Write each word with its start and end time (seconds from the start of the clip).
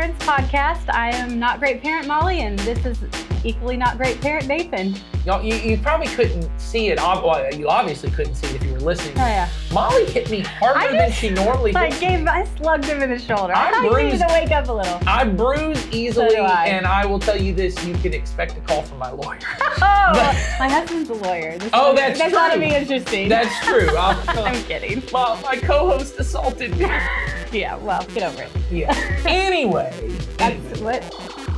Parents 0.00 0.24
podcast. 0.24 0.88
I 0.94 1.10
am 1.14 1.38
not 1.38 1.58
great 1.58 1.82
parent 1.82 2.06
Molly, 2.06 2.40
and 2.40 2.58
this 2.60 2.86
is 2.86 2.98
equally 3.44 3.76
not 3.76 3.98
great 3.98 4.18
parent 4.22 4.46
Nathan. 4.46 4.94
Y'all, 5.26 5.44
you, 5.44 5.54
you 5.56 5.76
probably 5.76 6.06
couldn't 6.06 6.48
see 6.58 6.88
it. 6.88 6.96
Well, 6.98 7.52
you 7.52 7.68
obviously 7.68 8.10
couldn't 8.10 8.34
see 8.36 8.46
it 8.46 8.54
if 8.54 8.64
you 8.64 8.72
were 8.72 8.78
listening. 8.80 9.18
Oh, 9.18 9.26
yeah. 9.26 9.50
Molly 9.70 10.06
hit 10.06 10.30
me 10.30 10.40
harder 10.40 10.78
I 10.78 10.92
than 10.92 11.12
she 11.12 11.28
normally 11.28 11.74
hits. 11.74 12.00
gave, 12.00 12.26
I 12.26 12.44
slugged 12.56 12.86
him 12.86 13.02
in 13.02 13.10
the 13.10 13.18
shoulder. 13.18 13.52
I 13.54 13.72
I 13.74 13.84
you 13.84 14.04
needed 14.04 14.20
to 14.20 14.26
wake 14.30 14.50
up 14.52 14.68
a 14.68 14.72
little. 14.72 14.98
I 15.06 15.24
bruise 15.26 15.86
easily, 15.90 16.30
So 16.30 16.44
I. 16.44 16.64
and 16.68 16.86
I 16.86 17.04
will 17.04 17.18
tell 17.20 17.38
you 17.38 17.52
this: 17.52 17.84
you 17.84 17.92
can 17.96 18.14
expect 18.14 18.56
a 18.56 18.60
call 18.62 18.80
from 18.80 18.96
my 18.96 19.10
lawyer. 19.10 19.38
Oh, 19.82 20.12
But- 20.14 20.34
my 20.58 20.68
husband's 20.68 21.10
a 21.10 21.14
lawyer. 21.14 21.58
This 21.58 21.70
Oh, 21.74 21.94
that's 21.94 22.18
That's 22.18 22.34
ought 22.34 22.54
to 22.54 22.58
be 22.58 22.74
interesting. 22.74 23.28
That's 23.28 23.54
true. 23.66 23.88
I'll- 23.98 24.46
I'm 24.46 24.62
kidding. 24.64 25.02
well, 25.12 25.38
my 25.42 25.56
co-host 25.56 26.18
assaulted 26.18 26.74
me. 26.78 26.86
Yeah, 27.52 27.76
well, 27.76 28.04
get 28.14 28.22
over 28.22 28.42
it. 28.42 28.50
Yeah. 28.70 28.94
Anyway, 29.26 29.92
That's 30.38 30.80
what. 30.80 31.02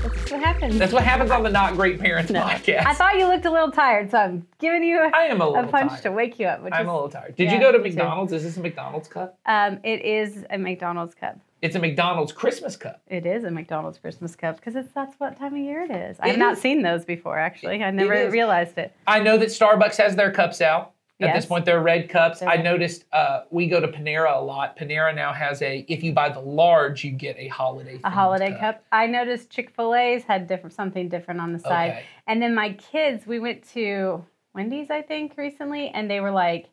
That's 0.03 0.31
what 0.33 0.41
happens. 0.43 0.79
that's 0.79 0.93
what 0.93 1.05
happens 1.05 1.31
on 1.31 1.43
the 1.45 1.51
Not 1.51 1.75
Great 1.75 2.01
Parents 2.01 2.31
No. 2.31 2.41
podcast. 2.43 2.87
I 2.87 2.95
thought 2.95 3.17
you 3.17 3.27
looked 3.27 3.45
a 3.45 3.51
little 3.51 3.71
tired, 3.71 4.11
so 4.11 4.19
I'm 4.19 4.47
giving 4.59 4.83
you 4.83 4.99
a, 4.99 5.11
I 5.15 5.25
am 5.27 5.41
a 5.41 5.47
a 5.51 5.67
punch 5.69 5.91
tired. 5.91 6.03
to 6.03 6.13
wake 6.13 6.39
you 6.41 6.47
up. 6.47 6.63
Which 6.63 6.73
I'm 6.75 6.87
is, 6.87 6.89
a 6.89 6.93
little 6.93 7.09
tired. 7.09 7.37
Did 7.37 7.45
Yeah, 7.45 7.55
you 7.55 7.61
go 7.61 7.71
to 7.73 7.79
me 7.79 7.91
too. 7.91 7.97
McDonald's? 7.97 8.33
Is 8.33 8.43
this 8.43 8.57
a 8.57 8.61
McDonald's 8.61 9.07
cup? 9.09 9.39
Um, 9.47 9.79
it 9.85 10.03
is 10.05 10.45
a 10.51 10.59
McDonald's 10.59 11.15
cup. 11.15 11.39
It's 11.61 11.77
a 11.77 11.79
McDonald's 11.79 12.33
Christmas 12.33 12.77
cup. 12.77 13.01
It 13.07 13.25
is 13.27 13.45
a 13.45 13.51
McDonald's 13.53 13.99
Christmas 13.99 14.35
cup 14.35 14.57
because 14.57 14.75
it's 14.75 14.91
that's 14.93 15.15
what 15.21 15.39
time 15.39 15.53
of 15.53 15.59
year 15.61 15.83
it 15.83 15.93
is. 15.93 16.17
I've 16.19 16.39
not 16.39 16.59
seen 16.59 16.83
those 16.83 17.05
before. 17.05 17.39
Actually, 17.39 17.83
I 17.85 17.91
never 17.93 18.29
realized 18.31 18.79
it. 18.79 18.93
I 19.07 19.21
know 19.21 19.39
that 19.39 19.49
Starbucks 19.51 19.97
has 19.99 20.17
their 20.17 20.33
cups 20.33 20.61
out. 20.61 20.92
At 21.21 21.27
Yes. 21.29 21.37
this 21.37 21.47
point, 21.47 21.65
they're 21.65 21.81
red 21.81 22.09
cups. 22.09 22.41
They're 22.41 22.49
I 22.49 22.57
red. 22.57 22.65
noticed 22.65 23.05
uh, 23.13 23.43
we 23.51 23.69
go 23.69 23.81
to 23.81 23.87
Panera 23.89 24.37
a 24.37 24.41
lot. 24.41 24.77
Panera 24.77 25.15
now 25.15 25.33
has 25.33 25.63
a, 25.63 25.85
if 25.89 26.03
you 26.03 26.13
buy 26.13 26.31
the 26.31 26.41
large, 26.41 27.05
you 27.05 27.13
get 27.13 27.37
a 27.39 27.49
holiday 27.49 28.01
A 28.03 28.11
holiday 28.11 28.57
cup. 28.59 28.85
I 28.91 29.07
noticed 29.07 29.51
Chick 29.51 29.71
Fil 29.71 29.95
A's 29.95 30.25
had 30.25 30.47
different 30.49 30.75
something 30.75 31.09
different 31.09 31.41
on 31.41 31.53
the 31.53 31.59
side, 31.59 31.91
Okay. 31.91 32.03
and 32.27 32.43
then 32.43 32.55
my 32.55 32.73
kids. 32.73 33.27
We 33.27 33.39
went 33.39 33.63
to 33.71 34.25
Wendy's, 34.55 34.91
I 34.91 35.03
think, 35.03 35.35
recently, 35.37 35.89
and 35.91 36.11
they 36.11 36.21
were 36.21 36.31
like, 36.33 36.71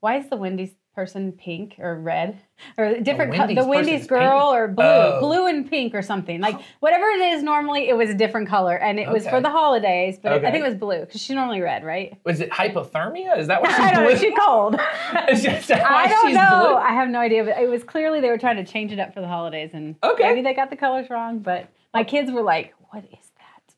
"Why 0.00 0.18
is 0.18 0.28
the 0.28 0.36
Wendy's 0.36 0.74
person 0.98 1.30
pink 1.30 1.76
or 1.78 1.94
red 1.94 2.40
or 2.76 2.98
different? 2.98 3.32
co- 3.32 3.38
Wendy's 3.38 3.56
the 3.56 3.64
Wendy's 3.66 4.06
girl 4.08 4.50
pink? 4.50 4.54
or 4.58 4.66
blue, 4.68 4.84
Oh. 4.84 5.20
blue 5.20 5.46
and 5.46 5.70
pink 5.70 5.94
or 5.94 6.02
something 6.02 6.40
like 6.40 6.56
whatever 6.80 7.06
it 7.06 7.20
is. 7.20 7.42
Normally, 7.44 7.88
it 7.88 7.96
was 7.96 8.10
a 8.10 8.14
different 8.14 8.48
color, 8.48 8.74
and 8.76 8.98
it 8.98 9.08
was 9.08 9.28
for 9.28 9.40
the 9.40 9.48
holidays. 9.50 10.18
But 10.20 10.32
I 10.44 10.50
think 10.50 10.64
it 10.64 10.68
was 10.68 10.74
blue 10.74 11.00
because 11.00 11.20
she's 11.22 11.36
normally 11.36 11.60
red, 11.60 11.84
right? 11.84 12.18
Was 12.24 12.40
it 12.40 12.50
hypothermia? 12.50 13.38
Is 13.38 13.46
that 13.46 13.62
what 13.62 13.70
she's 13.70 13.78
I 13.78 13.92
don't 13.92 14.02
know. 14.02 14.08
blue? 14.10 14.18
She 14.18 14.32
cold. 14.34 14.74
Is 15.30 15.42
that 15.68 15.82
why 15.88 16.04
I 16.04 16.08
don't 16.08 16.26
she's 16.26 16.36
know. 16.36 16.66
blue? 16.66 16.74
I 16.74 16.90
have 16.94 17.08
no 17.10 17.20
idea, 17.20 17.44
but 17.44 17.58
it 17.58 17.68
was 17.68 17.84
clearly 17.84 18.20
they 18.20 18.28
were 18.30 18.38
trying 18.38 18.56
to 18.56 18.64
change 18.64 18.90
it 18.92 18.98
up 18.98 19.14
for 19.14 19.20
the 19.20 19.28
holidays, 19.28 19.70
and 19.74 19.94
Okay. 20.02 20.24
maybe 20.24 20.42
they 20.42 20.54
got 20.54 20.70
the 20.70 20.76
colors 20.76 21.08
wrong. 21.10 21.38
But 21.38 21.68
my 21.94 22.02
kids 22.02 22.32
were 22.32 22.42
like, 22.42 22.74
"What 22.90 23.04
is 23.04 23.10
that?" 23.12 23.27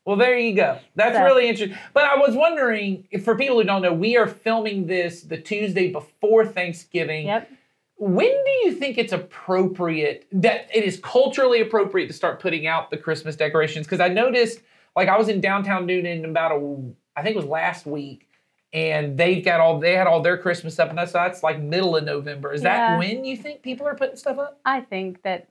Well, 0.05 0.15
there 0.17 0.37
you 0.37 0.55
go. 0.55 0.79
That's 0.95 1.15
So- 1.15 1.23
really 1.23 1.47
interesting. 1.47 1.77
But 1.93 2.05
I 2.05 2.17
was 2.17 2.35
wondering, 2.35 3.07
if 3.11 3.23
for 3.23 3.35
people 3.35 3.57
who 3.57 3.63
don't 3.63 3.81
know, 3.81 3.93
we 3.93 4.17
are 4.17 4.27
filming 4.27 4.87
this 4.87 5.21
the 5.21 5.37
Tuesday 5.37 5.91
before 5.91 6.45
Thanksgiving. 6.45 7.27
Yep. 7.27 7.49
When 7.97 8.31
do 8.45 8.51
you 8.63 8.71
think 8.73 8.97
it's 8.97 9.13
appropriate 9.13 10.25
that 10.31 10.67
it 10.73 10.83
is 10.83 10.99
culturally 11.03 11.61
appropriate 11.61 12.07
to 12.07 12.13
start 12.13 12.39
putting 12.39 12.65
out 12.65 12.89
the 12.89 12.97
Christmas 12.97 13.35
decorations? 13.35 13.85
Because 13.85 13.99
I 13.99 14.07
noticed, 14.07 14.61
like, 14.95 15.07
I 15.07 15.17
was 15.19 15.29
in 15.29 15.39
downtown 15.39 15.85
Newton 15.85 16.25
about 16.25 16.51
a, 16.51 16.77
I 17.15 17.21
think 17.21 17.35
it 17.35 17.39
was 17.39 17.45
last 17.45 17.85
week, 17.85 18.27
and 18.73 19.19
they've 19.19 19.45
got 19.45 19.59
all 19.59 19.79
they 19.79 19.93
had 19.93 20.07
all 20.07 20.21
their 20.21 20.37
Christmas 20.37 20.73
stuff, 20.73 20.89
and 20.89 20.97
that's 20.97 21.11
that's 21.11 21.43
like 21.43 21.59
middle 21.59 21.95
of 21.95 22.03
November. 22.03 22.51
Is 22.51 22.63
Yeah. 22.63 22.95
that 22.95 22.97
when 22.99 23.23
you 23.23 23.37
think 23.37 23.61
people 23.61 23.85
are 23.85 23.93
putting 23.95 24.15
stuff 24.15 24.39
up? 24.39 24.59
I 24.65 24.79
think 24.81 25.21
that 25.21 25.47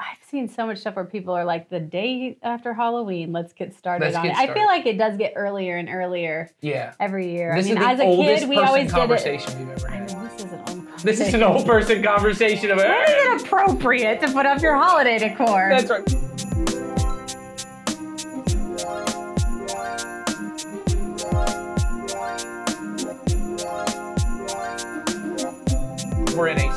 I've 0.00 0.26
seen 0.28 0.48
so 0.48 0.66
much 0.66 0.78
stuff 0.78 0.96
where 0.96 1.04
people 1.04 1.34
are 1.34 1.44
like, 1.44 1.68
"The 1.68 1.78
day 1.80 2.36
after 2.42 2.72
Halloween, 2.72 3.32
let's 3.32 3.52
get 3.52 3.74
started 3.74 4.06
Let's 4.06 4.16
on 4.16 4.22
get 4.24 4.30
it." 4.32 4.36
I 4.38 4.44
started. 4.44 4.54
feel 4.60 4.66
like 4.66 4.86
it 4.86 4.96
does 4.98 5.16
get 5.18 5.34
earlier 5.36 5.76
and 5.76 5.88
earlier 5.90 6.50
Yeah. 6.62 6.94
every 6.98 7.30
year. 7.32 7.54
This 7.54 7.66
I 7.66 7.68
mean, 7.74 7.78
is 7.78 7.84
the 7.84 7.90
as 7.90 8.00
a 8.00 8.04
oldest 8.04 8.40
kid, 8.40 8.48
we 8.48 8.56
person 8.56 8.68
always 8.68 8.84
did 8.84 8.90
it. 8.90 8.98
conversation 8.98 9.58
we've 9.58 9.76
ever 9.76 9.88
I 9.88 9.90
had. 9.96 10.12
know 10.12 10.22
this 10.24 10.44
is 10.44 10.52
an 10.52 10.60
old. 10.68 10.98
This 11.02 11.20
is 11.20 11.34
an 11.34 11.42
old 11.42 11.66
person 11.66 12.02
conversation 12.02 12.70
of 12.70 12.78
is 12.78 12.84
it 12.86 13.42
appropriate 13.46 14.20
to 14.22 14.32
put 14.32 14.46
up 14.46 14.60
your 14.62 14.74
holiday 14.76 15.18
decor? 15.18 15.68
That's 15.70 15.90
right. 15.90 16.29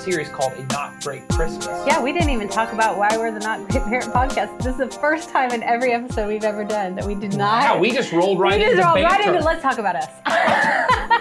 Series 0.04 0.28
called 0.30 0.52
A 0.54 0.66
Not 0.74 1.02
Great 1.02 1.26
Christmas. 1.30 1.68
Yeah, 1.88 2.02
we 2.02 2.12
didn't 2.12 2.30
even 2.30 2.50
talk 2.50 2.74
about 2.74 2.98
why 2.98 3.10
we're 3.18 3.32
the 3.32 3.40
Not 3.40 3.68
Great 3.70 3.84
Parent 3.86 4.12
podcast. 4.14 4.58
This 4.58 4.74
is 4.74 4.78
the 4.78 4.90
first 5.00 5.30
time 5.30 5.52
in 5.52 5.64
every 5.64 5.94
episode 5.94 6.28
we've 6.28 6.44
ever 6.44 6.66
done 6.66 6.96
that 6.96 7.06
we 7.06 7.16
did 7.16 7.38
not. 7.38 7.64
Wow, 7.76 7.80
we 7.80 7.92
just 7.94 8.12
rolled 8.12 8.38
right 8.40 8.60
we 8.60 8.66
into 8.66 8.76
just 8.78 8.86
rolled 8.86 9.04
right 9.04 9.26
into 9.26 9.40
let's 9.40 9.62
talk 9.62 9.78
about 9.78 9.96
us. 9.96 10.08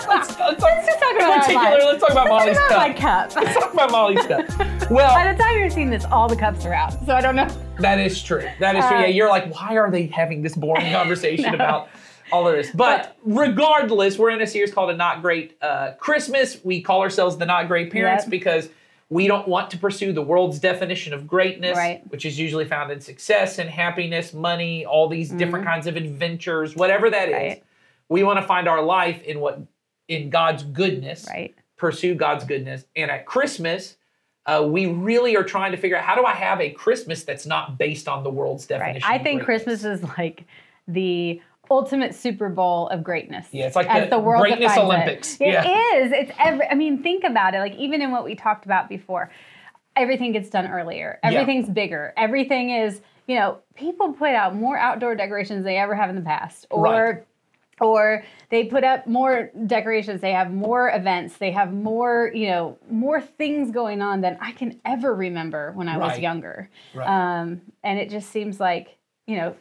let's, 0.09 0.37
let's, 0.39 0.61
Let's 0.63 0.87
just 0.87 0.99
talk 0.99 1.15
about 1.17 1.41
particular, 1.45 1.79
let's 1.85 2.01
talk 2.01 2.11
about 2.11 2.29
Molly's 2.29 2.57
Talk 2.59 2.71
about 2.71 2.89
my 2.89 2.93
cup. 2.95 3.31
cup. 3.31 3.37
Let's 3.45 3.55
talk 3.59 3.73
about 3.75 3.91
Molly's 3.93 4.27
cup. 4.27 4.47
Well, 4.91 5.15
by 5.15 5.33
the 5.33 5.39
time 5.43 5.57
you're 5.59 5.71
seeing 5.71 5.89
this, 5.89 6.05
all 6.07 6.29
the 6.29 6.37
cups 6.37 6.67
are 6.67 6.75
out. 6.75 6.93
So 7.07 7.15
I 7.15 7.21
don't 7.23 7.37
know. 7.37 7.49
that 7.79 7.99
is 7.99 8.21
true. 8.23 8.47
That 8.59 8.77
is 8.77 8.85
true. 8.87 8.97
Uh, 8.99 9.01
Yeah, 9.03 9.07
you're 9.07 9.29
like, 9.29 9.51
why 9.55 9.77
are 9.79 9.91
they 9.91 10.07
having 10.07 10.43
this 10.43 10.55
boring 10.55 10.93
conversation 10.93 11.45
No. 11.51 11.55
about 11.55 11.89
all 12.33 12.49
of 12.49 12.55
this? 12.55 12.71
But 12.73 13.17
regardless, 13.25 14.19
we're 14.19 14.31
in 14.31 14.41
a 14.41 14.47
series 14.47 14.73
called 14.73 14.91
A 14.91 14.97
Not 14.97 15.23
Great 15.23 15.57
uh, 15.63 15.93
Christmas. 15.99 16.59
We 16.65 16.81
call 16.81 17.01
ourselves 17.03 17.37
the 17.37 17.47
Not 17.47 17.69
Great 17.69 17.93
Parents 17.93 18.25
Yep. 18.25 18.31
because 18.31 18.69
we 19.09 19.27
don't 19.27 19.47
want 19.47 19.71
to 19.71 19.79
pursue 19.79 20.13
the 20.13 20.23
world's 20.23 20.59
definition 20.59 21.13
of 21.13 21.27
greatness, 21.27 21.77
Right. 21.77 22.03
which 22.11 22.25
is 22.25 22.39
usually 22.39 22.65
found 22.65 22.91
in 22.91 23.01
success 23.01 23.59
and 23.59 23.69
happiness, 23.69 24.33
money, 24.33 24.87
all 24.87 25.09
these 25.09 25.31
different 25.31 25.67
kinds 25.67 25.87
of 25.87 25.97
adventures, 25.97 26.75
whatever 26.75 27.11
that 27.11 27.29
is. 27.29 27.35
Mm-hmm. 27.35 27.45
Right. 27.49 27.65
We 28.09 28.23
want 28.25 28.41
to 28.41 28.47
find 28.47 28.69
our 28.69 28.83
life 28.83 29.23
in 29.23 29.41
what 29.41 29.61
in 30.09 30.31
God's 30.31 30.63
goodness 30.63 31.27
Right. 31.31 31.55
pursue 31.77 32.15
God's 32.15 32.45
goodness. 32.45 32.85
And 32.97 33.11
at 33.11 33.25
Christmas, 33.27 33.97
uh, 34.47 34.67
we 34.67 34.87
really 34.87 35.37
are 35.37 35.45
trying 35.45 35.73
to 35.73 35.79
figure 35.79 35.97
out 35.97 36.05
how 36.05 36.15
do 36.17 36.25
I 36.25 36.33
have 36.33 36.61
a 36.61 36.71
Christmas 36.71 37.23
that's 37.23 37.47
not 37.47 37.79
based 37.79 38.09
on 38.09 38.25
the 38.25 38.31
world's 38.31 38.69
Right. 38.71 38.79
definition. 38.79 39.09
I 39.11 39.17
of 39.17 39.23
think 39.23 39.45
greatness. 39.45 39.83
Christmas 39.83 40.01
is 40.03 40.19
like 40.19 40.45
the 40.89 41.41
ultimate 41.71 42.15
Super 42.15 42.49
Bowl 42.49 42.89
of 42.89 43.03
greatness. 43.03 43.47
Yeah, 43.53 43.67
it's 43.67 43.77
like 43.77 43.89
as 43.89 44.11
the 44.11 44.19
world 44.19 44.43
greatness 44.43 44.77
it. 44.77 44.81
Olympics. 44.81 45.41
It 45.41 45.49
Yeah. 45.49 45.95
is. 45.97 46.13
It's 46.13 46.33
every. 46.39 46.67
I 46.69 46.75
mean, 46.75 47.03
think 47.03 47.25
about 47.25 47.55
it. 47.55 47.59
Like 47.59 47.75
even 47.77 48.03
in 48.03 48.11
what 48.11 48.25
we 48.25 48.35
talked 48.35 48.65
about 48.65 48.89
before, 48.89 49.31
everything 49.97 50.33
gets 50.33 50.51
done 50.51 50.67
earlier. 50.67 51.19
Yeah. 51.23 51.31
Everything's 51.31 51.69
bigger. 51.69 52.13
Everything 52.17 52.71
is. 52.71 53.01
You 53.29 53.37
know, 53.37 53.59
people 53.77 54.13
put 54.13 54.31
out 54.31 54.57
more 54.57 54.77
outdoor 54.77 55.15
decorations 55.15 55.59
than 55.59 55.65
they 55.65 55.79
ever 55.79 55.95
have 55.95 56.11
in 56.11 56.17
the 56.17 56.23
past, 56.23 56.67
or. 56.71 56.83
Right. 56.83 57.27
Or 57.81 58.23
they 58.51 58.65
put 58.65 58.85
up 58.85 59.09
more 59.09 59.51
decorations. 59.67 60.21
They 60.21 60.33
have 60.35 60.53
more 60.53 60.91
events. 60.91 61.39
They 61.39 61.51
have 61.51 61.73
more, 61.73 62.31
you 62.33 62.47
know, 62.47 62.79
more 62.89 63.21
things 63.21 63.73
going 63.73 64.01
on 64.01 64.21
than 64.21 64.39
I 64.41 64.53
can 64.53 64.79
ever 64.85 65.13
remember 65.13 65.73
when 65.73 65.89
I 65.89 65.97
was 65.97 66.17
younger. 66.21 66.71
Right. 66.95 67.09
Um, 67.09 67.63
and 67.83 67.99
it 67.99 68.09
just 68.09 68.31
seems 68.31 68.61
like, 68.61 68.99
you 69.27 69.37
know, 69.37 69.57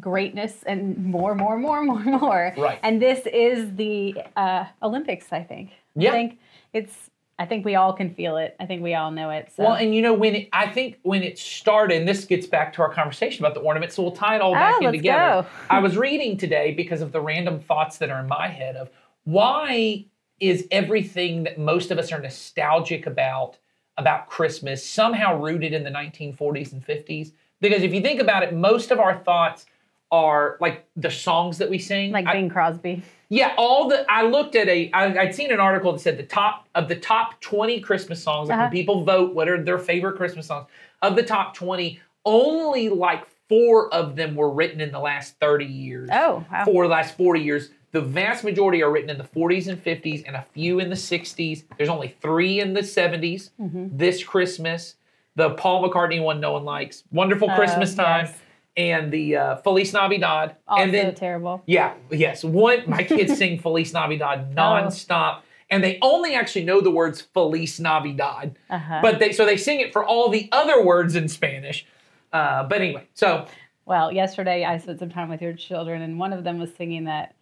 greatness 0.00 0.62
and 0.66 1.04
more, 1.04 1.34
more, 1.34 1.58
more, 1.58 1.82
more, 1.82 2.00
more. 2.00 2.54
Right. 2.56 2.78
And 2.82 3.00
this 3.00 3.26
is 3.26 3.74
the 3.76 4.14
uh, 4.36 4.64
Olympics, 4.82 5.26
I 5.32 5.42
think. 5.42 5.70
Yeah. 5.94 6.10
I 6.10 6.12
think 6.12 6.38
it's, 6.72 6.96
I 7.38 7.46
think 7.46 7.64
we 7.64 7.74
all 7.74 7.92
can 7.94 8.14
feel 8.14 8.36
it. 8.36 8.54
I 8.60 8.66
think 8.66 8.82
we 8.82 8.94
all 8.94 9.10
know 9.10 9.30
it. 9.30 9.50
So. 9.56 9.64
Well, 9.64 9.74
and 9.74 9.94
you 9.94 10.02
know 10.02 10.12
when 10.12 10.34
it, 10.34 10.48
I 10.52 10.66
think 10.68 10.98
when 11.02 11.22
it 11.22 11.38
started, 11.38 11.96
and 11.98 12.06
this 12.08 12.24
gets 12.26 12.46
back 12.46 12.72
to 12.74 12.82
our 12.82 12.92
conversation 12.92 13.44
about 13.44 13.54
the 13.54 13.60
ornament, 13.60 13.92
so 13.92 14.02
we'll 14.02 14.12
tie 14.12 14.36
it 14.36 14.42
all 14.42 14.52
back 14.52 14.76
Oh, 14.80 14.86
in 14.86 14.92
together. 14.92 15.42
go. 15.42 15.48
I 15.70 15.78
was 15.78 15.96
reading 15.96 16.36
today 16.36 16.74
because 16.74 17.00
of 17.00 17.12
the 17.12 17.20
random 17.20 17.58
thoughts 17.60 17.96
that 17.98 18.10
are 18.10 18.20
in 18.20 18.28
my 18.28 18.48
head 18.48 18.76
of 18.76 18.90
why 19.24 20.04
is 20.38 20.66
everything 20.70 21.44
that 21.44 21.58
most 21.58 21.90
of 21.90 21.98
us 21.98 22.12
are 22.12 22.20
nostalgic 22.20 23.06
about 23.06 23.58
about 23.96 24.28
Christmas 24.28 24.84
somehow 24.86 25.38
rooted 25.38 25.72
in 25.74 25.82
the 25.84 25.90
1940s 25.90 26.72
and 26.72 26.86
50s? 26.86 27.32
Because 27.60 27.82
if 27.82 27.92
you 27.92 28.00
think 28.00 28.20
about 28.20 28.42
it, 28.42 28.54
most 28.54 28.90
of 28.90 28.98
our 28.98 29.18
thoughts 29.18 29.66
are 30.10 30.56
like 30.60 30.86
the 30.96 31.10
songs 31.10 31.58
that 31.58 31.70
we 31.70 31.78
sing. 31.78 32.10
like 32.12 32.26
I- 32.26 32.32
Bing 32.34 32.48
Crosby. 32.48 33.02
yeah, 33.28 33.54
all 33.56 33.88
the 33.88 34.04
I 34.10 34.22
looked 34.22 34.56
at 34.56 34.68
a 34.68 34.90
I, 34.92 35.20
I'd 35.22 35.34
seen 35.34 35.52
an 35.52 35.60
article 35.60 35.92
that 35.92 36.00
said 36.00 36.16
the 36.18 36.22
top 36.24 36.68
of 36.74 36.88
the 36.88 36.96
top 36.96 37.40
20 37.40 37.80
Christmas 37.80 38.22
songs, 38.22 38.48
like 38.48 38.56
Uh-huh. 38.56 38.64
when 38.64 38.72
people 38.72 39.04
vote 39.04 39.34
what 39.34 39.48
are 39.48 39.62
their 39.62 39.78
favorite 39.78 40.16
Christmas 40.16 40.46
songs, 40.46 40.66
of 41.02 41.16
the 41.16 41.22
top 41.22 41.54
20, 41.54 42.00
only 42.24 42.88
like 42.88 43.24
four 43.48 43.92
of 43.92 44.16
them 44.16 44.34
were 44.34 44.50
written 44.50 44.80
in 44.80 44.92
the 44.92 44.98
last 44.98 45.38
30 45.40 45.64
years. 45.64 46.08
Oh, 46.12 46.44
wow. 46.52 46.64
For 46.64 46.84
the 46.84 46.90
last 46.90 47.16
40 47.16 47.40
years. 47.40 47.70
The 47.92 48.00
vast 48.00 48.44
majority 48.44 48.84
are 48.84 48.90
written 48.92 49.10
in 49.10 49.18
the 49.18 49.24
40s 49.24 49.66
and 49.66 49.82
50s 49.82 50.22
and 50.24 50.36
a 50.36 50.44
few 50.54 50.78
in 50.78 50.90
the 50.90 50.94
60s. 50.96 51.64
There's 51.76 51.88
only 51.88 52.14
three 52.20 52.60
in 52.60 52.72
the 52.72 52.82
70s. 52.82 53.50
Mm-hmm. 53.60 53.88
This 53.96 54.22
Christmas, 54.22 54.94
the 55.34 55.50
Paul 55.50 55.82
McCartney 55.88 56.22
one 56.22 56.38
no 56.38 56.52
one 56.52 56.64
likes, 56.64 57.02
Wonderful 57.10 57.50
Oh, 57.50 57.56
Christmas 57.56 57.96
Time, 57.96 58.26
yes. 58.26 58.38
And 58.76 59.12
the 59.12 59.36
uh, 59.36 59.56
Feliz 59.56 59.92
Navidad. 59.92 60.56
Also 60.68 60.82
and 60.84 60.94
then 60.94 61.14
terrible. 61.14 61.62
yeah, 61.66 61.94
yes. 62.10 62.44
One, 62.44 62.82
my 62.88 63.02
kids 63.02 63.36
sing 63.38 63.58
Feliz 63.58 63.94
Oh. 63.94 64.00
Navidad 64.00 64.54
nonstop, 64.54 65.40
and 65.68 65.82
they 65.84 65.98
only 66.02 66.34
actually 66.34 66.64
know 66.64 66.80
the 66.80 66.90
words 66.90 67.20
Feliz 67.20 67.78
Navidad. 67.80 68.56
Uh-huh. 68.70 69.00
But 69.02 69.18
they 69.18 69.32
so 69.32 69.44
they 69.46 69.56
sing 69.56 69.80
it 69.80 69.92
for 69.92 70.04
all 70.04 70.28
the 70.28 70.48
other 70.52 70.84
words 70.84 71.14
in 71.16 71.28
Spanish. 71.28 71.86
Uh, 72.32 72.62
but 72.64 72.80
anyway, 72.80 73.08
so 73.14 73.46
Well, 73.86 74.12
yesterday 74.12 74.64
I 74.64 74.78
spent 74.78 74.98
some 75.00 75.10
time 75.10 75.28
with 75.28 75.42
your 75.42 75.52
children, 75.54 76.00
and 76.02 76.18
one 76.18 76.32
of 76.32 76.44
them 76.44 76.58
was 76.60 76.72
singing 76.74 77.04
that 77.04 77.34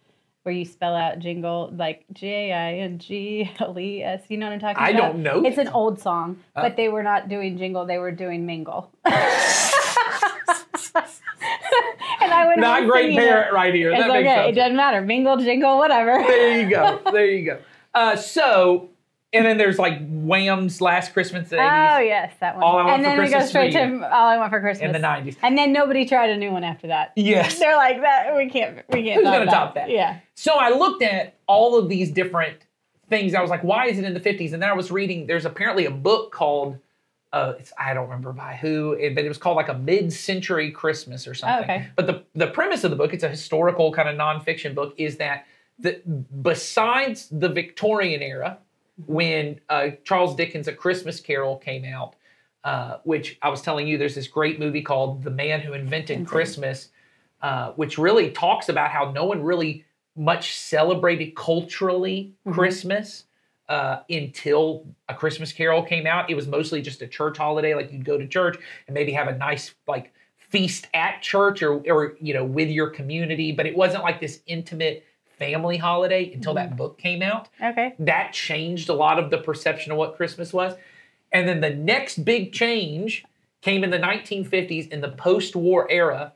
where 0.45 0.55
you 0.55 0.65
spell 0.65 0.95
out 0.97 1.19
jingle 1.19 1.71
like 1.77 2.07
J 2.15 2.53
I 2.55 2.75
N 2.79 2.99
G 2.99 3.51
L 3.61 3.79
E 3.79 4.03
S. 4.03 4.23
You 4.29 4.39
know 4.39 4.47
what 4.47 4.55
I'm 4.55 4.61
talking 4.61 4.83
I 4.83 4.89
about? 4.91 5.03
I 5.03 5.07
don't 5.09 5.23
know. 5.23 5.45
It's 5.45 5.59
an 5.59 5.69
old 5.69 6.01
song, 6.01 6.39
Uh. 6.57 6.63
but 6.63 6.77
they 6.77 6.89
were 6.89 7.03
not 7.03 7.29
doing 7.29 7.59
jingle; 7.59 7.85
they 7.85 7.99
were 7.99 8.13
doing 8.13 8.47
mingle. 8.47 8.91
not 12.56 12.87
great 12.89 13.17
parent 13.17 13.49
It. 13.49 13.55
right 13.55 13.75
here. 13.75 13.91
It's 13.91 14.00
that 14.00 14.09
makes 14.09 14.27
okay; 14.27 14.37
sense. 14.37 14.49
it 14.50 14.55
doesn't 14.55 14.77
matter. 14.77 15.00
Mingle, 15.00 15.37
jingle, 15.39 15.79
whatever. 15.79 16.23
there 16.27 16.61
you 16.62 16.71
go. 16.71 17.00
There 17.12 17.27
you 17.27 17.45
go. 17.45 17.59
Uh, 17.95 18.17
so, 18.17 18.91
and 19.33 19.45
then 19.45 19.59
there's 19.59 19.79
like 19.79 19.99
Wham's 20.09 20.81
Last 20.81 21.12
Christmas 21.12 21.50
in 21.50 21.56
the 21.56 21.62
80s 21.62 21.97
Oh 21.97 21.99
yes, 22.00 22.33
that 22.41 22.55
one. 22.55 22.65
All 22.65 22.79
I 22.79 22.85
Want 22.85 22.89
and 22.91 23.05
for 23.05 23.09
then 23.11 23.19
we 23.19 23.25
go 23.25 23.31
Christmas 23.31 23.49
straight 23.49 23.73
to 23.73 24.15
All 24.15 24.29
I 24.29 24.37
Want 24.37 24.50
for 24.50 24.61
Christmas 24.61 24.87
in 24.87 24.93
the 24.93 25.06
90s. 25.06 25.37
And 25.43 25.56
then 25.59 25.73
nobody 25.73 26.06
tried 26.06 26.31
a 26.31 26.37
new 26.37 26.50
one 26.50 26.65
after 26.65 26.87
that. 26.89 27.12
Yes. 27.17 27.59
They're 27.59 27.77
like 27.77 28.00
that. 28.00 28.37
We 28.37 28.49
can't. 28.49 28.83
We 28.91 29.03
can't. 29.03 29.17
Who's 29.17 29.25
gonna 29.25 29.47
that. 29.47 29.51
top 29.51 29.75
that? 29.75 29.91
Yeah. 29.91 30.21
So 30.35 30.55
I 30.55 30.71
looked 30.71 31.03
at 31.03 31.35
all 31.47 31.79
of 31.79 31.89
these 31.89 32.11
different 32.11 32.59
things. 33.09 33.35
I 33.35 33.41
was 33.41 33.51
like, 33.51 33.65
why 33.65 33.87
is 33.87 33.99
it 33.99 34.05
in 34.05 34.15
the 34.15 34.21
50s? 34.21 34.53
And 34.53 34.62
then 34.62 34.69
I 34.71 34.75
was 34.75 34.91
reading, 34.91 35.27
there's 35.27 35.44
apparently 35.47 35.87
a 35.87 35.91
book 35.91 36.31
called, 36.33 36.79
uh, 37.33 37.55
it's, 37.59 37.73
I 37.79 37.93
don't 37.95 38.05
remember 38.09 38.33
by 38.33 38.55
who, 38.55 38.93
it- 38.93 39.15
but 39.15 39.25
it 39.25 39.29
was 39.29 39.39
called 39.39 39.57
like 39.57 39.69
a 39.69 39.75
mid-century 39.79 40.71
Christmas 40.71 41.27
or 41.27 41.35
something. 41.35 41.65
okay. 41.65 41.87
But 41.97 42.07
the, 42.07 42.25
the 42.35 42.47
premise 42.49 42.85
of 42.85 42.91
the 42.91 42.97
book, 42.97 43.13
it's 43.13 43.25
a 43.25 43.29
historical 43.29 43.93
kind 43.93 44.09
of 44.09 44.17
nonfiction 44.17 44.75
book, 44.75 44.95
is 44.97 45.17
that 45.19 45.47
the, 45.79 46.01
besides 46.43 47.29
the 47.31 47.49
Victorian 47.49 48.23
era, 48.23 48.59
when 49.07 49.61
uh, 49.69 49.91
Charles 50.05 50.35
Dickens' 50.35 50.67
A 50.69 50.73
Christmas 50.73 51.21
Carol 51.21 51.57
came 51.57 51.85
out, 51.85 52.15
uh, 52.65 52.99
which 53.05 53.39
I 53.43 53.49
was 53.49 53.63
telling 53.63 53.87
you, 53.87 53.97
there's 53.99 54.15
this 54.17 54.27
great 54.27 54.59
movie 54.59 54.83
called 54.83 55.23
The 55.23 55.31
Man 55.31 55.61
Who 55.61 55.75
Invented 55.75 56.27
Christmas, 56.27 56.89
uh, 57.41 57.71
which 57.73 57.99
really 57.99 58.31
talks 58.31 58.69
about 58.69 58.91
how 58.91 59.13
no 59.13 59.25
one 59.27 59.43
really 59.43 59.85
much 60.17 60.57
celebrated 60.57 61.37
culturally 61.37 62.35
Christmas 62.51 63.25
uh, 63.69 64.00
until 64.09 64.87
A 65.09 65.15
Christmas 65.15 65.53
Carol 65.53 65.82
came 65.82 66.06
out. 66.06 66.31
It 66.31 66.35
was 66.35 66.47
mostly 66.47 66.81
just 66.82 67.03
a 67.03 67.06
church 67.06 67.37
holiday, 67.38 67.75
like 67.75 67.93
you'd 67.93 68.05
go 68.05 68.17
to 68.19 68.26
church 68.26 68.59
and 68.87 68.94
maybe 68.94 69.12
have 69.12 69.29
a 69.29 69.37
nice 69.37 69.75
like 69.87 70.12
feast 70.37 70.87
at 70.94 71.20
church 71.20 71.62
or 71.62 71.82
or 71.91 72.17
you 72.20 72.32
know 72.35 72.44
with 72.44 72.69
your 72.70 72.88
community, 72.91 73.53
but 73.53 73.67
it 73.67 73.76
wasn't 73.76 74.03
like 74.03 74.20
this 74.20 74.41
intimate 74.47 75.05
family 75.38 75.76
holiday 75.76 76.32
until 76.32 76.55
that 76.55 76.76
book 76.76 76.99
came 76.99 77.23
out 77.23 77.49
Okay. 77.62 77.94
that 78.00 78.32
changed 78.32 78.88
a 78.88 78.94
lot 78.94 79.20
of 79.20 79.31
the 79.31 79.38
perception 79.38 79.93
of 79.93 79.99
what 79.99 80.17
Christmas 80.17 80.53
was. 80.53 80.75
And 81.31 81.47
then 81.47 81.61
the 81.61 81.70
next 81.70 82.25
big 82.25 82.53
change 82.53 83.25
came 83.61 83.85
in 83.85 83.91
the 83.91 83.99
1950s 84.00 84.88
in 84.88 85.00
the 85.00 85.11
post 85.11 85.55
war 85.55 85.87
era 85.91 86.32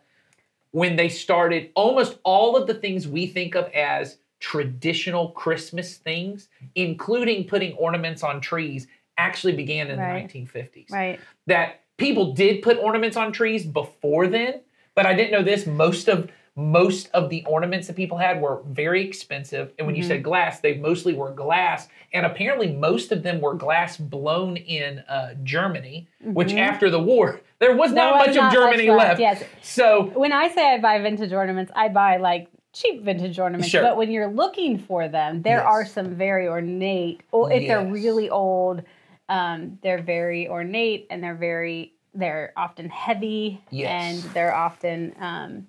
when 0.70 0.94
they 0.96 1.08
started 1.08 1.70
almost 1.74 2.18
all 2.22 2.56
of 2.56 2.66
the 2.68 2.74
things 2.74 3.08
we 3.08 3.26
think 3.26 3.54
of 3.56 3.68
as 3.70 4.18
traditional 4.42 5.30
Christmas 5.30 5.96
things, 5.96 6.48
including 6.74 7.44
putting 7.44 7.72
ornaments 7.74 8.22
on 8.22 8.40
trees, 8.40 8.88
actually 9.16 9.54
began 9.54 9.88
in 9.88 9.98
Right. 9.98 10.28
the 10.28 10.38
1950s. 10.40 10.90
Right. 10.90 11.20
That 11.46 11.80
people 11.96 12.32
did 12.34 12.60
put 12.60 12.76
ornaments 12.78 13.16
on 13.16 13.32
trees 13.32 13.64
before 13.64 14.26
then, 14.26 14.60
but 14.96 15.06
I 15.06 15.14
didn't 15.14 15.30
know 15.30 15.42
this. 15.42 15.66
Most 15.66 16.08
of 16.08 16.30
most 16.54 17.08
of 17.14 17.30
the 17.30 17.42
ornaments 17.46 17.86
that 17.86 17.96
people 17.96 18.18
had 18.18 18.38
were 18.42 18.60
very 18.66 19.02
expensive. 19.02 19.72
And 19.78 19.86
when 19.86 19.96
you 19.96 20.02
Mm-hmm. 20.02 20.08
said 20.10 20.22
glass, 20.22 20.60
they 20.60 20.74
mostly 20.74 21.14
were 21.14 21.30
glass. 21.30 21.88
And 22.12 22.26
apparently, 22.26 22.70
most 22.70 23.10
of 23.10 23.22
them 23.22 23.40
were 23.40 23.54
glass 23.54 23.96
blown 23.96 24.58
in 24.58 24.98
uh, 25.08 25.32
Germany, 25.42 26.08
which 26.22 26.52
after 26.52 26.90
the 26.90 27.00
war, 27.00 27.40
there 27.58 27.74
was 27.74 27.92
not 27.92 28.16
Mm-hmm. 28.16 28.18
was 28.18 28.26
much 28.26 28.36
not 28.36 28.46
of 28.48 28.52
Germany 28.52 28.86
much 28.88 28.98
left. 28.98 29.20
left, 29.20 29.40
yes. 29.40 29.44
So, 29.62 30.10
When 30.14 30.32
I 30.32 30.48
say 30.48 30.74
I 30.74 30.78
buy 30.78 30.98
vintage 31.00 31.32
ornaments, 31.32 31.72
I 31.74 31.88
buy 31.88 32.18
like 32.18 32.48
cheap 32.72 33.02
vintage 33.02 33.38
ornaments. 33.38 33.68
Sure. 33.68 33.82
But 33.82 33.96
when 33.96 34.10
you're 34.10 34.30
looking 34.30 34.78
for 34.78 35.08
them, 35.08 35.42
there 35.42 35.58
Yes. 35.58 35.66
are 35.66 35.84
some 35.86 36.14
very 36.14 36.48
ornate. 36.48 37.22
Or 37.30 37.52
if 37.52 37.66
they're 37.66 37.84
really 37.84 38.30
old, 38.30 38.82
um, 39.28 39.78
they're 39.82 40.02
very 40.02 40.48
ornate 40.48 41.06
and 41.10 41.22
they're 41.22 41.34
very. 41.34 41.92
They're 42.14 42.52
often 42.58 42.90
heavy 42.90 43.62
Yes. 43.70 43.88
and 44.24 44.34
they're 44.34 44.54
often 44.54 45.14
um, 45.18 45.66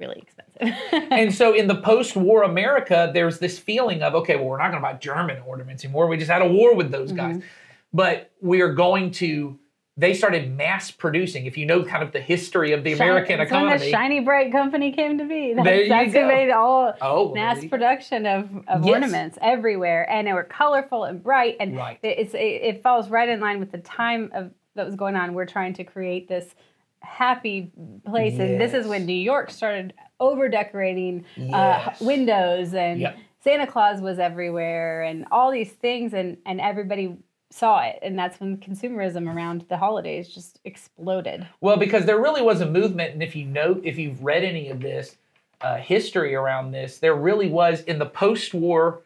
really 0.00 0.16
expensive. 0.20 0.76
and 1.12 1.32
so 1.32 1.54
in 1.54 1.68
the 1.68 1.76
post-war 1.76 2.42
America, 2.42 3.10
there's 3.14 3.38
this 3.38 3.56
feeling 3.58 4.02
of 4.02 4.14
okay, 4.16 4.34
well, 4.34 4.46
we're 4.46 4.58
not 4.58 4.72
going 4.72 4.82
to 4.82 4.88
buy 4.88 4.94
German 4.94 5.40
ornaments 5.46 5.84
anymore. 5.84 6.08
We 6.08 6.16
just 6.16 6.30
had 6.30 6.42
a 6.42 6.48
war 6.48 6.74
with 6.74 6.90
those 6.90 7.12
guys, 7.12 7.36
Mm-hmm. 7.36 7.46
but 7.92 8.32
we 8.40 8.62
are 8.62 8.72
going 8.72 9.12
to. 9.12 9.58
They 9.98 10.12
started 10.12 10.54
mass 10.54 10.90
producing. 10.90 11.46
If 11.46 11.56
you 11.56 11.64
know 11.64 11.82
kind 11.82 12.02
of 12.02 12.12
the 12.12 12.20
history 12.20 12.72
of 12.72 12.84
the 12.84 12.92
American 12.92 13.38
That's 13.38 13.50
when 13.50 13.62
economy, 13.62 13.84
the 13.86 13.90
Shiny 13.90 14.20
Brite 14.20 14.52
Company 14.52 14.92
came 14.92 15.16
to 15.16 15.24
be. 15.24 15.54
That's, 15.56 15.64
There 15.66 15.82
you 15.84 15.88
that's 15.88 16.12
who 16.12 16.20
go. 16.20 16.28
made 16.28 16.50
all 16.50 16.92
oh, 17.00 17.32
mass 17.32 17.56
there 17.56 17.64
you 17.64 17.70
go. 17.70 17.76
production 17.78 18.26
of, 18.26 18.44
of 18.68 18.84
Yes. 18.84 18.92
ornaments 18.92 19.38
everywhere, 19.40 20.08
and 20.10 20.26
they 20.26 20.34
were 20.34 20.44
colorful 20.44 21.04
and 21.04 21.22
bright, 21.22 21.56
and 21.60 21.76
Right. 21.78 21.98
it- 22.02 22.18
it's 22.18 22.34
it, 22.34 22.82
falls 22.82 23.08
right 23.08 23.26
in 23.28 23.40
line 23.40 23.58
with 23.58 23.72
the 23.72 23.78
time 23.78 24.30
of 24.34 24.50
that 24.74 24.84
was 24.84 24.96
going 24.96 25.16
on. 25.16 25.32
We're 25.32 25.46
trying 25.46 25.72
to 25.74 25.84
create 25.84 26.28
this 26.28 26.54
happy 27.00 27.70
place, 28.04 28.38
and 28.38 28.60
this 28.60 28.74
is 28.74 28.86
when 28.86 29.06
New 29.06 29.14
York 29.14 29.50
started 29.50 29.94
over 30.20 30.50
decorating 30.50 31.24
uh, 31.54 31.94
windows, 32.02 32.74
and 32.74 33.00
Yep. 33.00 33.16
Santa 33.40 33.66
Claus 33.66 34.02
was 34.02 34.18
everywhere, 34.18 35.04
and 35.04 35.24
all 35.30 35.50
these 35.50 35.72
things, 35.72 36.12
and 36.12 36.36
and 36.44 36.60
everybody 36.60 37.16
saw 37.50 37.82
it, 37.82 37.98
and 38.02 38.18
that's 38.18 38.40
when 38.40 38.56
consumerism 38.58 39.32
around 39.32 39.64
the 39.68 39.76
holidays 39.76 40.28
just 40.28 40.60
exploded. 40.64 41.46
Well, 41.60 41.76
because 41.76 42.04
there 42.04 42.20
really 42.20 42.42
was 42.42 42.60
a 42.60 42.66
movement, 42.66 43.12
and 43.14 43.22
if 43.22 43.36
you 43.36 43.44
know, 43.46 43.80
if 43.84 43.98
you've 43.98 44.22
read 44.22 44.44
any 44.44 44.68
of 44.68 44.80
this 44.80 45.16
uh, 45.60 45.76
history 45.76 46.34
around 46.34 46.72
this, 46.72 46.98
there 46.98 47.14
really 47.14 47.48
was 47.48 47.80
in 47.82 47.98
the 47.98 48.06
post-war 48.06 49.02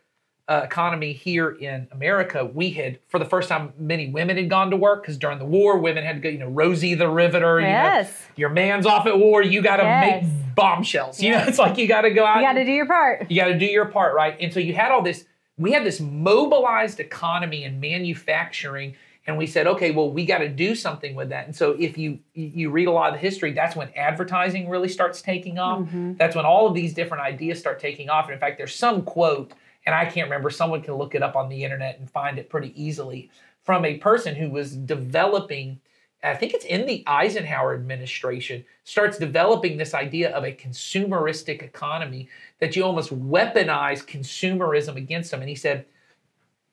uh, 0.48 0.62
economy 0.64 1.12
here 1.12 1.50
in 1.50 1.86
America. 1.92 2.44
We 2.44 2.70
had, 2.70 2.98
for 3.06 3.20
the 3.20 3.24
first 3.24 3.48
time, 3.48 3.72
many 3.78 4.08
women 4.08 4.36
had 4.36 4.50
gone 4.50 4.70
to 4.70 4.76
work 4.76 5.02
because 5.02 5.16
during 5.16 5.38
the 5.38 5.44
war, 5.44 5.78
women 5.78 6.02
had 6.02 6.16
to 6.16 6.20
go. 6.20 6.28
You 6.28 6.38
know, 6.38 6.48
Rosie 6.48 6.94
the 6.94 7.08
Riveter. 7.08 7.60
You 7.60 7.66
know, 7.66 7.72
Yes. 7.72 8.26
your 8.34 8.48
man's 8.48 8.84
off 8.84 9.06
at 9.06 9.16
war. 9.16 9.42
You 9.44 9.62
got 9.62 9.76
to 9.76 9.84
Yes. 9.84 10.24
make 10.24 10.54
bombshells. 10.56 11.22
You 11.22 11.30
know, 11.32 11.44
it's 11.46 11.58
like 11.58 11.78
you 11.78 11.86
got 11.86 12.00
to 12.00 12.10
go 12.10 12.26
out. 12.26 12.38
You 12.38 12.42
got 12.42 12.54
to 12.54 12.64
do 12.64 12.72
your 12.72 12.86
part. 12.86 13.30
You 13.30 13.40
got 13.40 13.48
to 13.48 13.58
do 13.60 13.64
your 13.66 13.84
part, 13.86 14.12
right? 14.16 14.36
And 14.40 14.52
so 14.52 14.58
you 14.58 14.74
had 14.74 14.90
all 14.90 15.02
this, 15.02 15.24
we 15.60 15.72
had 15.72 15.84
this 15.84 16.00
mobilized 16.00 17.00
economy 17.00 17.64
and 17.64 17.80
manufacturing, 17.80 18.96
and 19.26 19.36
we 19.36 19.46
said, 19.46 19.66
okay, 19.66 19.90
well, 19.90 20.10
we 20.10 20.24
got 20.24 20.38
to 20.38 20.48
do 20.48 20.74
something 20.74 21.14
with 21.14 21.28
that. 21.28 21.44
And 21.44 21.54
so 21.54 21.76
if 21.78 21.98
you 21.98 22.18
you 22.32 22.70
read 22.70 22.88
a 22.88 22.90
lot 22.90 23.08
of 23.08 23.14
the 23.14 23.20
history, 23.20 23.52
that's 23.52 23.76
when 23.76 23.90
advertising 23.94 24.70
really 24.70 24.88
starts 24.88 25.20
taking 25.20 25.58
off. 25.58 25.80
Mm-hmm. 25.80 26.14
That's 26.14 26.34
when 26.34 26.46
all 26.46 26.66
of 26.66 26.74
these 26.74 26.94
different 26.94 27.22
ideas 27.22 27.58
start 27.58 27.78
taking 27.78 28.08
off. 28.08 28.24
And 28.24 28.32
in 28.32 28.40
fact, 28.40 28.56
there's 28.56 28.74
some 28.74 29.02
quote, 29.02 29.52
and 29.84 29.94
I 29.94 30.06
can't 30.06 30.24
remember, 30.24 30.48
someone 30.48 30.80
can 30.80 30.94
look 30.94 31.14
it 31.14 31.22
up 31.22 31.36
on 31.36 31.50
the 31.50 31.62
internet 31.62 31.98
and 31.98 32.10
find 32.10 32.38
it 32.38 32.48
pretty 32.48 32.72
easily 32.82 33.30
from 33.62 33.84
a 33.84 33.98
person 33.98 34.34
who 34.34 34.48
was 34.48 34.74
developing 34.74 35.80
I 36.22 36.34
think 36.34 36.52
it's 36.52 36.66
in 36.66 36.86
the 36.86 37.02
Eisenhower 37.06 37.74
administration, 37.74 38.64
starts 38.84 39.18
developing 39.18 39.76
this 39.76 39.94
idea 39.94 40.30
of 40.34 40.44
a 40.44 40.52
consumeristic 40.52 41.62
economy 41.62 42.28
that 42.58 42.76
you 42.76 42.84
almost 42.84 43.10
weaponize 43.10 44.04
consumerism 44.04 44.96
against 44.96 45.30
them. 45.30 45.40
And 45.40 45.48
he 45.48 45.54
said, 45.54 45.86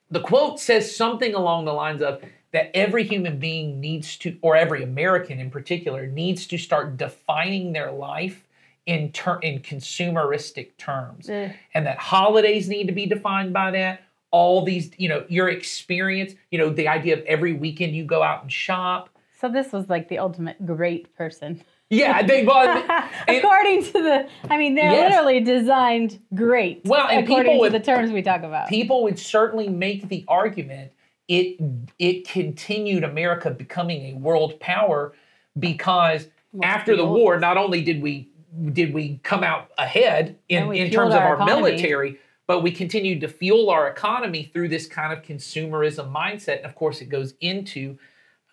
the 0.10 0.20
quote 0.20 0.60
says 0.60 0.94
something 0.94 1.34
along 1.34 1.66
the 1.66 1.74
lines 1.74 2.02
of 2.02 2.22
that 2.52 2.72
every 2.74 3.04
human 3.04 3.40
being 3.40 3.80
needs 3.80 4.18
to, 4.18 4.38
or 4.42 4.56
every 4.56 4.84
American 4.84 5.40
in 5.40 5.50
particular, 5.50 6.08
needs 6.08 6.48
to 6.48 6.58
start 6.58 6.98
defining 6.98 7.74
their 7.74 7.92
life 7.92 8.44
in 8.86 9.12
ter- 9.12 9.40
in 9.40 9.60
consumeristic 9.60 10.78
terms, 10.78 11.30
Ugh. 11.30 11.52
and 11.74 11.86
that 11.86 11.98
holidays 11.98 12.70
need 12.70 12.88
to 12.88 12.94
be 12.94 13.06
defined 13.06 13.54
by 13.54 13.72
that. 13.72 14.02
All 14.32 14.64
these, 14.64 14.92
you 14.98 15.10
know, 15.10 15.26
your 15.28 15.50
experience, 15.50 16.36
you 16.52 16.58
know, 16.58 16.70
the 16.70 16.88
idea 16.88 17.18
of 17.18 17.24
every 17.26 17.54
weekend 17.54 17.94
you 17.96 18.06
go 18.06 18.24
out 18.24 18.44
and 18.44 18.52
shop. 18.52 19.10
So 19.40 19.50
this 19.50 19.72
was 19.72 19.88
like 19.90 20.10
the 20.10 20.18
ultimate 20.20 20.66
great 20.66 21.16
person. 21.16 21.62
Yeah, 21.90 22.22
they 22.24 22.44
well, 22.44 22.68
and- 22.68 23.38
according 23.38 23.84
to 23.86 23.92
the, 23.94 24.28
I 24.50 24.58
mean, 24.58 24.76
they're 24.76 24.92
Yes. 24.92 25.12
literally 25.12 25.40
designed 25.42 26.20
great. 26.34 26.82
Well, 26.86 27.08
and 27.08 27.24
according 27.24 27.46
people 27.54 27.54
to 27.56 27.60
would- 27.60 27.72
the 27.72 27.80
terms 27.86 28.12
we 28.12 28.22
talk 28.22 28.44
about. 28.44 28.68
people 28.68 29.04
would 29.04 29.20
certainly 29.20 29.70
make 29.70 30.10
the 30.10 30.26
argument 30.28 30.92
it 31.28 31.58
it 32.00 32.28
continued 32.28 33.04
America 33.04 33.52
becoming 33.52 34.16
a 34.16 34.18
world 34.18 34.60
power 34.62 35.14
because 35.60 36.28
after 36.64 36.96
the 36.96 37.06
war, 37.06 37.36
us. 37.36 37.42
not 37.42 37.58
only 37.58 37.82
did 37.82 38.02
we 38.02 38.30
did 38.72 38.94
we 38.94 39.20
come 39.24 39.44
out 39.44 39.70
ahead 39.78 40.38
in, 40.50 40.64
in 40.74 40.90
fueled 40.90 40.92
terms 40.94 41.14
of 41.14 41.20
our 41.22 41.28
our 41.30 41.36
economy. 41.36 41.62
military, 41.72 42.18
but 42.48 42.62
we 42.64 42.72
continued 42.72 43.20
to 43.22 43.28
fuel 43.28 43.70
our 43.70 43.88
economy 43.90 44.50
through 44.54 44.70
this 44.70 44.88
kind 44.88 45.12
of 45.14 45.22
consumerism 45.24 46.12
mindset. 46.12 46.58
And 46.58 46.66
of 46.66 46.76
course, 46.76 47.02
it 47.02 47.10
goes 47.10 47.34
into 47.42 47.98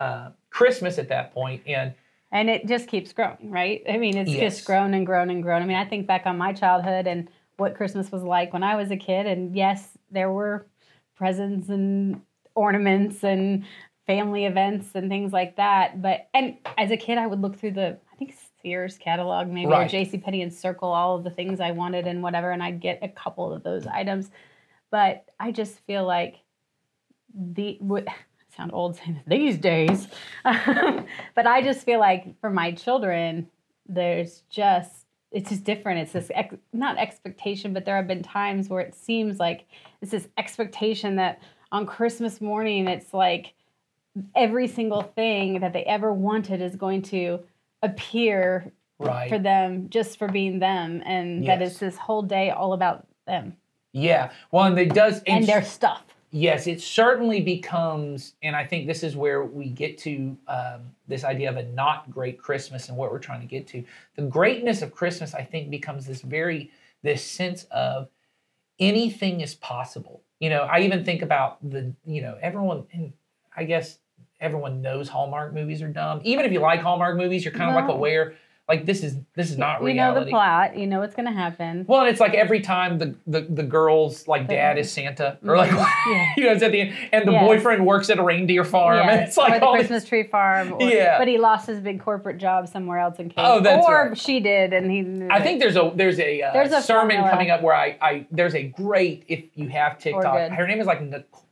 uh, 0.01 0.31
Christmas 0.51 0.99
at 0.99 1.09
that 1.09 1.33
point, 1.33 1.63
and 1.67 1.95
and 2.33 2.51
it 2.51 2.67
just 2.67 2.89
keeps 2.89 3.13
growing, 3.13 3.51
right? 3.51 3.83
I 3.89 3.97
mean, 3.97 4.17
it's 4.17 4.33
Yes. 4.33 4.57
just 4.57 4.67
grown 4.67 4.95
and 4.95 5.07
grown 5.07 5.31
and 5.31 5.43
grown. 5.43 5.63
I 5.63 5.67
mean, 5.67 5.77
I 5.77 5.85
think 5.85 6.07
back 6.07 6.27
on 6.27 6.37
my 6.37 6.53
childhood 6.53 7.07
and 7.07 7.29
what 7.59 7.77
Christmas 7.77 8.11
was 8.11 8.25
like 8.25 8.53
when 8.53 8.65
I 8.65 8.75
was 8.75 8.91
a 8.91 8.97
kid, 8.97 9.27
and 9.27 9.55
yes, 9.55 9.97
there 10.11 10.31
were 10.33 10.67
presents 11.17 11.69
and 11.69 12.21
ornaments 12.57 13.23
and 13.23 13.65
family 14.07 14.45
events 14.45 14.89
and 14.95 15.09
things 15.09 15.33
like 15.33 15.57
that. 15.57 16.03
But 16.03 16.29
and 16.35 16.57
as 16.77 16.91
a 16.91 16.97
kid, 16.97 17.19
I 17.19 17.27
would 17.27 17.41
look 17.41 17.57
through 17.57 17.73
the 17.73 17.99
I 18.13 18.17
think 18.17 18.35
Sears 18.63 18.97
catalog, 18.99 19.49
maybe 19.49 19.67
Right. 19.69 19.87
or 19.87 19.89
J.C. 19.89 20.19
Penney, 20.19 20.43
and 20.43 20.53
circle 20.53 20.89
all 20.91 21.17
of 21.17 21.25
the 21.25 21.31
things 21.31 21.61
I 21.61 21.71
wanted 21.73 22.07
and 22.07 22.23
whatever, 22.23 22.51
and 22.51 22.63
I'd 22.63 22.81
get 22.81 22.99
a 23.03 23.09
couple 23.09 23.53
of 23.53 23.63
those 23.63 23.87
items. 23.87 24.31
But 24.91 25.25
I 25.39 25.53
just 25.53 25.79
feel 25.87 26.05
like 26.05 26.37
the 27.35 27.79
would 27.81 28.09
sound 28.57 28.73
old 28.73 28.97
saying 28.97 29.21
these 29.27 29.59
days, 29.59 30.09
um, 30.45 31.07
but 31.35 31.47
I 31.47 31.63
just 31.63 31.85
feel 31.85 32.01
like 32.01 32.39
for 32.41 32.51
my 32.51 32.73
children, 32.73 33.49
there's 33.89 34.43
just 34.51 34.91
it's 35.31 35.51
just 35.51 35.65
different. 35.65 35.99
It's 36.01 36.13
this 36.13 36.31
ex, 36.35 36.55
not 36.73 36.97
expectation, 36.97 37.73
but 37.73 37.85
there 37.85 37.97
have 37.97 38.07
been 38.07 38.23
times 38.23 38.69
where 38.69 38.81
it 38.81 38.95
seems 38.95 39.41
like 39.41 39.67
it's 40.01 40.13
this 40.13 40.29
expectation 40.39 41.17
that 41.17 41.43
on 41.73 41.87
Christmas 41.87 42.41
morning, 42.41 42.87
it's 42.87 43.13
like 43.13 43.55
every 44.37 44.69
single 44.69 45.03
thing 45.03 45.59
that 45.61 45.73
they 45.73 45.83
ever 45.85 46.13
wanted 46.13 46.63
is 46.63 46.77
going 46.77 47.03
to 47.03 47.41
appear 47.83 48.73
Right. 49.01 49.29
for 49.29 49.41
them 49.41 49.89
just 49.91 50.19
for 50.19 50.29
being 50.29 50.61
them, 50.61 51.03
and 51.05 51.47
that 51.49 51.61
it's 51.61 51.79
this 51.79 51.97
whole 51.97 52.23
day 52.23 52.51
all 52.51 52.73
about 52.73 53.07
them 53.27 53.57
yeah. 53.95 54.33
Well, 54.51 54.65
and 54.65 54.79
it 54.79 54.93
does. 54.93 55.23
and 55.27 55.47
their 55.47 55.63
stuff. 55.63 56.03
Yes, 56.37 56.67
it 56.67 56.81
certainly 56.81 57.41
becomes, 57.41 58.35
and 58.43 58.57
I 58.57 58.67
think 58.67 58.89
this 58.89 59.05
is 59.05 59.15
where 59.15 59.45
we 59.45 59.69
get 59.69 59.97
to 59.99 60.37
um, 60.49 60.81
this 61.07 61.23
idea 61.23 61.49
of 61.49 61.57
a 61.57 61.63
not 61.63 62.11
great 62.11 62.43
Christmas 62.43 62.89
and 62.89 62.99
what 62.99 63.13
we're 63.13 63.21
trying 63.21 63.41
to 63.41 63.47
get 63.47 63.69
to. 63.69 63.85
The 64.17 64.23
greatness 64.23 64.83
of 64.83 64.93
Christmas, 64.93 65.33
I 65.33 65.45
think, 65.45 65.71
becomes 65.71 66.07
this 66.07 66.23
very 66.23 66.73
this 67.05 67.23
sense 67.23 67.69
of 67.71 68.09
anything 68.81 69.43
is 69.43 69.55
possible. 69.55 70.23
You 70.41 70.51
know, 70.51 70.63
I 70.63 70.81
even 70.81 71.05
think 71.05 71.23
about 71.23 71.59
the, 71.71 71.95
you 72.05 72.21
know, 72.21 72.37
everyone, 72.43 72.85
and 72.93 73.13
I 73.57 73.63
guess 73.63 74.01
everyone 74.41 74.83
knows 74.83 75.09
Hallmark 75.09 75.55
movies 75.55 75.83
are 75.83 75.89
dumb. 75.89 76.21
Even 76.25 76.45
if 76.45 76.51
you 76.51 76.59
like 76.59 76.81
Hallmark 76.81 77.17
movies, 77.17 77.45
you're 77.45 77.55
kind 77.55 77.71
of 77.71 77.77
like 77.77 77.89
aware, 77.89 78.35
like 78.67 78.87
this 78.87 79.03
is 79.05 79.17
this 79.35 79.51
is 79.51 79.59
not 79.59 79.81
you 79.81 79.89
reality. 79.89 80.21
know 80.21 80.25
the 80.25 80.31
plot. 80.31 80.79
You 80.79 80.87
know 80.87 81.01
what's 81.01 81.15
going 81.15 81.27
to 81.27 81.33
happen. 81.33 81.85
Well, 81.87 82.01
and 82.01 82.09
it's 82.09 82.19
like 82.21 82.33
every 82.33 82.61
time 82.61 82.99
the 82.99 83.15
the, 83.27 83.43
the 83.43 83.63
girl's 83.63 84.27
like 84.27 84.49
dad 84.49 84.79
is 84.79 84.91
Santa, 84.91 85.37
or 85.45 85.57
like 85.59 85.71
Yeah. 85.71 86.33
you 86.39 86.45
know, 86.45 86.53
it's 86.53 86.63
at 86.63 86.73
the 86.73 86.81
end, 86.81 86.95
and 87.13 87.29
the 87.29 87.33
Yes. 87.33 87.45
boyfriend 87.47 87.85
works 87.85 88.09
at 88.09 88.19
a 88.19 88.23
reindeer 88.23 88.65
farm, 88.65 89.07
and 89.07 89.21
it's 89.21 89.37
like 89.37 89.53
or 89.53 89.59
the 89.61 89.67
all 89.67 89.73
this- 89.75 89.83
Christmas 89.89 90.05
tree 90.09 90.23
farm. 90.23 90.73
Or, 90.73 90.83
Yeah. 90.83 91.19
But 91.19 91.29
he 91.29 91.37
lost 91.37 91.67
his 91.67 91.79
big 91.81 92.01
corporate 92.01 92.39
job 92.39 92.67
somewhere 92.69 92.99
else 92.99 93.19
in 93.19 93.29
case. 93.29 93.35
Oh, 93.37 93.61
that's 93.61 93.87
or 93.87 94.09
right. 94.09 94.19
she 94.19 94.41
did, 94.41 94.73
and 94.73 94.91
he. 94.91 95.27
I 95.31 95.43
think 95.43 95.61
there's 95.61 95.77
a 95.77 95.93
there's 95.95 96.19
a, 96.19 96.41
uh, 96.41 96.53
There's 96.55 96.73
a 96.73 96.81
sermon 96.81 97.17
formula. 97.17 97.31
coming 97.31 97.51
up 97.51 97.61
where 97.61 97.75
I 97.75 97.99
I 98.01 98.27
there's 98.31 98.55
a 98.55 98.63
great 98.63 99.25
if 99.29 99.45
you 99.57 99.69
have 99.69 99.99
TikTok. 99.99 100.53
Her 100.53 100.67
name 100.67 100.81
is 100.81 100.87
like 100.87 101.03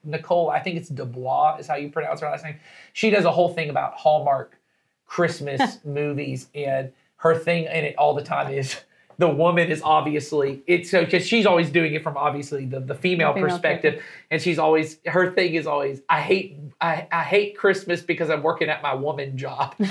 Nicole. 0.02 0.48
I 0.50 0.60
think 0.60 0.78
it's 0.78 0.88
Dubois 0.88 1.56
is 1.58 1.66
how 1.66 1.74
you 1.76 1.90
pronounce 1.90 2.20
her 2.22 2.28
last 2.30 2.42
name. 2.42 2.56
She 2.94 3.10
does 3.10 3.26
a 3.26 3.30
whole 3.30 3.50
thing 3.52 3.68
about 3.68 3.92
Hallmark 3.94 4.58
Christmas 5.06 5.78
movies, 5.84 6.48
and 6.54 6.90
her 7.22 7.36
thing 7.36 7.64
in 7.64 7.84
it 7.84 7.96
all 7.96 8.14
the 8.14 8.22
time 8.22 8.52
is 8.52 8.76
the 9.18 9.28
woman 9.28 9.70
is 9.70 9.80
obviously 9.84 10.62
it's 10.66 10.90
so 10.90 11.04
because 11.04 11.24
she's 11.24 11.46
always 11.46 11.70
doing 11.70 11.94
it 11.94 12.02
from 12.02 12.16
obviously 12.16 12.64
the, 12.64 12.80
the 12.80 12.94
female, 12.94 13.32
Female 13.32 13.50
perspective, 13.50 14.02
and 14.30 14.42
she's 14.42 14.58
always 14.58 14.98
her 15.06 15.30
thing 15.30 15.54
is 15.54 15.66
always 15.66 16.02
I 16.08 16.20
hate 16.20 16.58
I, 16.80 17.06
I 17.12 17.22
hate 17.22 17.56
Christmas 17.56 18.00
because 18.00 18.30
I'm 18.30 18.42
working 18.42 18.68
at 18.68 18.82
my 18.82 18.94
woman 18.94 19.38
job. 19.38 19.74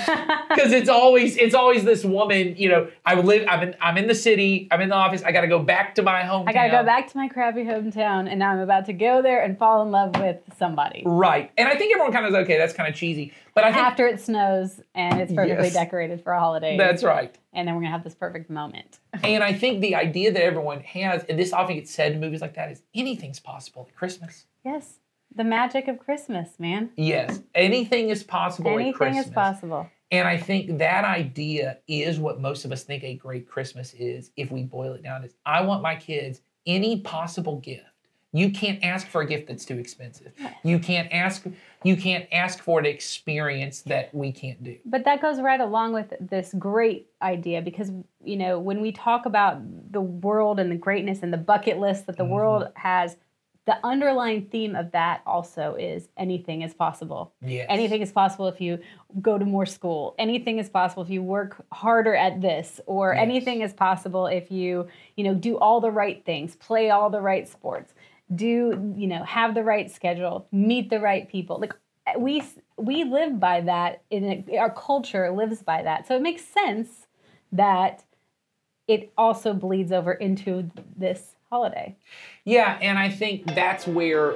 Because 0.52 0.74
it's 0.74 0.90
always 0.90 1.38
it's 1.38 1.56
always 1.56 1.86
this 1.86 2.04
woman 2.04 2.56
you 2.58 2.68
know 2.68 2.90
I 3.06 3.16
live 3.16 3.48
I'm 3.50 3.64
in 3.64 3.76
I'm 3.80 3.98
in 3.98 4.08
the 4.08 4.16
city 4.16 4.68
I'm 4.70 4.82
in 4.82 4.90
the 4.90 4.96
office 4.96 5.24
I 5.24 5.32
got 5.32 5.42
to 5.42 5.48
go 5.48 5.60
back 5.60 5.96
to 5.96 6.02
my 6.02 6.24
hometown. 6.24 6.50
I 6.50 6.54
gotta 6.54 6.72
go 6.72 6.84
back 6.84 7.10
to 7.12 7.18
my 7.18 7.30
crappy 7.30 7.64
hometown, 7.64 8.30
and 8.30 8.38
now 8.38 8.52
I'm 8.52 8.60
about 8.60 8.86
to 8.88 8.94
go 8.94 9.22
there 9.22 9.42
and 9.42 9.58
fall 9.58 9.82
in 9.82 9.92
love 9.92 10.18
with 10.18 10.40
somebody. 10.58 11.04
right. 11.06 11.52
And 11.58 11.70
I 11.70 11.76
think 11.76 11.94
everyone 11.94 12.12
kind 12.12 12.26
of 12.26 12.34
is 12.34 12.38
okay 12.40 12.58
that's 12.58 12.74
kind 12.74 12.90
of 12.90 12.96
cheesy 12.96 13.32
but 13.54 13.64
I 13.64 13.72
think 13.72 13.84
After 13.86 14.08
it 14.08 14.20
snows 14.22 14.82
and 14.96 15.20
it's 15.20 15.34
perfectly 15.34 15.66
Yes. 15.66 15.74
decorated 15.74 16.22
for 16.24 16.34
a 16.34 16.40
holiday. 16.40 16.78
that's 16.78 17.04
right 17.04 17.38
And 17.54 17.68
then 17.68 17.76
we're 17.76 17.82
gonna 17.82 17.92
have 17.94 18.04
this 18.04 18.16
perfect 18.16 18.50
moment. 18.50 19.00
and 19.24 19.44
I 19.44 19.54
think 19.54 19.82
the 19.82 19.96
idea 19.96 20.32
that 20.32 20.44
everyone 20.44 20.82
has 20.82 21.24
and 21.26 21.38
this 21.38 21.54
often 21.54 21.76
gets 21.76 21.92
said 21.92 22.14
in 22.14 22.20
movies 22.20 22.42
like 22.42 22.56
that 22.56 22.72
is 22.72 22.82
anything's 22.96 23.40
possible 23.40 23.86
at 23.90 23.96
Christmas 23.96 24.46
Yes, 24.64 25.00
the 25.34 25.44
magic 25.44 25.88
of 25.88 25.98
Christmas, 26.00 26.60
man. 26.60 26.92
yes 26.96 27.42
anything 27.56 28.10
is 28.10 28.24
possible 28.24 28.72
at 28.72 28.94
Christmas. 28.96 29.02
Anything 29.02 29.18
is 29.30 29.34
possible. 29.34 29.90
And 30.14 30.28
I 30.28 30.36
think 30.36 30.80
that 30.80 31.06
idea 31.06 31.78
is 31.88 32.20
what 32.20 32.42
most 32.42 32.66
of 32.66 32.74
us 32.74 32.84
think 32.84 33.04
a 33.06 33.14
great 33.16 33.48
Christmas 33.48 33.94
is 33.94 34.32
if 34.36 34.52
we 34.52 34.64
boil 34.64 34.92
it 34.94 35.04
down 35.04 35.24
is 35.24 35.34
I 35.46 35.62
want 35.62 35.82
my 35.82 35.96
kids 35.96 36.42
any 36.66 37.00
possible 37.00 37.60
gift. 37.60 37.86
You 38.34 38.50
can't 38.52 38.84
ask 38.84 39.08
for 39.08 39.22
a 39.22 39.26
gift 39.26 39.48
that's 39.48 39.66
too 39.66 39.78
expensive. 39.78 40.32
You 40.64 40.80
can't 40.80 41.12
ask 41.12 41.46
you 41.84 41.98
can't 41.98 42.28
ask 42.32 42.60
for 42.64 42.80
an 42.80 42.86
experience 42.86 43.82
that 43.84 44.14
we 44.14 44.32
can't 44.32 44.64
do. 44.64 44.78
But 44.86 45.04
that 45.06 45.22
goes 45.22 45.42
right 45.42 45.60
along 45.60 45.94
with 45.94 46.14
this 46.20 46.54
great 46.58 47.08
idea 47.22 47.62
because, 47.62 47.92
you 48.24 48.38
know, 48.38 48.60
when 48.60 48.82
we 48.82 48.92
talk 48.92 49.26
about 49.26 49.60
the 49.92 50.02
world 50.02 50.60
and 50.60 50.72
the 50.72 50.76
greatness 50.76 51.20
and 51.24 51.34
the 51.34 51.38
bucket 51.38 51.80
list 51.80 52.06
that 52.06 52.18
the 52.18 52.24
Mm-hmm. 52.24 52.34
world 52.34 52.68
has, 52.76 53.18
the 53.66 53.78
underlying 53.84 54.46
theme 54.46 54.76
of 54.76 54.92
that 54.92 55.22
also 55.26 55.76
is 55.76 56.10
anything 56.18 56.62
is 56.62 56.74
possible. 56.74 57.34
Yes. 57.42 57.68
Anything 57.70 58.02
is 58.02 58.12
possible 58.12 58.48
if 58.48 58.62
you 58.62 58.80
go 59.22 59.38
to 59.38 59.46
more 59.46 59.66
school. 59.66 60.16
Anything 60.18 60.58
is 60.58 60.70
possible 60.70 61.04
if 61.04 61.10
you 61.10 61.22
work 61.22 61.64
harder 61.72 62.16
at 62.16 62.42
this, 62.42 62.80
or 62.86 63.14
Yes. 63.14 63.22
anything 63.22 63.62
is 63.62 63.74
possible 63.74 64.26
if 64.28 64.52
you, 64.52 64.88
you 65.16 65.24
know, 65.24 65.34
do 65.36 65.58
all 65.58 65.80
the 65.82 65.92
right 65.92 66.24
things, 66.26 66.56
play 66.56 66.90
all 66.92 67.10
the 67.10 67.22
right 67.22 67.48
sports, 67.48 67.94
do, 68.34 68.94
you 68.96 69.08
know, 69.08 69.24
have 69.24 69.56
the 69.56 69.64
right 69.64 69.92
schedule, 69.92 70.48
meet 70.52 70.90
the 70.90 71.00
right 71.00 71.30
people. 71.30 71.60
Like 71.60 71.74
we 72.18 72.44
we 72.78 73.04
live 73.04 73.40
by 73.40 73.62
that 73.62 74.04
in 74.10 74.46
a, 74.50 74.58
our 74.58 74.72
culture 74.72 75.32
lives 75.32 75.62
by 75.62 75.84
that. 75.84 76.08
So 76.08 76.16
it 76.16 76.22
makes 76.22 76.44
sense 76.44 77.08
that 77.52 78.04
it 78.88 79.12
also 79.18 79.54
bleeds 79.54 79.92
over 79.92 80.14
into 80.14 80.70
this 80.98 81.36
holiday. 81.50 81.96
Yeah, 82.46 82.80
and 82.82 82.98
I 82.98 83.08
think 83.10 83.46
that's 83.54 83.86
where 83.86 84.36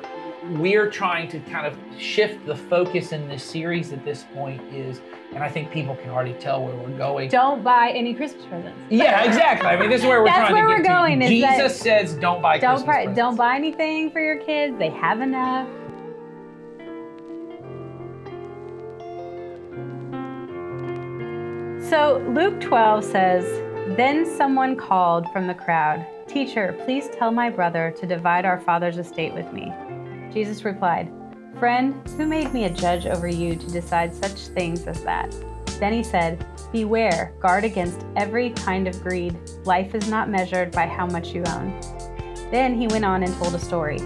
we're 0.52 0.92
trying 0.92 1.28
to 1.30 1.40
kind 1.40 1.66
of 1.66 1.76
shift 2.00 2.46
the 2.46 2.56
focus 2.56 3.12
in 3.12 3.28
this 3.28 3.44
series 3.44 3.92
at 3.92 4.06
this 4.06 4.26
point 4.36 4.62
is 4.72 5.02
and 5.34 5.44
I 5.44 5.50
think 5.50 5.72
people 5.72 5.96
can 5.96 6.12
already 6.12 6.34
tell 6.34 6.64
where 6.64 6.76
we're 6.76 6.96
going. 6.98 7.30
Don't 7.30 7.64
buy 7.64 7.90
any 7.90 8.14
Christmas 8.14 8.46
presents. 8.46 8.78
Yeah, 8.90 9.24
exactly. 9.24 9.68
I 9.68 9.76
mean, 9.76 9.90
this 9.90 10.02
is 10.02 10.08
where 10.08 10.20
we're 10.22 10.28
That's 10.28 10.50
trying 10.50 10.54
where 10.54 10.64
to 10.68 10.70
we're 10.70 10.78
get 10.78 10.84
to. 10.84 10.88
going, 11.00 11.20
that- 11.20 11.30
Jesus 11.30 11.80
says, 11.82 12.14
"Don't 12.14 12.42
buy 12.44 12.60
Don't 12.60 12.76
Christmas 12.76 12.96
presents." 12.96 13.18
don't 13.18 13.36
buy 13.36 13.56
anything 13.56 14.12
for 14.12 14.22
your 14.22 14.38
kids. 14.38 14.78
They 14.78 14.92
have 14.92 15.20
enough. 15.22 15.68
So 21.90 22.24
Luke 22.34 22.60
12 22.62 23.04
says, 23.04 23.44
Then 23.96 24.26
someone 24.26 24.76
called 24.76 25.32
from 25.32 25.48
the 25.48 25.54
crowd, 25.54 26.06
Teacher, 26.28 26.76
please 26.86 27.08
tell 27.10 27.32
my 27.32 27.50
brother 27.50 27.94
to 28.00 28.08
divide 28.08 28.46
our 28.46 28.60
father's 28.60 28.98
estate 28.98 29.34
with 29.34 29.52
me. 29.54 29.72
Jesus 30.34 30.66
replied, 30.66 31.12
Friend, 31.60 31.96
who 32.18 32.26
made 32.26 32.52
me 32.52 32.66
a 32.66 32.70
judge 32.70 33.06
over 33.06 33.28
you 33.28 33.56
to 33.56 33.72
decide 33.72 34.14
such 34.14 34.48
things 34.48 34.88
as 34.88 35.04
that? 35.04 35.34
Then 35.80 35.94
he 35.94 36.04
said, 36.04 36.46
Beware, 36.72 37.34
guard 37.40 37.64
against 37.64 38.06
every 38.16 38.50
kind 38.50 38.88
of 38.88 39.02
greed. 39.04 39.38
Life 39.66 39.94
is 39.94 40.10
not 40.10 40.30
measured 40.30 40.72
by 40.72 40.88
how 40.88 41.06
much 41.06 41.30
you 41.30 41.44
own. 41.48 41.80
Then 42.52 42.80
he 42.80 42.88
went 42.88 43.06
on 43.06 43.24
and 43.24 43.34
told 43.36 43.54
a 43.56 43.60
story. 43.60 44.00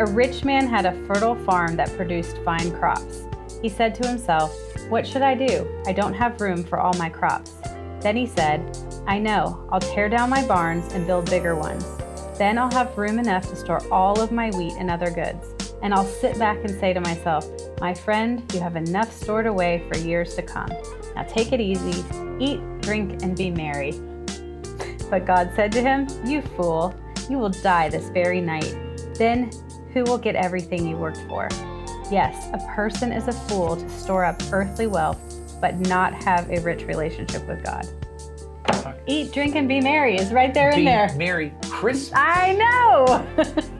A 0.00 0.06
rich 0.06 0.44
man 0.44 0.66
had 0.66 0.86
a 0.86 1.06
fertile 1.06 1.36
farm 1.44 1.76
that 1.76 1.94
produced 1.96 2.38
fine 2.38 2.72
crops. 2.72 3.24
He 3.60 3.68
said 3.68 3.94
to 3.96 4.08
himself, 4.08 4.56
What 4.88 5.06
should 5.06 5.22
I 5.22 5.34
do? 5.34 5.68
I 5.86 5.92
don't 5.92 6.14
have 6.14 6.40
room 6.40 6.64
for 6.64 6.80
all 6.80 6.94
my 6.94 7.10
crops. 7.10 7.52
Then 8.00 8.16
he 8.16 8.26
said, 8.26 8.76
I 9.06 9.18
know, 9.18 9.66
I'll 9.70 9.80
tear 9.80 10.08
down 10.08 10.30
my 10.30 10.46
barns 10.46 10.92
and 10.92 11.06
build 11.06 11.28
bigger 11.28 11.54
ones. 11.54 11.84
Then 12.38 12.58
I'll 12.58 12.72
have 12.72 12.96
room 12.96 13.18
enough 13.18 13.48
to 13.50 13.56
store 13.56 13.82
all 13.92 14.20
of 14.20 14.32
my 14.32 14.50
wheat 14.50 14.74
and 14.78 14.90
other 14.90 15.10
goods. 15.10 15.54
And 15.82 15.92
I'll 15.92 16.06
sit 16.06 16.38
back 16.38 16.58
and 16.58 16.70
say 16.78 16.92
to 16.92 17.00
myself, 17.00 17.46
My 17.80 17.94
friend, 17.94 18.42
you 18.52 18.60
have 18.60 18.76
enough 18.76 19.12
stored 19.12 19.46
away 19.46 19.84
for 19.90 19.98
years 19.98 20.34
to 20.36 20.42
come. 20.42 20.70
Now 21.14 21.22
take 21.24 21.52
it 21.52 21.60
easy, 21.60 22.04
eat, 22.38 22.60
drink, 22.80 23.22
and 23.22 23.36
be 23.36 23.50
merry. 23.50 23.92
But 25.10 25.26
God 25.26 25.50
said 25.56 25.72
to 25.72 25.82
him, 25.82 26.06
You 26.24 26.40
fool, 26.40 26.94
you 27.28 27.38
will 27.38 27.50
die 27.50 27.88
this 27.88 28.08
very 28.10 28.40
night. 28.40 28.76
Then 29.14 29.50
who 29.92 30.04
will 30.04 30.18
get 30.18 30.36
everything 30.36 30.86
you 30.86 30.96
worked 30.96 31.24
for? 31.28 31.48
Yes, 32.10 32.48
a 32.52 32.74
person 32.74 33.12
is 33.12 33.28
a 33.28 33.32
fool 33.32 33.76
to 33.76 33.88
store 33.88 34.24
up 34.24 34.40
earthly 34.52 34.86
wealth, 34.86 35.20
but 35.60 35.78
not 35.80 36.14
have 36.24 36.48
a 36.50 36.60
rich 36.60 36.84
relationship 36.84 37.46
with 37.46 37.64
God. 37.64 37.86
Eat, 39.06 39.32
drink, 39.32 39.56
and 39.56 39.68
be 39.68 39.80
merry 39.80 40.16
is 40.16 40.32
right 40.32 40.52
there 40.54 40.70
in 40.70 40.76
Be 40.76 40.84
there. 40.84 41.12
Merry 41.16 41.52
Christmas. 41.70 42.12
I 42.14 42.52
know. 42.52 43.26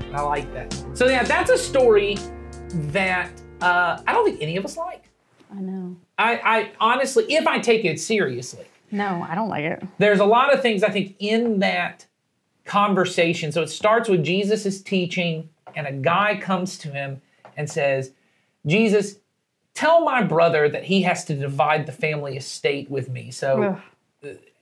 I 0.12 0.20
like 0.22 0.52
that. 0.52 0.72
So 0.94 1.06
yeah, 1.06 1.22
that's 1.22 1.50
a 1.50 1.58
story 1.58 2.18
that 2.70 3.30
uh, 3.60 4.02
I 4.06 4.12
don't 4.12 4.24
think 4.24 4.40
any 4.42 4.56
of 4.56 4.64
us 4.64 4.76
like. 4.76 5.04
I 5.52 5.60
know. 5.60 5.96
I, 6.18 6.34
I 6.44 6.72
honestly, 6.80 7.24
if 7.32 7.46
I 7.46 7.58
take 7.58 7.84
it 7.84 8.00
seriously, 8.00 8.66
No, 8.90 9.26
I 9.28 9.34
don't 9.34 9.48
like 9.48 9.64
it. 9.64 9.82
there's 9.98 10.20
a 10.20 10.24
lot 10.24 10.52
of 10.52 10.62
things 10.62 10.82
I 10.82 10.90
think 10.90 11.16
in 11.18 11.58
that 11.60 12.06
conversation. 12.64 13.52
So 13.52 13.62
it 13.62 13.68
starts 13.68 14.08
with 14.08 14.24
Jesus 14.24 14.66
is 14.66 14.82
teaching, 14.82 15.48
and 15.74 15.86
a 15.86 15.92
guy 15.92 16.38
comes 16.40 16.78
to 16.78 16.88
him 16.90 17.20
and 17.56 17.68
says, 17.68 18.12
Jesus, 18.66 19.16
tell 19.74 20.04
my 20.04 20.22
brother 20.22 20.68
that 20.68 20.84
he 20.84 21.02
has 21.02 21.24
to 21.26 21.34
divide 21.34 21.86
the 21.86 21.92
family 21.92 22.36
estate 22.36 22.90
with 22.90 23.08
me. 23.08 23.30
So 23.30 23.62
Ugh. 23.62 23.80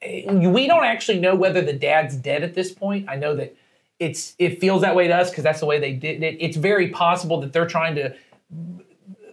Eh, 0.02 0.32
we 0.32 0.66
don't 0.66 0.84
actually 0.84 1.20
know 1.20 1.34
whether 1.34 1.60
the 1.60 1.72
dad's 1.72 2.16
dead 2.16 2.42
at 2.42 2.54
this 2.54 2.72
point. 2.72 3.08
I 3.08 3.16
know 3.16 3.34
that 3.36 3.54
it's 3.98 4.34
it 4.38 4.60
feels 4.60 4.82
that 4.82 4.94
way 4.94 5.08
to 5.08 5.14
us 5.14 5.30
because 5.30 5.44
that's 5.44 5.60
the 5.60 5.66
way 5.66 5.80
they 5.80 5.92
did 5.92 6.22
it. 6.22 6.36
It's 6.40 6.56
very 6.56 6.88
possible 6.88 7.40
that 7.40 7.52
they're 7.52 7.66
trying 7.66 7.96
to 7.96 8.14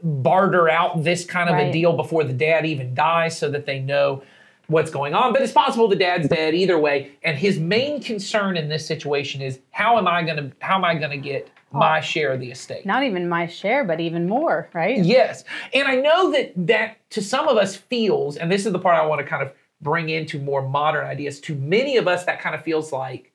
barter 0.02 0.70
out 0.70 1.04
this 1.04 1.26
kind 1.26 1.50
of 1.50 1.56
a 1.56 1.72
deal 1.72 1.94
before 1.94 2.24
the 2.24 2.34
dad 2.34 2.66
even 2.66 2.94
dies 2.94 3.38
so 3.38 3.50
that 3.50 3.66
they 3.66 3.80
know 3.80 4.22
what's 4.68 4.90
going 4.90 5.14
on. 5.14 5.34
But 5.34 5.42
it's 5.42 5.52
possible 5.52 5.88
the 5.88 5.96
dad's 5.96 6.28
dead 6.28 6.54
either 6.54 6.78
way. 6.80 7.12
And 7.24 7.38
his 7.38 7.60
main 7.60 8.02
concern 8.02 8.58
in 8.58 8.70
this 8.70 8.86
situation 8.86 9.42
is 9.42 9.60
how 9.72 9.98
am 9.98 10.08
I 10.08 10.24
gonna 10.24 10.52
how 10.60 10.76
am 10.76 10.86
I 10.86 10.96
gonna 10.96 11.18
get 11.18 11.50
my 11.72 12.00
share 12.00 12.32
of 12.34 12.40
the 12.40 12.52
estate? 12.52 12.86
Not 12.86 13.04
even 13.04 13.28
my 13.28 13.48
share, 13.48 13.84
but 13.84 14.00
even 14.00 14.28
more, 14.28 14.70
right? 14.74 15.04
Yes. 15.04 15.44
And 15.74 15.88
I 15.88 15.96
know 15.96 16.32
that 16.32 16.54
that 16.68 16.98
to 17.12 17.22
some 17.22 17.48
of 17.48 17.58
us 17.58 17.76
feels, 17.76 18.38
and 18.38 18.52
this 18.52 18.66
is 18.66 18.72
the 18.72 18.80
part 18.80 18.98
I 18.98 19.06
want 19.06 19.22
to 19.22 19.28
kind 19.28 19.44
of 19.44 19.52
bring 19.86 20.10
into 20.10 20.40
more 20.40 20.68
modern 20.68 21.06
ideas, 21.06 21.40
to 21.42 21.56
many 21.56 21.96
of 21.96 22.08
us 22.10 22.26
that 22.26 22.42
kind 22.42 22.56
of 22.56 22.64
feels 22.64 22.92
like, 22.92 23.32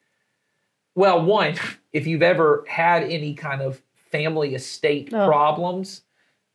well, 0.94 1.22
one, 1.24 1.54
if 1.94 2.06
you've 2.06 2.22
ever 2.22 2.64
had 2.68 3.04
any 3.04 3.32
kind 3.32 3.62
of 3.62 3.80
family 4.10 4.54
estate 4.54 5.14
Ugh. 5.14 5.26
problems, 5.26 6.02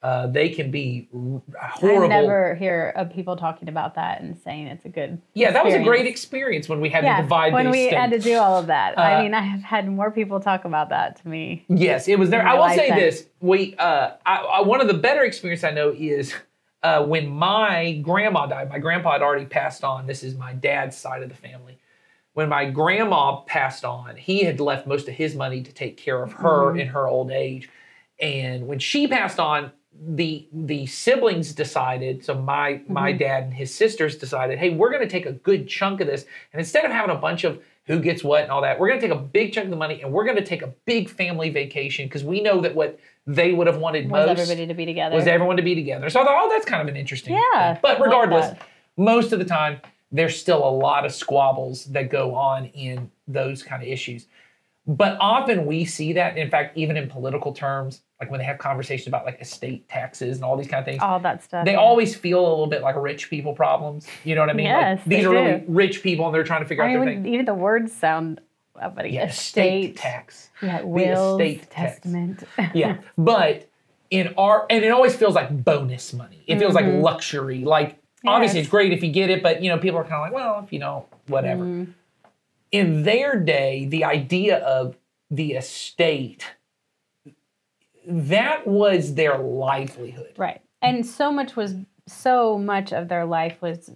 uh, 0.03 0.27
they 0.27 0.49
can 0.49 0.69
be 0.69 1.07
r- 1.15 1.41
I 1.59 1.67
horrible. 1.67 2.09
never 2.09 2.53
hear 2.53 2.93
of 2.95 3.11
people 3.11 3.37
talking 3.37 3.69
about 3.69 3.95
that 3.95 4.21
and 4.21 4.37
saying 4.37 4.67
it's 4.67 4.85
a 4.85 4.89
good. 4.89 5.19
yeah, 5.33 5.49
that 5.51 5.65
was 5.65 5.73
a 5.73 5.79
great 5.81 6.05
experience. 6.05 6.65
experience 6.65 6.69
when 6.69 6.81
we 6.81 6.89
had 6.89 7.03
Yeah, 7.05 7.15
to 7.15 7.21
divide 7.23 7.53
when 7.53 7.71
we 7.71 7.85
estate. 7.85 7.97
had 7.97 8.11
to 8.11 8.19
do 8.19 8.37
all 8.37 8.59
of 8.59 8.67
that. 8.67 8.95
Uh, 8.97 9.01
I 9.01 9.23
mean, 9.23 9.33
I 9.33 9.41
have 9.41 9.61
had 9.61 9.87
more 9.89 10.11
people 10.11 10.39
talk 10.39 10.65
about 10.65 10.89
that 10.89 11.15
to 11.21 11.27
me. 11.27 11.65
Yes, 11.69 12.07
it 12.07 12.19
was 12.19 12.29
there. 12.29 12.45
I 12.45 12.53
will 12.53 12.69
say 12.69 12.89
this: 12.91 13.25
we, 13.39 13.73
uh, 13.77 14.11
I, 14.25 14.35
I, 14.35 14.61
one 14.61 14.79
of 14.79 14.87
the 14.87 14.93
better 14.93 15.23
experience 15.23 15.63
I 15.63 15.71
know 15.71 15.91
is 15.97 16.35
uh, 16.85 17.03
when 17.03 17.27
my 17.27 17.93
grandma 18.03 18.45
died. 18.45 18.69
My 18.69 18.77
grandpa 18.77 19.13
had 19.13 19.23
already 19.23 19.45
passed 19.45 19.83
on. 19.83 20.05
This 20.05 20.21
is 20.23 20.35
my 20.35 20.53
dad's 20.53 20.95
side 20.95 21.23
of 21.23 21.29
the 21.29 21.35
family. 21.35 21.79
When 22.33 22.47
my 22.47 22.69
grandma 22.69 23.37
passed 23.41 23.83
on, 23.83 24.15
he 24.17 24.43
had 24.43 24.59
left 24.59 24.85
most 24.85 25.07
of 25.07 25.15
his 25.15 25.33
money 25.35 25.63
to 25.63 25.73
take 25.73 25.97
care 25.97 26.21
of 26.21 26.33
her 26.33 26.73
Mhm. 26.73 26.81
in 26.81 26.87
her 26.89 27.07
old 27.07 27.31
age. 27.31 27.69
And 28.19 28.67
when 28.67 28.77
she 28.77 29.07
passed 29.07 29.39
on, 29.39 29.71
the 29.97 30.47
the 30.51 30.85
siblings 30.85 31.53
decided. 31.53 32.23
So 32.23 32.35
my 32.35 32.81
my 32.87 33.13
Mhm. 33.13 33.17
dad 33.19 33.43
and 33.45 33.53
his 33.53 33.73
sisters 33.73 34.15
decided, 34.17 34.59
hey, 34.59 34.69
we're 34.69 34.89
going 34.91 35.01
to 35.01 35.07
take 35.07 35.25
a 35.25 35.31
good 35.31 35.67
chunk 35.67 36.01
of 36.01 36.07
this, 36.07 36.25
and 36.53 36.59
instead 36.59 36.85
of 36.85 36.91
having 36.91 37.15
a 37.15 37.19
bunch 37.19 37.45
of 37.45 37.63
who 37.87 37.99
gets 37.99 38.23
what 38.23 38.43
and 38.43 38.51
all 38.51 38.61
that, 38.61 38.79
we're 38.79 38.89
going 38.89 38.99
to 38.99 39.07
take 39.07 39.15
a 39.15 39.19
big 39.21 39.53
chunk 39.53 39.65
of 39.65 39.71
the 39.71 39.77
money 39.77 40.01
and 40.01 40.11
we're 40.11 40.25
going 40.25 40.37
to 40.37 40.43
take 40.45 40.61
a 40.61 40.73
big 40.85 41.09
family 41.09 41.49
vacation 41.49 42.05
because 42.05 42.23
we 42.23 42.41
know 42.41 42.59
that 42.61 42.75
what 42.75 42.99
they 43.27 43.53
would 43.53 43.67
have 43.67 43.77
wanted 43.77 44.09
Was 44.09 44.27
most 44.27 44.39
everybody 44.39 44.67
to 44.67 44.73
be 44.73 44.85
together? 44.85 45.15
was 45.15 45.27
everyone 45.27 45.57
to 45.57 45.63
be 45.63 45.75
together. 45.75 46.09
So 46.09 46.21
I 46.21 46.25
thought, 46.25 46.43
oh, 46.45 46.49
that's 46.49 46.65
kind 46.65 46.81
of 46.81 46.87
an 46.87 46.95
interesting. 46.95 47.33
Yeah, 47.33 47.73
thing. 47.73 47.79
But 47.81 47.89
I 47.89 47.93
like 47.93 48.03
regardless, 48.05 48.47
that. 48.49 48.61
most 48.97 49.31
of 49.31 49.39
the 49.39 49.45
time 49.45 49.81
there's 50.11 50.39
still 50.39 50.67
a 50.67 50.69
lot 50.69 51.05
of 51.05 51.13
squabbles 51.13 51.85
that 51.85 52.09
go 52.09 52.35
on 52.35 52.65
in 52.67 53.11
those 53.27 53.63
kind 53.63 53.81
of 53.81 53.89
issues. 53.89 54.27
But 54.87 55.17
often 55.19 55.65
we 55.65 55.83
see 55.83 56.13
that. 56.13 56.37
In 56.37 56.49
fact, 56.49 56.77
even 56.77 56.95
in 56.95 57.09
political 57.09 57.53
terms, 57.53 58.01
like 58.19 58.29
when 58.29 58.37
they 58.37 58.45
have 58.45 58.59
conversations 58.59 59.07
about 59.07 59.25
like 59.25 59.41
estate 59.41 59.89
taxes 59.89 60.37
and 60.37 60.45
all 60.45 60.55
these 60.55 60.67
kind 60.67 60.79
of 60.79 60.85
things, 60.85 61.01
all 61.01 61.19
that 61.21 61.43
stuff. 61.43 61.65
they 61.65 61.71
yeah. 61.71 61.79
always 61.79 62.15
feel 62.15 62.39
a 62.39 62.47
little 62.47 62.67
bit 62.67 62.83
like 62.83 62.95
rich 62.95 63.29
people 63.31 63.53
problems. 63.53 64.05
You 64.23 64.35
know 64.35 64.41
what 64.41 64.51
I 64.51 64.53
mean? 64.53 64.67
Yes, 64.67 64.99
like, 64.99 65.05
these 65.05 65.19
they 65.19 65.25
are 65.25 65.29
really 65.31 65.59
do. 65.59 65.65
rich 65.67 66.03
people 66.03 66.27
and 66.27 66.35
they're 66.35 66.43
trying 66.43 66.61
to 66.61 66.67
figure 66.67 66.83
I 66.83 66.89
out 66.89 66.99
mean, 66.99 67.05
their 67.05 67.15
thing. 67.15 67.33
even 67.33 67.45
the 67.45 67.55
words 67.55 67.91
sound 67.91 68.41
like 68.75 69.11
Yeah, 69.11 69.25
estate 69.25 69.83
estate, 69.91 69.97
tax. 69.97 70.49
yeah, 70.61 70.81
wills, 70.81 71.39
estate 71.41 71.69
tax. 71.69 71.93
testament. 71.95 72.43
yeah 72.73 72.97
but 73.17 73.67
in 74.11 74.33
our 74.37 74.65
and 74.69 74.83
it 74.83 74.89
always 74.91 75.15
feels 75.15 75.33
like 75.35 75.63
bonus 75.63 76.13
money 76.13 76.43
it 76.47 76.59
feels 76.59 76.75
like 76.75 76.85
Mhm. 76.85 77.01
luxury 77.01 77.59
like 77.63 77.97
obviously 78.27 78.59
it's 78.59 78.69
great 78.69 78.93
if 78.93 79.01
you 79.03 79.11
get 79.11 79.29
it 79.29 79.41
but 79.41 79.61
you 79.63 79.69
know 79.69 79.77
people 79.79 79.97
are 79.99 80.03
kind 80.03 80.15
of 80.15 80.21
like 80.21 80.33
well 80.33 80.61
if 80.63 80.71
you 80.71 80.79
don't 80.79 81.05
whatever 81.27 81.63
Mm, 81.65 81.93
in 82.71 83.03
their 83.03 83.39
day 83.39 83.85
the 83.87 84.03
idea 84.03 84.57
of 84.59 84.95
the 85.31 85.53
estate 85.53 86.45
that 88.07 88.67
was 88.67 89.15
their 89.15 89.37
livelihood 89.37 90.33
right, 90.37 90.61
and 90.81 91.05
so 91.05 91.31
much 91.31 91.55
was 91.55 91.75
so 92.07 92.57
much 92.59 92.93
of 92.93 93.07
their 93.07 93.25
life 93.25 93.59
was 93.61 93.89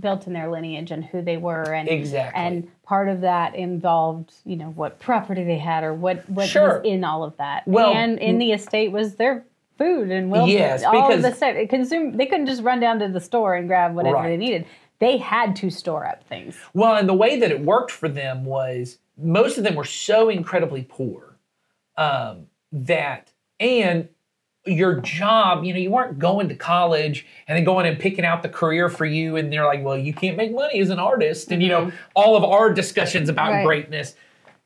built 0.00 0.26
in 0.26 0.32
their 0.32 0.50
lineage 0.50 0.90
and 0.90 1.04
who 1.04 1.22
they 1.22 1.36
were, 1.36 1.72
and 1.74 1.88
exactly 1.88 2.40
and 2.40 2.68
part 2.84 3.08
of 3.08 3.20
that 3.22 3.54
involved 3.54 4.32
you 4.44 4.56
know 4.56 4.70
what 4.70 4.98
property 4.98 5.44
they 5.44 5.58
had 5.58 5.84
or 5.84 5.94
what 5.94 6.28
what 6.30 6.48
Sure. 6.48 6.78
was 6.78 6.82
in 6.84 7.04
all 7.04 7.24
of 7.24 7.36
that. 7.38 7.66
Well, 7.66 7.92
and 7.92 8.18
in 8.18 8.38
the 8.38 8.52
estate 8.52 8.92
was 8.92 9.16
their 9.16 9.44
food 9.78 10.10
and 10.10 10.30
will 10.30 10.46
Yes, 10.46 10.84
all 10.84 10.92
because- 10.92 11.16
of 11.16 11.22
the 11.22 11.32
stuff. 11.34 11.54
It 11.56 11.68
consumed. 11.70 12.18
They 12.18 12.26
couldn't 12.26 12.46
just 12.46 12.62
run 12.62 12.78
down 12.80 12.98
to 13.00 13.08
the 13.08 13.20
store 13.20 13.54
and 13.54 13.66
grab 13.68 13.94
whatever 13.94 14.16
Right. 14.16 14.28
they 14.28 14.36
needed. 14.36 14.66
They 14.98 15.16
had 15.16 15.56
to 15.56 15.70
store 15.70 16.06
up 16.06 16.22
things. 16.24 16.56
Well, 16.74 16.94
and 16.94 17.08
the 17.08 17.14
way 17.14 17.38
that 17.40 17.50
it 17.50 17.60
worked 17.60 17.90
for 17.90 18.08
them 18.08 18.44
was 18.44 18.98
most 19.18 19.58
of 19.58 19.64
them 19.64 19.74
were 19.74 19.84
so 19.84 20.28
incredibly 20.28 20.82
poor 20.82 21.36
um, 21.96 22.46
that, 22.70 23.32
and 23.60 24.08
your 24.64 25.00
job, 25.00 25.64
you 25.64 25.72
know, 25.72 25.78
you 25.80 25.90
weren't 25.90 26.18
going 26.18 26.48
to 26.48 26.54
college 26.54 27.26
and 27.48 27.56
then 27.56 27.64
going 27.64 27.84
and 27.86 27.98
picking 27.98 28.24
out 28.24 28.42
the 28.42 28.48
career 28.48 28.88
for 28.88 29.04
you, 29.06 29.36
and 29.36 29.52
they're 29.52 29.66
like, 29.66 29.82
well, 29.82 29.98
you 29.98 30.12
can't 30.14 30.36
make 30.36 30.52
money 30.52 30.78
as 30.80 30.90
an 30.90 30.98
artist, 30.98 31.50
and 31.50 31.62
you 31.62 31.68
know, 31.68 31.90
all 32.14 32.36
of 32.36 32.44
our 32.44 32.72
discussions 32.72 33.28
about 33.28 33.50
Right. 33.50 33.64
greatness. 33.64 34.14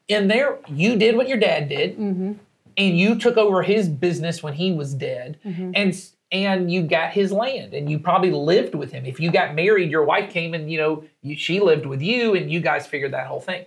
In 0.09 0.29
there, 0.29 0.59
you 0.69 0.97
did 0.97 1.17
what 1.17 1.29
your 1.29 1.39
dad 1.39 1.69
did, 1.69 1.95
hmm 1.95 2.33
and 2.79 2.99
you 2.99 3.15
took 3.15 3.39
over 3.39 3.63
his 3.63 3.89
business 3.89 4.43
when 4.43 4.53
he 4.53 4.71
was 4.71 4.93
dead 4.93 5.39
Mhm. 5.47 5.73
and 5.75 6.03
and 6.31 6.71
you 6.71 6.83
got 6.83 7.11
his 7.11 7.33
land 7.33 7.73
and 7.73 7.89
you 7.91 7.99
probably 7.99 8.31
lived 8.31 8.75
with 8.75 8.93
him 8.93 9.07
if 9.07 9.19
you 9.19 9.31
got 9.31 9.55
married 9.55 9.91
your 9.91 10.05
wife 10.05 10.29
came 10.29 10.53
and 10.53 10.71
you 10.71 10.77
know 10.77 11.03
you, 11.23 11.35
she 11.37 11.59
lived 11.59 11.87
with 11.87 12.03
you 12.03 12.35
and 12.35 12.51
you 12.51 12.61
guys 12.61 12.87
figured 12.87 13.13
that 13.15 13.29
whole 13.29 13.41
thing 13.41 13.65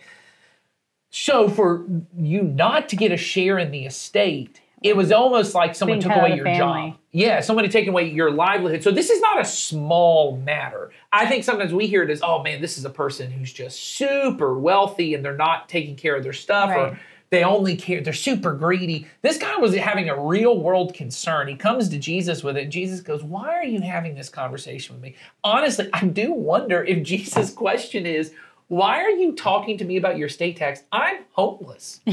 so 1.09 1.49
for 1.49 1.85
you 2.15 2.43
not 2.43 2.87
to 2.89 2.95
get 2.95 3.11
a 3.11 3.17
share 3.17 3.57
in 3.57 3.71
the 3.71 3.85
estate 3.85 4.61
it 4.81 4.95
was 4.95 5.11
almost 5.11 5.53
like 5.53 5.75
someone 5.75 5.99
Being 5.99 6.09
took 6.11 6.17
away 6.21 6.35
your 6.35 6.45
family. 6.45 6.91
job. 6.91 6.99
Yeah 7.11 7.41
somebody 7.41 7.67
taking 7.69 7.89
away 7.89 8.09
your 8.09 8.31
livelihood. 8.31 8.83
So 8.83 8.91
this 8.91 9.09
is 9.09 9.19
not 9.21 9.41
a 9.41 9.45
small 9.45 10.37
matter. 10.37 10.91
I 11.11 11.25
think 11.25 11.43
sometimes 11.43 11.73
we 11.73 11.87
hear 11.87 12.03
it 12.03 12.09
as 12.09 12.21
oh 12.23 12.41
man 12.43 12.61
this 12.61 12.77
is 12.77 12.85
a 12.85 12.89
person 12.89 13.31
who's 13.31 13.51
just 13.51 13.79
super 13.79 14.57
wealthy 14.57 15.13
and 15.15 15.23
they're 15.25 15.35
not 15.35 15.67
taking 15.69 15.95
care 15.95 16.15
of 16.15 16.23
their 16.23 16.33
stuff 16.33 16.69
Right. 16.69 16.93
or 16.93 16.99
they 17.31 17.43
only 17.43 17.75
care 17.75 18.01
they're 18.01 18.13
super 18.13 18.53
greedy. 18.53 19.05
This 19.21 19.37
guy 19.37 19.57
was 19.57 19.75
having 19.75 20.09
a 20.09 20.19
real 20.19 20.57
world 20.59 20.93
concern. 20.95 21.47
He 21.47 21.55
comes 21.55 21.89
to 21.89 21.97
jesus 21.99 22.43
with 22.43 22.55
it. 22.57 22.69
Jesus 22.69 23.01
goes 23.01 23.23
why 23.23 23.49
are 23.55 23.65
you 23.65 23.81
having 23.81 24.15
this 24.15 24.29
conversation 24.29 24.95
with 24.95 25.03
me? 25.03 25.15
Honestly 25.43 25.89
i 25.93 26.05
do 26.05 26.31
wonder 26.31 26.83
if 26.83 27.03
jesus 27.03 27.51
question 27.51 28.05
is 28.05 28.33
why 28.67 29.01
are 29.01 29.09
you 29.09 29.33
talking 29.33 29.79
to 29.79 29.83
me 29.85 29.97
about 29.97 30.17
your 30.19 30.29
state 30.29 30.55
tax? 30.57 30.83
I'm 30.91 31.23
homeless 31.31 32.01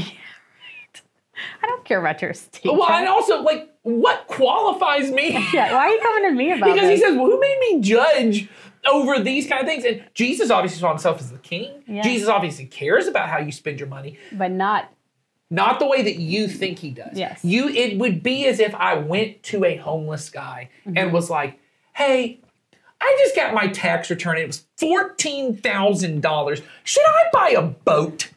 I 1.63 1.67
don't 1.67 1.83
care 1.85 1.99
about 1.99 2.21
your 2.21 2.31
estate. 2.31 2.65
well 2.65 2.89
and 2.89 3.07
also 3.07 3.41
like 3.41 3.69
what 3.83 4.27
qualifies 4.27 5.11
me 5.11 5.31
yeah, 5.53 5.71
why 5.73 5.79
are 5.87 5.89
you 5.89 5.99
coming 6.01 6.23
to 6.29 6.35
me 6.35 6.51
about 6.51 6.69
it? 6.69 6.73
because 6.75 6.89
he 6.89 6.97
says 6.97 7.15
well 7.15 7.25
who 7.27 7.39
made 7.39 7.57
me 7.71 7.81
judge 7.81 8.49
over 8.91 9.19
these 9.19 9.47
kind 9.47 9.61
of 9.61 9.67
things 9.67 9.83
and 9.85 10.03
jesus 10.13 10.49
obviously 10.51 10.79
saw 10.79 10.89
himself 10.89 11.19
as 11.19 11.31
the 11.31 11.37
king 11.39 11.83
Yeah. 11.87 12.01
jesus 12.01 12.27
obviously 12.29 12.65
cares 12.65 13.07
about 13.07 13.29
how 13.29 13.37
you 13.39 13.51
spend 13.51 13.79
your 13.79 13.89
money 13.89 14.17
but 14.31 14.51
not 14.51 14.91
not 15.49 15.79
the 15.79 15.87
way 15.87 16.01
that 16.01 16.17
you 16.17 16.49
think 16.49 16.77
he 16.79 16.91
does. 16.91 17.17
Yes. 17.17 17.39
You 17.41 17.69
it 17.69 17.97
would 17.97 18.21
be 18.21 18.45
as 18.47 18.59
if 18.59 18.75
I 18.75 18.95
went 18.95 19.43
to 19.43 19.63
a 19.63 19.77
homeless 19.77 20.29
guy 20.29 20.69
Mm-hmm. 20.85 20.97
and 20.97 21.13
was 21.13 21.29
like, 21.29 21.57
"Hey, 21.93 22.41
I 22.99 23.15
just 23.23 23.33
got 23.33 23.53
my 23.53 23.67
tax 23.69 24.09
return. 24.09 24.35
It 24.37 24.45
was 24.45 24.65
$14,000. 24.77 26.61
Should 26.83 27.05
I 27.05 27.23
buy 27.31 27.49
a 27.57 27.61
boat?" 27.61 28.29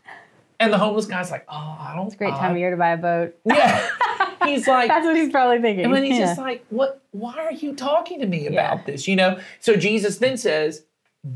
And 0.60 0.72
the 0.72 0.78
homeless 0.78 1.06
guy's 1.06 1.30
like, 1.30 1.44
"Oh, 1.48 1.76
I 1.80 1.94
don't 1.96 2.16
great 2.16 2.34
time 2.34 2.52
of 2.52 2.58
year 2.58 2.70
to 2.70 2.76
buy 2.76 2.90
a 2.90 2.96
boat. 2.96 3.34
Yeah. 3.44 3.88
He's 4.44 4.66
like 4.68 4.88
That's 4.88 5.04
what 5.04 5.16
he's 5.16 5.30
probably 5.30 5.60
thinking. 5.60 5.84
and 5.84 5.94
then 5.94 6.02
he's 6.04 6.18
Yeah. 6.18 6.26
just 6.26 6.38
like, 6.38 6.64
"What? 6.70 7.02
Why 7.10 7.34
are 7.38 7.52
you 7.52 7.74
talking 7.74 8.20
to 8.20 8.26
me 8.26 8.46
about 8.46 8.78
Yeah. 8.78 8.84
this?" 8.86 9.06
You 9.08 9.16
know. 9.16 9.38
So 9.60 9.76
Jesus 9.76 10.16
then 10.18 10.36
says, 10.38 10.84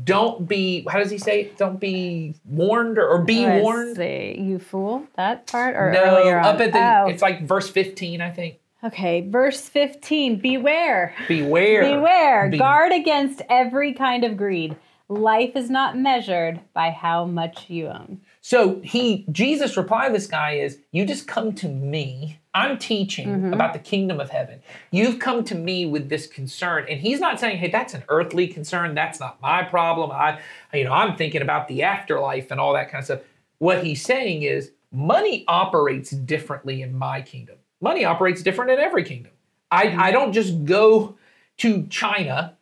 "Don't 0.03 0.47
be. 0.47 0.85
How 0.89 0.97
does 0.99 1.11
he 1.11 1.17
say? 1.19 1.41
it? 1.41 1.57
Don't 1.57 1.79
be 1.79 2.33
warned 2.45 2.97
or, 2.97 3.07
or 3.07 3.21
be 3.23 3.45
Let's 3.45 3.63
warned." 3.63 3.95
see, 3.95 4.37
you 4.39 4.57
fool. 4.59 5.03
That 5.17 5.45
part 5.47 5.75
or 5.75 5.91
no, 5.91 6.03
earlier 6.03 6.39
on? 6.39 6.45
up 6.45 6.59
at 6.61 6.71
the. 6.73 6.79
Oh, 6.79 7.07
It's 7.07 7.21
like 7.21 7.43
verse 7.43 7.69
fifteen, 7.69 8.21
I 8.21 8.31
think. 8.31 8.55
okay. 8.83 9.21
Verse 9.21 9.69
fifteen. 9.69 10.37
Beware. 10.39 11.13
Beware. 11.27 11.83
Beware. 11.95 12.49
Be- 12.49 12.57
Guard 12.57 12.91
against 12.91 13.41
every 13.49 13.93
kind 13.93 14.23
of 14.23 14.35
greed. 14.35 14.75
Life 15.07 15.55
is 15.55 15.69
not 15.69 15.95
measured 15.95 16.59
by 16.73 16.89
how 16.89 17.25
much 17.25 17.69
you 17.69 17.87
own. 17.87 18.21
So 18.45 18.79
he, 18.83 19.25
Jesus' 19.31 19.75
reply 19.75 20.05
to 20.05 20.13
this 20.13 20.27
guy 20.27 20.51
is, 20.57 20.77
"You 20.91 21.03
just 21.03 21.27
come 21.27 21.53
to 21.55 21.67
me. 21.67 22.37
I'm 22.53 22.77
teaching 22.77 23.27
Mm-hmm. 23.27 23.53
about 23.53 23.73
the 23.73 23.79
kingdom 23.79 24.19
of 24.19 24.29
heaven. 24.29 24.61
You've 24.91 25.17
come 25.17 25.43
to 25.45 25.55
me 25.55 25.87
with 25.87 26.09
this 26.09 26.27
concern." 26.27 26.85
And 26.87 26.99
he's 26.99 27.19
not 27.19 27.39
saying, 27.39 27.57
"Hey, 27.57 27.71
that's 27.71 27.95
an 27.95 28.03
earthly 28.07 28.47
concern. 28.47 28.93
That's 28.93 29.19
not 29.19 29.41
my 29.41 29.63
problem. 29.63 30.11
I, 30.11 30.39
you 30.75 30.83
know, 30.83 30.93
I'm 30.93 31.15
thinking 31.15 31.41
about 31.41 31.67
the 31.67 31.81
afterlife 31.81 32.51
and 32.51 32.59
all 32.59 32.73
that 32.73 32.91
kind 32.91 32.99
of 32.99 33.05
stuff." 33.05 33.21
What 33.57 33.83
he's 33.83 34.03
saying 34.03 34.43
is, 34.43 34.73
money 34.91 35.43
operates 35.47 36.11
differently 36.11 36.83
in 36.83 36.95
my 36.95 37.23
kingdom. 37.23 37.55
Money 37.81 38.05
operates 38.05 38.43
different 38.43 38.69
in 38.69 38.77
every 38.77 39.03
kingdom. 39.03 39.31
I, 39.71 40.09
I 40.09 40.11
don't 40.11 40.33
just 40.33 40.65
go 40.65 41.17
to 41.57 41.87
China, 41.87 42.55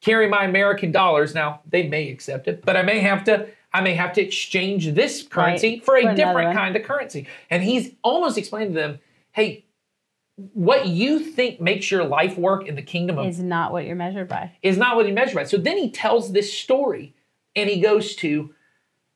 carry 0.00 0.26
my 0.26 0.42
American 0.46 0.90
dollars. 0.90 1.32
Now 1.32 1.60
they 1.64 1.86
may 1.86 2.10
accept 2.10 2.48
it, 2.48 2.64
but 2.64 2.76
I 2.76 2.82
may 2.82 2.98
have 2.98 3.22
to 3.24 3.46
I 3.72 3.80
may 3.82 3.94
have 3.94 4.12
to 4.14 4.22
exchange 4.22 4.94
this 4.94 5.22
currency 5.22 5.74
Right. 5.74 5.84
for 5.84 5.96
a 5.96 6.02
For 6.02 6.14
different 6.14 6.56
kind 6.56 6.74
of 6.76 6.82
currency. 6.84 7.26
And 7.50 7.62
he's 7.62 7.92
almost 8.02 8.38
explained 8.38 8.74
to 8.74 8.80
them, 8.80 8.98
hey, 9.32 9.66
what 10.52 10.86
you 10.86 11.18
think 11.18 11.60
makes 11.60 11.90
your 11.90 12.04
life 12.04 12.38
work 12.38 12.66
in 12.66 12.76
the 12.76 12.82
kingdom 12.82 13.18
of 13.18 13.26
Is 13.26 13.40
not 13.40 13.72
what 13.72 13.84
you're 13.84 13.96
measured 13.96 14.28
by. 14.28 14.52
is 14.62 14.78
not 14.78 14.96
what 14.96 15.04
he 15.04 15.12
measured 15.12 15.34
by. 15.34 15.44
So 15.44 15.56
then 15.56 15.76
he 15.76 15.90
tells 15.90 16.32
this 16.32 16.56
story 16.56 17.14
and 17.56 17.68
he 17.68 17.80
goes 17.80 18.14
to, 18.16 18.54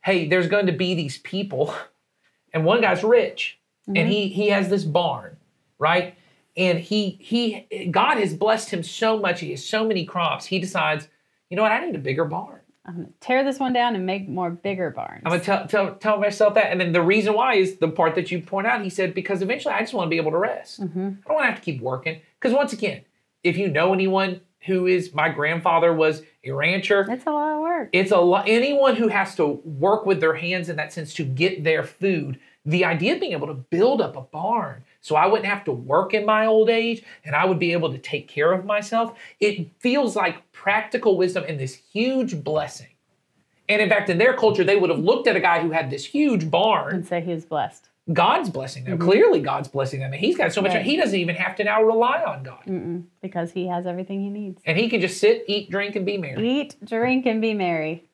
hey, 0.02 0.28
there's 0.28 0.48
going 0.48 0.66
to 0.66 0.72
be 0.72 0.94
these 0.94 1.18
people, 1.18 1.74
and 2.52 2.64
one 2.64 2.80
guy's 2.80 3.04
rich, 3.04 3.58
and 3.86 3.96
mm-hmm. 3.96 4.08
he 4.08 4.28
he 4.28 4.48
has 4.48 4.68
this 4.68 4.84
barn, 4.84 5.36
right? 5.78 6.16
And 6.56 6.78
he 6.78 7.18
he 7.20 7.88
God 7.90 8.18
has 8.18 8.34
blessed 8.34 8.70
him 8.70 8.82
so 8.82 9.18
much, 9.18 9.40
he 9.40 9.50
has 9.52 9.64
so 9.64 9.86
many 9.86 10.04
crops, 10.04 10.46
he 10.46 10.58
decides, 10.58 11.08
you 11.48 11.56
know 11.56 11.62
what, 11.62 11.72
I 11.72 11.84
need 11.86 11.94
a 11.94 12.00
bigger 12.00 12.24
barn. 12.24 12.61
I'm 12.84 12.94
gonna 12.96 13.08
tear 13.20 13.44
this 13.44 13.60
one 13.60 13.72
down 13.72 13.94
and 13.94 14.04
make 14.04 14.28
more 14.28 14.50
bigger 14.50 14.90
barns. 14.90 15.22
I'm 15.24 15.32
gonna 15.32 15.44
tell, 15.44 15.66
tell 15.68 15.94
tell 15.94 16.18
myself 16.18 16.54
that, 16.54 16.72
and 16.72 16.80
then 16.80 16.92
the 16.92 17.02
reason 17.02 17.34
why 17.34 17.54
is 17.54 17.76
the 17.76 17.88
part 17.88 18.16
that 18.16 18.30
you 18.30 18.40
point 18.40 18.66
out. 18.66 18.82
He 18.82 18.90
said 18.90 19.14
because 19.14 19.40
eventually 19.40 19.74
I 19.74 19.80
just 19.80 19.94
want 19.94 20.06
to 20.06 20.10
be 20.10 20.16
able 20.16 20.32
to 20.32 20.38
rest. 20.38 20.80
Mm-hmm. 20.80 21.00
I 21.00 21.28
don't 21.28 21.34
want 21.34 21.42
to 21.42 21.50
have 21.50 21.56
to 21.56 21.62
keep 21.62 21.80
working. 21.80 22.20
Because 22.40 22.54
once 22.54 22.72
again, 22.72 23.02
if 23.44 23.56
you 23.56 23.68
know 23.68 23.92
anyone 23.92 24.40
who 24.66 24.86
is, 24.86 25.14
my 25.14 25.28
grandfather 25.28 25.92
was 25.92 26.22
a 26.44 26.50
rancher. 26.50 27.06
it's 27.08 27.26
a 27.26 27.30
lot 27.30 27.54
of 27.54 27.60
work. 27.60 27.90
It's 27.92 28.10
a 28.10 28.18
lot. 28.18 28.48
Anyone 28.48 28.96
who 28.96 29.08
has 29.08 29.36
to 29.36 29.46
work 29.64 30.04
with 30.04 30.20
their 30.20 30.34
hands 30.34 30.68
in 30.68 30.76
that 30.76 30.92
sense 30.92 31.14
to 31.14 31.24
get 31.24 31.62
their 31.62 31.84
food. 31.84 32.38
The 32.64 32.84
idea 32.84 33.14
of 33.14 33.20
being 33.20 33.32
able 33.32 33.48
to 33.48 33.54
build 33.54 34.00
up 34.00 34.16
a 34.16 34.20
barn 34.20 34.84
so 35.02 35.16
I 35.16 35.26
wouldn't 35.26 35.46
have 35.48 35.64
to 35.64 35.72
work 35.72 36.14
in 36.14 36.24
my 36.24 36.46
old 36.46 36.70
age 36.70 37.02
and 37.24 37.34
I 37.36 37.44
would 37.44 37.58
be 37.58 37.72
able 37.72 37.92
to 37.92 37.98
take 37.98 38.28
care 38.28 38.52
of 38.52 38.64
myself. 38.64 39.18
It 39.40 39.68
feels 39.80 40.16
like 40.16 40.50
practical 40.52 41.18
wisdom 41.18 41.44
and 41.46 41.60
this 41.60 41.74
huge 41.74 42.42
blessing. 42.42 42.86
And 43.68 43.82
in 43.82 43.88
fact, 43.88 44.08
in 44.10 44.18
their 44.18 44.34
culture, 44.34 44.64
they 44.64 44.76
would 44.76 44.90
have 44.90 44.98
looked 44.98 45.26
at 45.26 45.36
a 45.36 45.40
guy 45.40 45.60
who 45.60 45.70
had 45.70 45.90
this 45.90 46.04
huge 46.04 46.50
barn. 46.50 46.94
and 46.94 47.06
say 47.06 47.20
he 47.20 47.32
was 47.32 47.44
blessed. 47.44 47.88
God's 48.12 48.50
blessing 48.50 48.84
them. 48.84 48.98
Mm-hmm. 48.98 49.08
Clearly, 49.08 49.40
God's 49.40 49.68
blessing 49.68 50.00
them. 50.00 50.12
And 50.12 50.20
he's 50.20 50.36
got 50.36 50.52
so 50.52 50.60
much, 50.60 50.74
Right. 50.74 50.84
he 50.84 50.96
doesn't 50.96 51.18
even 51.18 51.36
have 51.36 51.54
to 51.56 51.64
now 51.64 51.82
rely 51.82 52.22
on 52.24 52.42
God. 52.42 52.58
Mm-mm, 52.66 53.04
because 53.22 53.52
he 53.52 53.68
has 53.68 53.86
everything 53.86 54.20
he 54.20 54.28
needs. 54.28 54.60
And 54.66 54.76
he 54.76 54.88
can 54.88 55.00
just 55.00 55.18
sit, 55.20 55.44
eat, 55.46 55.70
drink, 55.70 55.94
and 55.94 56.04
be 56.04 56.18
merry. 56.18 56.46
Eat, 56.60 56.76
drink, 56.84 57.26
and 57.26 57.40
be 57.40 57.54
merry. 57.54 58.04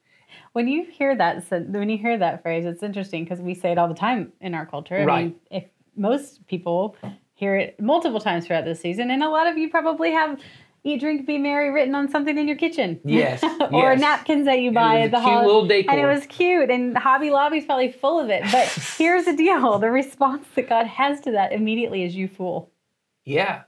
When 0.53 0.69
you 0.69 0.85
hear 0.85 1.17
that, 1.17 1.45
when 1.71 1.89
you 1.89 1.97
hear 1.97 2.19
that 2.19 2.43
phrase, 2.43 2.67
it's 2.67 2.83
interesting 2.83 3.25
because 3.25 3.41
we 3.41 3.55
say 3.55 3.73
it 3.73 3.79
all 3.79 3.89
the 3.89 3.95
time 3.95 4.33
in 4.43 4.55
our 4.55 4.67
culture. 4.67 4.99
I 4.99 5.05
Right. 5.05 5.25
mean, 5.25 5.35
if 5.51 5.65
most 5.99 6.47
people 6.47 6.97
hear 7.35 7.57
it 7.57 7.79
multiple 7.81 8.21
times 8.21 8.47
throughout 8.47 8.65
the 8.65 8.75
season, 8.75 9.11
and 9.11 9.23
a 9.23 9.29
lot 9.29 9.47
of 9.47 9.57
you 9.59 9.69
probably 9.71 10.13
have 10.13 10.41
"Eat, 10.85 11.01
drink, 11.01 11.27
be 11.27 11.39
merry" 11.39 11.71
written 11.71 11.95
on 11.95 12.09
something 12.09 12.39
in 12.39 12.47
your 12.49 12.57
kitchen. 12.57 13.01
Yes, 13.05 13.43
or 13.43 13.93
yes. 13.93 14.01
napkins 14.01 14.45
that 14.47 14.61
you 14.61 14.73
buy 14.73 15.01
at 15.03 15.11
the 15.11 15.17
cute 15.19 15.23
holiday. 15.29 15.47
little 15.47 15.67
decor. 15.67 15.91
And 15.93 16.01
it 16.01 16.07
was 16.07 16.27
cute, 16.27 16.71
and 16.71 16.97
Hobby 16.97 17.31
Lobby's 17.31 17.65
probably 17.65 17.93
full 17.93 18.19
of 18.21 18.31
it. 18.31 18.43
But 18.51 18.67
here's 18.99 19.25
the 19.25 19.37
deal: 19.37 19.79
the 19.79 19.91
response 19.91 20.47
that 20.55 20.69
God 20.69 20.87
has 20.87 21.21
to 21.23 21.33
that 21.33 21.53
immediately 21.53 22.05
is, 22.05 22.15
"You 22.15 22.29
fool." 22.29 22.71
Yeah. 23.25 23.63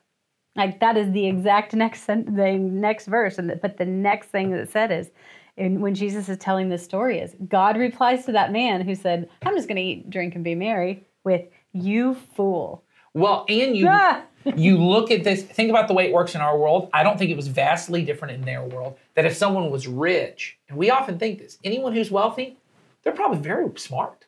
Like 0.57 0.81
that 0.81 0.97
is 0.97 1.13
the 1.13 1.27
exact 1.27 1.75
next 1.75 2.03
sen- 2.03 2.35
the 2.35 2.53
next 2.53 3.07
verse, 3.07 3.39
and 3.39 3.51
the, 3.51 3.57
but 3.57 3.77
the 3.77 3.85
next 3.85 4.29
thing 4.31 4.51
that 4.51 4.61
it 4.61 4.71
said 4.71 4.91
is, 4.91 5.11
and 5.57 5.81
when 5.81 5.95
Jesus 5.95 6.29
is 6.29 6.39
telling 6.39 6.69
this 6.71 6.83
story 6.83 7.21
is 7.21 7.37
God 7.49 7.77
replies 7.77 8.25
to 8.27 8.33
that 8.33 8.51
man 8.51 8.81
who 8.81 8.95
said, 8.97 9.29
"I'm 9.43 9.55
just 9.55 9.69
going 9.69 9.77
to 9.77 9.83
eat, 9.83 10.11
drink, 10.11 10.35
and 10.35 10.43
be 10.43 10.57
merry," 10.57 11.05
with 11.25 11.43
"You 11.73 12.15
fool." 12.35 12.83
Well, 13.15 13.45
and 13.49 13.77
you 13.77 13.87
Ah! 13.89 14.23
you 14.57 14.79
look 14.79 15.11
at 15.11 15.25
this, 15.25 15.43
think 15.43 15.69
about 15.71 15.87
the 15.89 15.95
way 15.95 16.07
it 16.07 16.13
works 16.13 16.35
in 16.35 16.41
our 16.41 16.57
world. 16.57 16.89
I 16.95 17.03
don't 17.03 17.19
think 17.19 17.31
it 17.31 17.37
was 17.37 17.49
vastly 17.49 18.03
different 18.05 18.35
in 18.35 18.43
their 18.43 18.63
world. 18.65 18.97
That 19.15 19.27
if 19.27 19.35
someone 19.37 19.71
was 19.71 19.87
rich, 19.87 20.57
and 20.69 20.79
we 20.79 20.91
often 20.91 21.19
think 21.19 21.39
this, 21.41 21.59
anyone 21.65 21.93
who's 21.93 22.11
wealthy, 22.11 22.57
they're 23.03 23.13
probably 23.13 23.39
very 23.39 23.69
smart. 23.77 24.27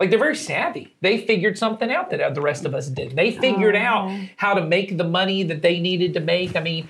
Like 0.00 0.10
they're 0.10 0.18
very 0.18 0.34
savvy. 0.34 0.96
They 1.02 1.18
figured 1.18 1.56
something 1.56 1.90
out 1.92 2.10
that 2.10 2.34
the 2.34 2.40
rest 2.40 2.64
of 2.64 2.74
us 2.74 2.88
did. 2.88 3.14
They 3.14 3.30
figured 3.30 3.76
Oh, 3.76 3.78
out 3.78 4.20
how 4.36 4.54
to 4.54 4.64
make 4.64 4.96
the 4.98 5.04
money 5.04 5.44
that 5.44 5.62
they 5.62 5.78
needed 5.78 6.14
to 6.14 6.20
make. 6.20 6.56
I 6.56 6.60
mean, 6.60 6.88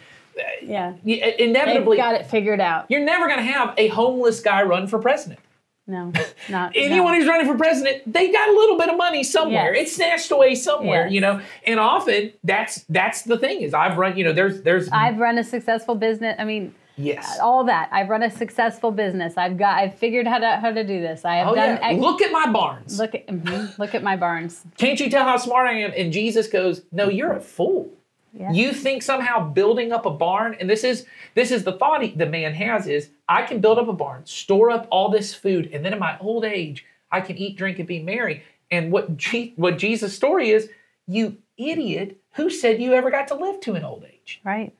Yeah, 0.62 0.92
y- 1.04 1.20
they've 1.22 1.34
inevitably, 1.50 1.98
got 1.98 2.14
it 2.14 2.24
figured 2.26 2.60
out. 2.60 2.86
you're 2.88 3.04
never 3.04 3.26
going 3.26 3.38
to 3.38 3.44
have 3.44 3.74
a 3.76 3.88
homeless 3.88 4.40
guy 4.40 4.62
run 4.62 4.86
for 4.86 4.98
president. 4.98 5.38
No, 5.86 6.12
not 6.48 6.72
Anyone 6.74 7.12
no. 7.12 7.18
who's 7.18 7.28
running 7.28 7.46
for 7.46 7.58
president, 7.58 8.10
they 8.10 8.32
got 8.32 8.48
a 8.48 8.52
little 8.52 8.78
bit 8.78 8.88
of 8.88 8.96
money 8.96 9.22
somewhere. 9.22 9.74
Yes. 9.74 9.82
It's 9.88 9.96
snatched 9.96 10.30
away 10.30 10.54
somewhere, 10.54 11.04
Yes. 11.04 11.12
you 11.12 11.20
know. 11.20 11.40
And 11.66 11.78
often 11.78 12.32
that's 12.42 12.84
that's 12.88 13.22
the 13.22 13.36
thing 13.36 13.60
is 13.60 13.74
I've 13.74 13.98
run, 13.98 14.16
you 14.16 14.24
know, 14.24 14.32
there's 14.32 14.62
there's 14.62 14.88
I've 14.90 15.18
run 15.18 15.36
a 15.36 15.44
successful 15.44 15.94
business. 15.94 16.36
I 16.38 16.44
mean, 16.44 16.74
yes. 16.96 17.38
all 17.42 17.64
that. 17.64 17.90
I've 17.92 18.08
run 18.08 18.22
a 18.22 18.30
successful 18.30 18.92
business. 18.92 19.36
I've 19.36 19.58
got. 19.58 19.76
I've 19.78 19.94
figured 19.98 20.26
how 20.26 20.38
to 20.38 20.56
how 20.56 20.70
to 20.72 20.84
do 20.84 21.02
this. 21.02 21.22
I 21.24 21.36
have 21.36 21.48
Oh 21.48 21.54
done. 21.54 21.76
yeah. 21.76 21.88
ex- 21.90 22.00
Look 22.00 22.22
at 22.22 22.32
my 22.32 22.50
barns. 22.50 22.98
look 22.98 23.14
at 23.14 23.26
mhm, 23.26 23.76
look 23.78 23.94
at 23.94 24.02
my 24.02 24.16
barns. 24.16 24.64
Can't 24.78 24.98
you 24.98 25.10
tell 25.10 25.24
how 25.24 25.36
smart 25.36 25.66
I 25.68 25.80
am? 25.80 25.92
And 25.94 26.14
Jesus 26.14 26.46
goes, 26.48 26.80
No, 26.92 27.10
you're 27.10 27.32
a 27.34 27.40
fool. 27.40 27.90
Yeah. 28.36 28.50
You 28.52 28.72
think 28.72 29.02
somehow 29.02 29.48
building 29.52 29.92
up 29.92 30.06
a 30.06 30.10
barn, 30.10 30.56
and 30.58 30.68
this 30.68 30.82
is 30.82 31.06
this 31.34 31.50
is 31.52 31.62
the 31.62 31.72
thought 31.72 32.02
he, 32.02 32.10
the 32.10 32.26
man 32.26 32.52
has 32.54 32.86
is 32.88 33.10
I 33.28 33.42
can 33.42 33.60
build 33.60 33.78
up 33.78 33.88
a 33.88 33.92
barn, 33.92 34.26
store 34.26 34.70
up 34.70 34.88
all 34.90 35.08
this 35.08 35.32
food, 35.32 35.70
and 35.72 35.84
then 35.84 35.92
in 35.92 35.98
my 36.00 36.18
old 36.18 36.44
age 36.44 36.84
I 37.12 37.20
can 37.20 37.36
eat, 37.38 37.56
drink, 37.56 37.78
and 37.78 37.86
be 37.86 38.02
merry. 38.02 38.42
And 38.70 38.90
what 38.90 39.16
Je- 39.16 39.52
what 39.56 39.78
Jesus' 39.78 40.16
story 40.16 40.50
is, 40.50 40.68
you 41.06 41.38
idiot, 41.56 42.20
who 42.32 42.50
said 42.50 42.82
you 42.82 42.92
ever 42.94 43.10
got 43.10 43.28
to 43.28 43.34
live 43.36 43.60
to 43.60 43.74
an 43.74 43.84
old 43.84 44.04
age? 44.04 44.40
Right. 44.44 44.74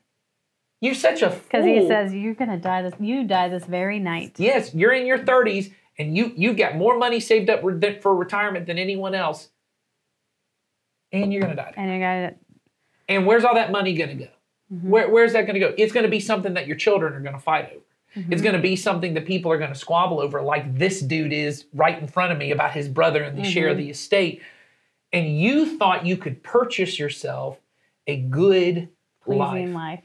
You're 0.81 0.95
such 0.95 1.23
a 1.23 1.31
fool. 1.31 1.40
Because 1.45 1.64
he 1.64 1.87
says 1.87 2.12
you're 2.12 2.35
gonna 2.35 2.59
die 2.59 2.83
this. 2.83 2.95
You 2.99 3.25
die 3.25 3.49
this 3.49 3.64
very 3.64 4.01
night. 4.01 4.35
yes, 4.38 4.75
you're 4.75 4.93
in 4.93 5.07
your 5.07 5.19
30s 5.19 5.73
and 5.97 6.17
you 6.17 6.33
you've 6.37 6.57
got 6.57 6.77
more 6.77 6.99
money 6.99 7.21
saved 7.21 7.49
up 7.51 7.62
for 8.03 8.14
retirement 8.17 8.67
than 8.67 8.79
anyone 8.79 9.14
else, 9.14 9.49
and 11.12 11.33
you're 11.33 11.43
gonna 11.43 11.57
die. 11.57 11.73
And 11.77 11.88
you're 11.90 12.01
gonna. 12.01 12.35
And 13.09 13.27
where's 13.27 13.45
all 13.45 13.55
that 13.55 13.71
money 13.71 13.95
going 13.95 14.11
to 14.11 14.25
go? 14.25 14.31
Mm-hmm. 14.73 14.90
Where, 14.90 15.11
where's 15.11 15.33
that 15.35 15.43
going 15.43 15.55
to 15.55 15.61
go? 15.61 15.75
It's 15.77 15.93
going 15.93 16.05
to 16.05 16.11
be 16.11 16.21
something 16.21 16.55
that 16.55 16.67
your 16.67 16.77
children 16.77 17.12
are 17.14 17.21
going 17.21 17.35
to 17.35 17.40
fight 17.40 17.71
over. 17.71 17.85
Mm-hmm. 18.17 18.33
It's 18.33 18.43
going 18.43 18.55
to 18.55 18.62
be 18.62 18.77
something 18.77 19.14
that 19.14 19.27
people 19.27 19.51
are 19.53 19.59
going 19.59 19.73
to 19.73 19.79
squabble 19.79 20.21
over, 20.21 20.40
like 20.40 20.79
this 20.79 21.01
dude 21.01 21.33
is 21.33 21.67
right 21.75 21.99
in 21.99 22.07
front 22.07 22.33
of 22.33 22.38
me 22.38 22.51
about 22.53 22.73
his 22.73 22.88
brother 22.88 23.23
and 23.23 23.37
the 23.37 23.45
share 23.45 23.64
Mm-hmm. 23.64 23.71
of 23.73 23.79
the 23.79 23.90
estate. 23.90 24.43
And 25.12 25.38
you 25.38 25.79
thought 25.79 26.07
you 26.07 26.17
could 26.17 26.43
purchase 26.43 26.99
yourself 26.99 27.59
a 28.07 28.19
good 28.19 28.88
life. 29.27 29.69
life. 29.71 30.05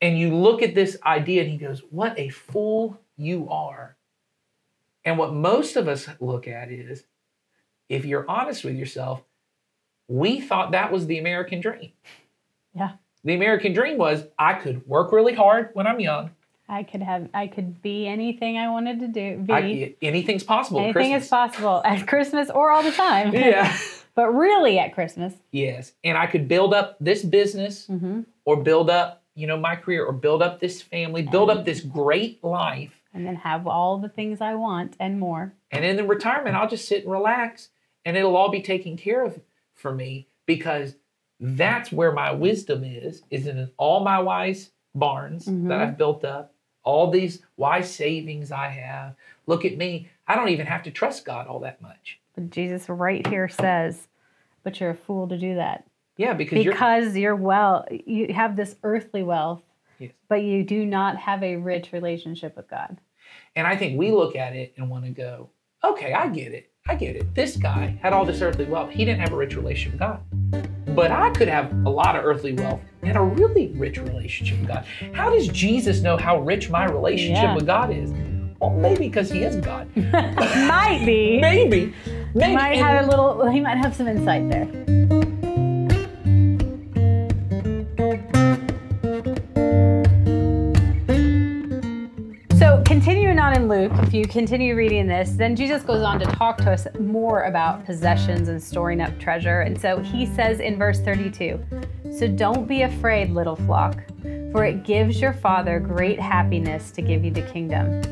And 0.00 0.18
you 0.18 0.34
look 0.34 0.62
at 0.62 0.74
this 0.74 0.96
idea 1.04 1.42
and 1.42 1.50
he 1.50 1.58
goes, 1.58 1.82
What 1.90 2.18
a 2.18 2.30
fool 2.30 3.00
you 3.16 3.48
are. 3.50 3.96
And 5.04 5.18
what 5.18 5.32
most 5.32 5.76
of 5.76 5.88
us 5.88 6.08
look 6.20 6.46
at 6.48 6.70
is 6.70 7.04
if 7.88 8.04
you're 8.04 8.28
honest 8.28 8.64
with 8.64 8.76
yourself, 8.76 9.22
we 10.08 10.40
thought 10.40 10.72
that 10.72 10.92
was 10.92 11.06
the 11.06 11.18
American 11.18 11.60
dream. 11.60 11.92
Yeah. 12.74 12.92
The 13.24 13.34
American 13.34 13.72
dream 13.72 13.98
was 13.98 14.24
I 14.38 14.54
could 14.54 14.86
work 14.86 15.12
really 15.12 15.34
hard 15.34 15.70
when 15.74 15.86
I'm 15.86 16.00
young. 16.00 16.30
I 16.68 16.84
could 16.84 17.02
have. 17.02 17.28
I 17.34 17.48
could 17.48 17.82
be 17.82 18.06
anything 18.06 18.56
I 18.56 18.70
wanted 18.70 19.00
to 19.00 19.08
do. 19.08 19.38
Be 19.38 19.52
I, 19.52 19.94
anything's 20.02 20.44
possible. 20.44 20.80
anything 20.80 21.12
is 21.12 21.26
possible 21.28 21.82
at 21.84 22.06
Christmas 22.06 22.48
or 22.48 22.70
all 22.70 22.82
the 22.82 22.92
time. 22.92 23.34
Yeah. 23.34 23.76
but 24.14 24.28
really 24.30 24.78
at 24.78 24.94
Christmas. 24.94 25.34
yes. 25.50 25.92
And 26.04 26.16
I 26.16 26.26
could 26.26 26.48
build 26.48 26.72
up 26.74 26.96
this 27.00 27.22
business 27.24 27.86
hmm 27.86 28.20
or 28.44 28.56
build 28.62 28.88
up, 28.90 29.22
you 29.34 29.46
know, 29.46 29.56
my 29.56 29.76
career 29.76 30.04
or 30.04 30.12
build 30.12 30.42
up 30.42 30.60
this 30.60 30.80
family, 30.82 31.22
build 31.22 31.50
up 31.50 31.64
this 31.64 31.80
great 31.80 32.42
life. 32.42 32.92
And 33.12 33.26
then 33.26 33.36
have 33.36 33.66
all 33.66 33.98
the 33.98 34.08
things 34.08 34.40
I 34.40 34.54
want 34.54 34.96
and 34.98 35.18
more. 35.20 35.52
And 35.70 35.84
in 35.84 35.96
the 35.96 36.04
retirement, 36.04 36.56
I'll 36.56 36.68
just 36.68 36.86
sit 36.88 37.02
and 37.02 37.12
relax 37.12 37.68
and 38.04 38.16
it'll 38.16 38.36
all 38.36 38.50
be 38.50 38.62
taken 38.62 38.96
care 38.96 39.24
of 39.24 39.40
for 39.74 39.92
me 39.92 40.28
because 40.46 40.94
that's 41.40 41.90
where 41.90 42.12
my 42.12 42.30
wisdom 42.32 42.84
is, 42.84 43.22
is 43.30 43.46
in 43.46 43.70
all 43.78 44.00
my 44.00 44.18
wise 44.18 44.70
barns 44.94 45.46
Mhm. 45.46 45.68
that 45.68 45.80
I've 45.80 45.96
built 45.98 46.24
up, 46.24 46.54
all 46.82 47.10
these 47.10 47.42
wise 47.56 47.90
savings 47.92 48.52
I 48.52 48.68
have. 48.68 49.14
Look 49.46 49.64
at 49.64 49.76
me. 49.76 50.08
I 50.28 50.34
don't 50.36 50.50
even 50.50 50.66
have 50.66 50.82
to 50.84 50.90
trust 50.90 51.24
God 51.24 51.46
all 51.46 51.60
that 51.60 51.80
much. 51.80 52.20
But 52.34 52.50
Jesus 52.50 52.88
right 52.88 53.26
here 53.26 53.48
says, 53.48 54.08
"But 54.62 54.80
you're 54.80 54.90
a 54.90 54.94
fool 54.94 55.28
to 55.28 55.38
do 55.38 55.54
that 55.56 55.84
Yeah, 56.16 56.34
because, 56.34 56.64
you're 56.64 56.74
because 56.74 57.16
you're 57.16 57.36
well. 57.36 57.86
You 57.90 58.32
have 58.34 58.56
this 58.56 58.76
earthly 58.82 59.22
wealth, 59.22 59.62
Yes. 59.98 60.12
but 60.28 60.42
you 60.42 60.62
do 60.64 60.84
not 60.84 61.16
have 61.16 61.42
a 61.42 61.56
rich 61.56 61.92
relationship 61.92 62.56
with 62.56 62.68
God." 62.68 62.98
And 63.56 63.66
I 63.66 63.76
think 63.76 63.98
we 63.98 64.10
look 64.10 64.36
at 64.36 64.54
it 64.54 64.74
and 64.76 64.90
want 64.90 65.04
to 65.04 65.10
go, 65.10 65.50
okay, 65.82 66.12
I 66.12 66.28
get 66.28 66.52
it. 66.52 66.70
I 66.88 66.94
get 66.94 67.16
it. 67.16 67.34
This 67.34 67.56
guy 67.56 67.98
had 68.02 68.12
all 68.12 68.24
this 68.24 68.42
earthly 68.42 68.64
wealth. 68.64 68.90
He 68.90 69.04
didn't 69.04 69.20
have 69.20 69.32
a 69.32 69.36
rich 69.36 69.56
relationship 69.56 69.92
with 69.92 70.00
God. 70.00 70.68
But 70.94 71.10
I 71.10 71.30
could 71.30 71.48
have 71.48 71.72
a 71.86 71.90
lot 71.90 72.16
of 72.16 72.24
earthly 72.24 72.52
wealth 72.52 72.80
and 73.02 73.16
a 73.16 73.22
really 73.22 73.68
rich 73.68 73.98
relationship 73.98 74.58
with 74.60 74.68
God. 74.68 74.84
How 75.12 75.30
does 75.30 75.48
Jesus 75.48 76.00
know 76.00 76.16
how 76.16 76.40
rich 76.40 76.68
my 76.70 76.84
relationship 76.84 77.42
Yeah. 77.44 77.54
with 77.54 77.66
God 77.66 77.90
is? 77.92 78.12
Well, 78.60 78.70
maybe 78.70 79.08
because 79.08 79.30
he 79.30 79.42
is 79.42 79.56
God. 79.56 79.88
might 79.96 81.02
be. 81.06 81.38
maybe. 81.40 81.94
Maybe. 82.34 82.54
Might 82.54 82.72
And- 82.76 82.80
have 82.86 83.04
a 83.06 83.08
little. 83.08 83.50
He 83.50 83.60
might 83.60 83.78
have 83.78 83.94
some 83.96 84.06
insight 84.08 84.48
there. 84.50 84.66
If 93.72 94.12
you 94.12 94.26
continue 94.26 94.74
reading 94.74 95.06
this, 95.06 95.30
then 95.30 95.54
Jesus 95.54 95.82
goes 95.82 96.02
on 96.02 96.18
to 96.20 96.26
talk 96.26 96.58
to 96.58 96.70
us 96.70 96.86
more 96.98 97.44
about 97.44 97.84
possessions 97.84 98.48
and 98.48 98.62
storing 98.62 99.00
up 99.00 99.18
treasure. 99.18 99.60
And 99.60 99.80
so 99.80 100.00
he 100.00 100.26
says 100.26 100.60
in 100.60 100.76
verse 100.76 101.00
32 101.00 101.60
So 102.12 102.28
don't 102.28 102.66
be 102.66 102.82
afraid, 102.82 103.30
little 103.30 103.56
flock, 103.56 104.02
for 104.52 104.64
it 104.64 104.84
gives 104.84 105.20
your 105.20 105.32
Father 105.32 105.78
great 105.78 106.18
happiness 106.18 106.90
to 106.92 107.02
give 107.02 107.24
you 107.24 107.30
the 107.30 107.42
kingdom. 107.42 108.02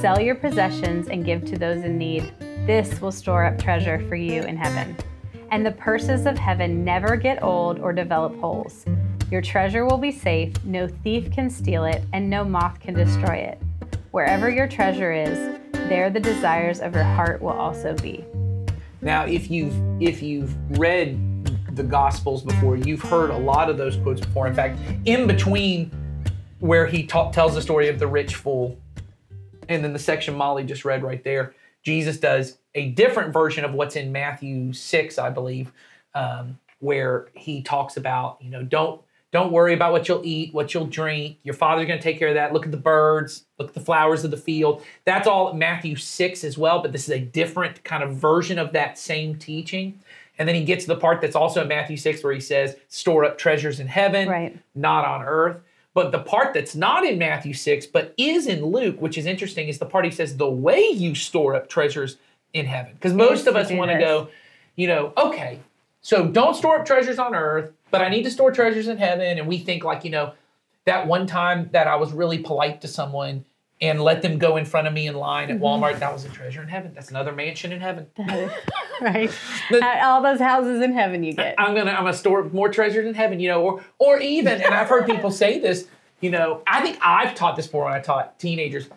Sell 0.00 0.20
your 0.20 0.34
possessions 0.34 1.08
and 1.08 1.24
give 1.24 1.44
to 1.46 1.58
those 1.58 1.84
in 1.84 1.98
need. 1.98 2.32
This 2.66 3.00
will 3.00 3.12
store 3.12 3.44
up 3.44 3.58
treasure 3.58 4.04
for 4.08 4.16
you 4.16 4.42
in 4.42 4.56
heaven. 4.56 4.96
And 5.50 5.64
the 5.64 5.72
purses 5.72 6.26
of 6.26 6.38
heaven 6.38 6.84
never 6.84 7.16
get 7.16 7.42
old 7.42 7.78
or 7.78 7.92
develop 7.92 8.38
holes. 8.40 8.84
Your 9.30 9.42
treasure 9.42 9.84
will 9.84 9.98
be 9.98 10.12
safe, 10.12 10.52
no 10.64 10.88
thief 10.88 11.30
can 11.30 11.50
steal 11.50 11.84
it, 11.84 12.02
and 12.12 12.28
no 12.28 12.44
moth 12.44 12.80
can 12.80 12.94
destroy 12.94 13.36
it. 13.36 13.60
Wherever 14.12 14.50
your 14.50 14.68
treasure 14.68 15.10
is, 15.10 15.58
there 15.88 16.10
the 16.10 16.20
desires 16.20 16.80
of 16.80 16.94
your 16.94 17.02
heart 17.02 17.40
will 17.40 17.48
also 17.48 17.94
be. 17.94 18.22
Now, 19.00 19.24
if 19.24 19.50
you've 19.50 19.74
if 20.02 20.22
you've 20.22 20.54
read 20.78 21.18
the 21.74 21.82
Gospels 21.82 22.42
before, 22.42 22.76
you've 22.76 23.00
heard 23.00 23.30
a 23.30 23.36
lot 23.38 23.70
of 23.70 23.78
those 23.78 23.96
quotes 23.96 24.20
before. 24.20 24.46
In 24.46 24.52
fact, 24.52 24.78
in 25.06 25.26
between 25.26 25.90
where 26.58 26.86
he 26.86 27.06
ta- 27.06 27.30
tells 27.30 27.54
the 27.54 27.62
story 27.62 27.88
of 27.88 27.98
the 27.98 28.06
rich 28.06 28.34
fool, 28.34 28.78
and 29.70 29.82
then 29.82 29.94
the 29.94 29.98
section 29.98 30.34
Molly 30.34 30.64
just 30.64 30.84
read 30.84 31.02
right 31.02 31.24
there, 31.24 31.54
Jesus 31.82 32.18
does 32.18 32.58
a 32.74 32.90
different 32.90 33.32
version 33.32 33.64
of 33.64 33.72
what's 33.72 33.96
in 33.96 34.12
Matthew 34.12 34.74
six, 34.74 35.18
I 35.18 35.30
believe, 35.30 35.72
um, 36.14 36.58
where 36.80 37.28
he 37.32 37.62
talks 37.62 37.96
about 37.96 38.36
you 38.42 38.50
know 38.50 38.62
don't 38.62 39.00
don't 39.32 39.50
worry 39.50 39.72
about 39.72 39.92
what 39.92 40.06
you'll 40.08 40.20
eat, 40.24 40.52
what 40.52 40.74
you'll 40.74 40.86
drink. 40.86 41.38
Your 41.42 41.54
father's 41.54 41.86
going 41.86 41.98
to 41.98 42.02
take 42.02 42.18
care 42.18 42.28
of 42.28 42.34
that. 42.34 42.52
Look 42.52 42.66
at 42.66 42.70
the 42.70 42.76
birds, 42.76 43.44
look 43.58 43.68
at 43.68 43.74
the 43.74 43.80
flowers 43.80 44.24
of 44.24 44.30
the 44.30 44.36
field. 44.36 44.82
That's 45.06 45.26
all 45.26 45.54
Matthew 45.54 45.96
6 45.96 46.44
as 46.44 46.58
well, 46.58 46.80
but 46.82 46.92
this 46.92 47.04
is 47.04 47.10
a 47.14 47.18
different 47.18 47.82
kind 47.82 48.02
of 48.02 48.14
version 48.14 48.58
of 48.58 48.72
that 48.72 48.98
same 48.98 49.36
teaching. 49.36 49.98
And 50.38 50.46
then 50.46 50.54
he 50.54 50.64
gets 50.64 50.84
to 50.84 50.88
the 50.94 51.00
part 51.00 51.20
that's 51.22 51.34
also 51.36 51.62
in 51.62 51.68
Matthew 51.68 51.96
6 51.96 52.22
where 52.22 52.32
he 52.32 52.40
says, 52.40 52.76
store 52.88 53.24
up 53.24 53.38
treasures 53.38 53.80
in 53.80 53.86
heaven, 53.86 54.28
Right. 54.28 54.58
not 54.74 55.04
on 55.06 55.22
earth. 55.22 55.56
But 55.94 56.10
the 56.12 56.20
part 56.20 56.54
that's 56.54 56.74
not 56.74 57.04
in 57.04 57.18
Matthew 57.18 57.52
6, 57.54 57.86
but 57.86 58.14
is 58.16 58.46
in 58.46 58.64
Luke, 58.64 59.00
which 59.00 59.16
is 59.18 59.26
interesting, 59.26 59.68
is 59.68 59.78
the 59.78 59.84
part 59.86 60.04
he 60.06 60.10
says, 60.10 60.36
the 60.36 60.48
way 60.48 60.80
you 60.90 61.14
store 61.14 61.54
up 61.54 61.68
treasures 61.68 62.16
in 62.54 62.64
heaven. 62.66 62.92
Because 62.94 63.12
most 63.14 63.40
Yes, 63.40 63.46
of 63.48 63.56
us 63.56 63.70
want 63.70 63.90
to 63.90 63.98
go, 63.98 64.28
you 64.76 64.88
know, 64.88 65.12
okay, 65.18 65.58
so 66.00 66.26
don't 66.26 66.54
store 66.56 66.78
up 66.80 66.86
treasures 66.86 67.18
on 67.18 67.34
earth, 67.34 67.72
but 67.92 68.00
I 68.00 68.08
need 68.08 68.24
to 68.24 68.30
store 68.30 68.50
treasures 68.50 68.88
in 68.88 68.96
heaven. 68.96 69.38
And 69.38 69.46
we 69.46 69.58
think 69.58 69.84
like, 69.84 70.02
you 70.02 70.10
know, 70.10 70.32
that 70.86 71.06
one 71.06 71.28
time 71.28 71.68
that 71.72 71.86
I 71.86 71.94
was 71.94 72.12
really 72.12 72.38
polite 72.38 72.80
to 72.80 72.88
someone 72.88 73.44
and 73.80 74.00
let 74.00 74.22
them 74.22 74.38
go 74.38 74.56
in 74.56 74.64
front 74.64 74.86
of 74.86 74.92
me 74.92 75.06
in 75.06 75.14
line 75.14 75.50
at 75.50 75.56
mm-hmm. 75.56 75.64
Walmart, 75.64 75.98
that 76.00 76.12
was 76.12 76.24
a 76.24 76.28
treasure 76.28 76.62
in 76.62 76.68
heaven. 76.68 76.92
That's 76.94 77.10
another 77.10 77.32
mansion 77.32 77.70
in 77.70 77.80
heaven. 77.80 78.06
right? 79.00 79.30
All 80.02 80.22
those 80.22 80.40
houses 80.40 80.80
in 80.82 80.92
heaven 80.92 81.22
you 81.22 81.34
get. 81.34 81.54
I'm 81.58 81.74
gonna 81.74 81.90
I'm 81.90 82.04
gonna 82.04 82.14
store 82.14 82.44
more 82.44 82.68
treasures 82.68 83.06
in 83.06 83.14
heaven, 83.14 83.40
you 83.40 83.48
know, 83.48 83.62
or 83.62 83.84
or 83.98 84.20
even, 84.20 84.62
and 84.62 84.72
I've 84.72 84.88
heard 84.88 85.06
people 85.06 85.30
say 85.30 85.58
this, 85.58 85.86
you 86.20 86.30
know, 86.30 86.62
I 86.66 86.80
think 86.80 86.98
I've 87.02 87.34
taught 87.34 87.56
this 87.56 87.66
before 87.66 87.84
when 87.84 87.92
I 87.92 88.00
taught 88.00 88.38
teenagers. 88.38 88.88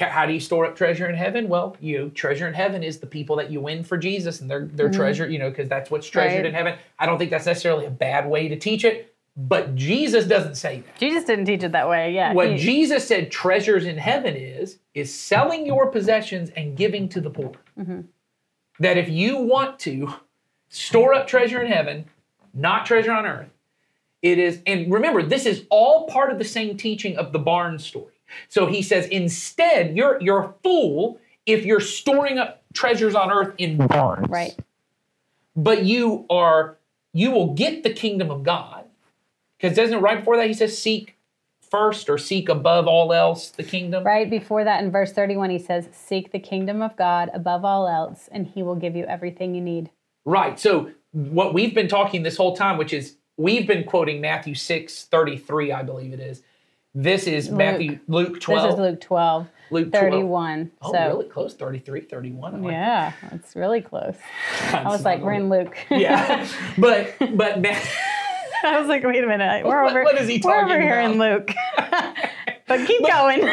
How 0.00 0.26
do 0.26 0.32
you 0.32 0.40
store 0.40 0.66
up 0.66 0.76
treasure 0.76 1.08
in 1.08 1.14
heaven? 1.14 1.48
Well, 1.48 1.76
you 1.80 1.98
know, 1.98 2.08
treasure 2.10 2.48
in 2.48 2.54
heaven 2.54 2.82
is 2.82 2.98
the 2.98 3.06
people 3.06 3.36
that 3.36 3.50
you 3.50 3.60
win 3.60 3.84
for 3.84 3.98
Jesus, 3.98 4.40
and 4.40 4.50
their 4.50 4.66
their 4.66 4.88
mm-hmm. 4.88 4.96
treasure, 4.96 5.28
you 5.28 5.38
know, 5.38 5.50
because 5.50 5.68
that's 5.68 5.90
what's 5.90 6.08
treasured 6.08 6.38
Right. 6.38 6.46
in 6.46 6.54
heaven. 6.54 6.78
I 6.98 7.06
don't 7.06 7.18
think 7.18 7.30
that's 7.30 7.46
necessarily 7.46 7.86
a 7.86 7.90
bad 7.90 8.28
way 8.28 8.48
to 8.48 8.56
teach 8.56 8.84
it, 8.84 9.14
but 9.36 9.74
Jesus 9.74 10.26
doesn't 10.26 10.56
say 10.56 10.80
that. 10.80 10.96
Jesus 10.98 11.24
didn't 11.24 11.44
teach 11.44 11.62
it 11.62 11.72
that 11.72 11.88
way. 11.88 12.12
Yeah. 12.12 12.32
What 12.32 12.52
he- 12.52 12.58
Jesus 12.58 13.06
said 13.06 13.30
treasures 13.30 13.86
in 13.86 13.98
heaven 13.98 14.36
is, 14.36 14.78
is 14.94 15.12
selling 15.12 15.66
your 15.66 15.90
possessions 15.90 16.50
and 16.50 16.76
giving 16.76 17.08
to 17.10 17.20
the 17.20 17.30
poor. 17.30 17.52
Mm-hmm. 17.78 18.00
That 18.80 18.96
if 18.96 19.08
you 19.08 19.38
want 19.38 19.78
to 19.80 20.14
store 20.68 21.12
up 21.14 21.26
treasure 21.26 21.60
in 21.60 21.70
heaven, 21.70 22.06
not 22.54 22.86
treasure 22.86 23.12
on 23.12 23.26
earth, 23.26 23.50
it 24.22 24.38
is, 24.38 24.60
and 24.66 24.92
remember, 24.92 25.22
this 25.22 25.46
is 25.46 25.64
all 25.70 26.06
part 26.06 26.30
of 26.30 26.38
the 26.38 26.44
same 26.44 26.76
teaching 26.76 27.16
of 27.16 27.32
the 27.32 27.38
barn 27.38 27.78
story. 27.78 28.12
So 28.48 28.66
he 28.66 28.82
says, 28.82 29.06
instead, 29.06 29.96
you're 29.96 30.20
you're 30.20 30.44
a 30.44 30.54
fool 30.62 31.20
if 31.46 31.64
you're 31.64 31.80
storing 31.80 32.38
up 32.38 32.62
treasures 32.72 33.14
on 33.14 33.30
earth 33.30 33.54
in 33.58 33.86
barns. 33.86 34.28
right. 34.28 34.58
But 35.56 35.84
you 35.84 36.26
are, 36.30 36.78
you 37.12 37.32
will 37.32 37.54
get 37.54 37.82
the 37.82 37.92
kingdom 37.92 38.30
of 38.30 38.44
God. 38.44 38.84
Because 39.58 39.76
doesn't 39.76 39.98
it 39.98 40.00
right 40.00 40.18
before 40.18 40.36
that 40.36 40.46
he 40.46 40.54
says, 40.54 40.78
seek 40.78 41.16
first 41.70 42.08
or 42.08 42.18
seek 42.18 42.48
above 42.48 42.86
all 42.86 43.12
else 43.12 43.50
the 43.50 43.62
kingdom? 43.62 44.04
Right 44.04 44.28
before 44.28 44.64
that, 44.64 44.82
in 44.82 44.90
verse 44.90 45.12
31, 45.12 45.50
he 45.50 45.58
says, 45.58 45.88
Seek 45.92 46.32
the 46.32 46.38
kingdom 46.38 46.82
of 46.82 46.96
God 46.96 47.30
above 47.34 47.64
all 47.64 47.88
else, 47.88 48.28
and 48.32 48.46
he 48.46 48.62
will 48.62 48.74
give 48.74 48.96
you 48.96 49.04
everything 49.04 49.54
you 49.54 49.60
need. 49.60 49.90
Right. 50.24 50.58
So 50.58 50.90
what 51.12 51.52
we've 51.52 51.74
been 51.74 51.88
talking 51.88 52.22
this 52.22 52.36
whole 52.36 52.56
time, 52.56 52.78
which 52.78 52.92
is 52.92 53.16
we've 53.36 53.66
been 53.66 53.84
quoting 53.84 54.20
Matthew 54.20 54.54
6, 54.54 55.04
33, 55.04 55.72
I 55.72 55.82
believe 55.82 56.12
it 56.12 56.20
is. 56.20 56.42
This 56.94 57.26
is 57.28 57.50
Matthew 57.50 58.00
Luke 58.08 58.40
12. 58.40 58.62
This 58.64 58.74
is 58.74 58.80
Luke 58.80 59.00
12, 59.00 59.46
Luke 59.70 59.90
12. 59.90 60.04
31. 60.10 60.72
Oh, 60.82 60.92
so, 60.92 61.06
really 61.08 61.28
close. 61.28 61.54
33, 61.54 62.00
31. 62.00 62.54
I 62.54 62.58
like 62.58 62.72
yeah, 62.72 63.12
it's 63.30 63.54
really 63.54 63.80
close. 63.80 64.16
I 64.72 64.82
was 64.84 65.04
like, 65.04 65.20
we're 65.22 65.34
in 65.34 65.48
Luke. 65.48 65.76
yeah. 65.90 66.46
But 66.76 67.14
but 67.36 67.62
Ma- 67.62 67.76
I 68.64 68.78
was 68.80 68.88
like, 68.88 69.04
wait 69.04 69.22
a 69.22 69.26
minute. 69.28 69.64
We're 69.64 69.84
What- 69.84 69.92
over, 69.92 70.02
what 70.02 70.18
is 70.20 70.26
he 70.28 70.40
talking 70.40 70.50
we're 70.50 70.64
over 70.64 70.68
talking 70.74 70.82
here 70.82 71.00
in 71.00 71.18
Luke. 71.18 71.52
but 72.66 72.86
keep 72.88 73.06
going. 73.06 73.48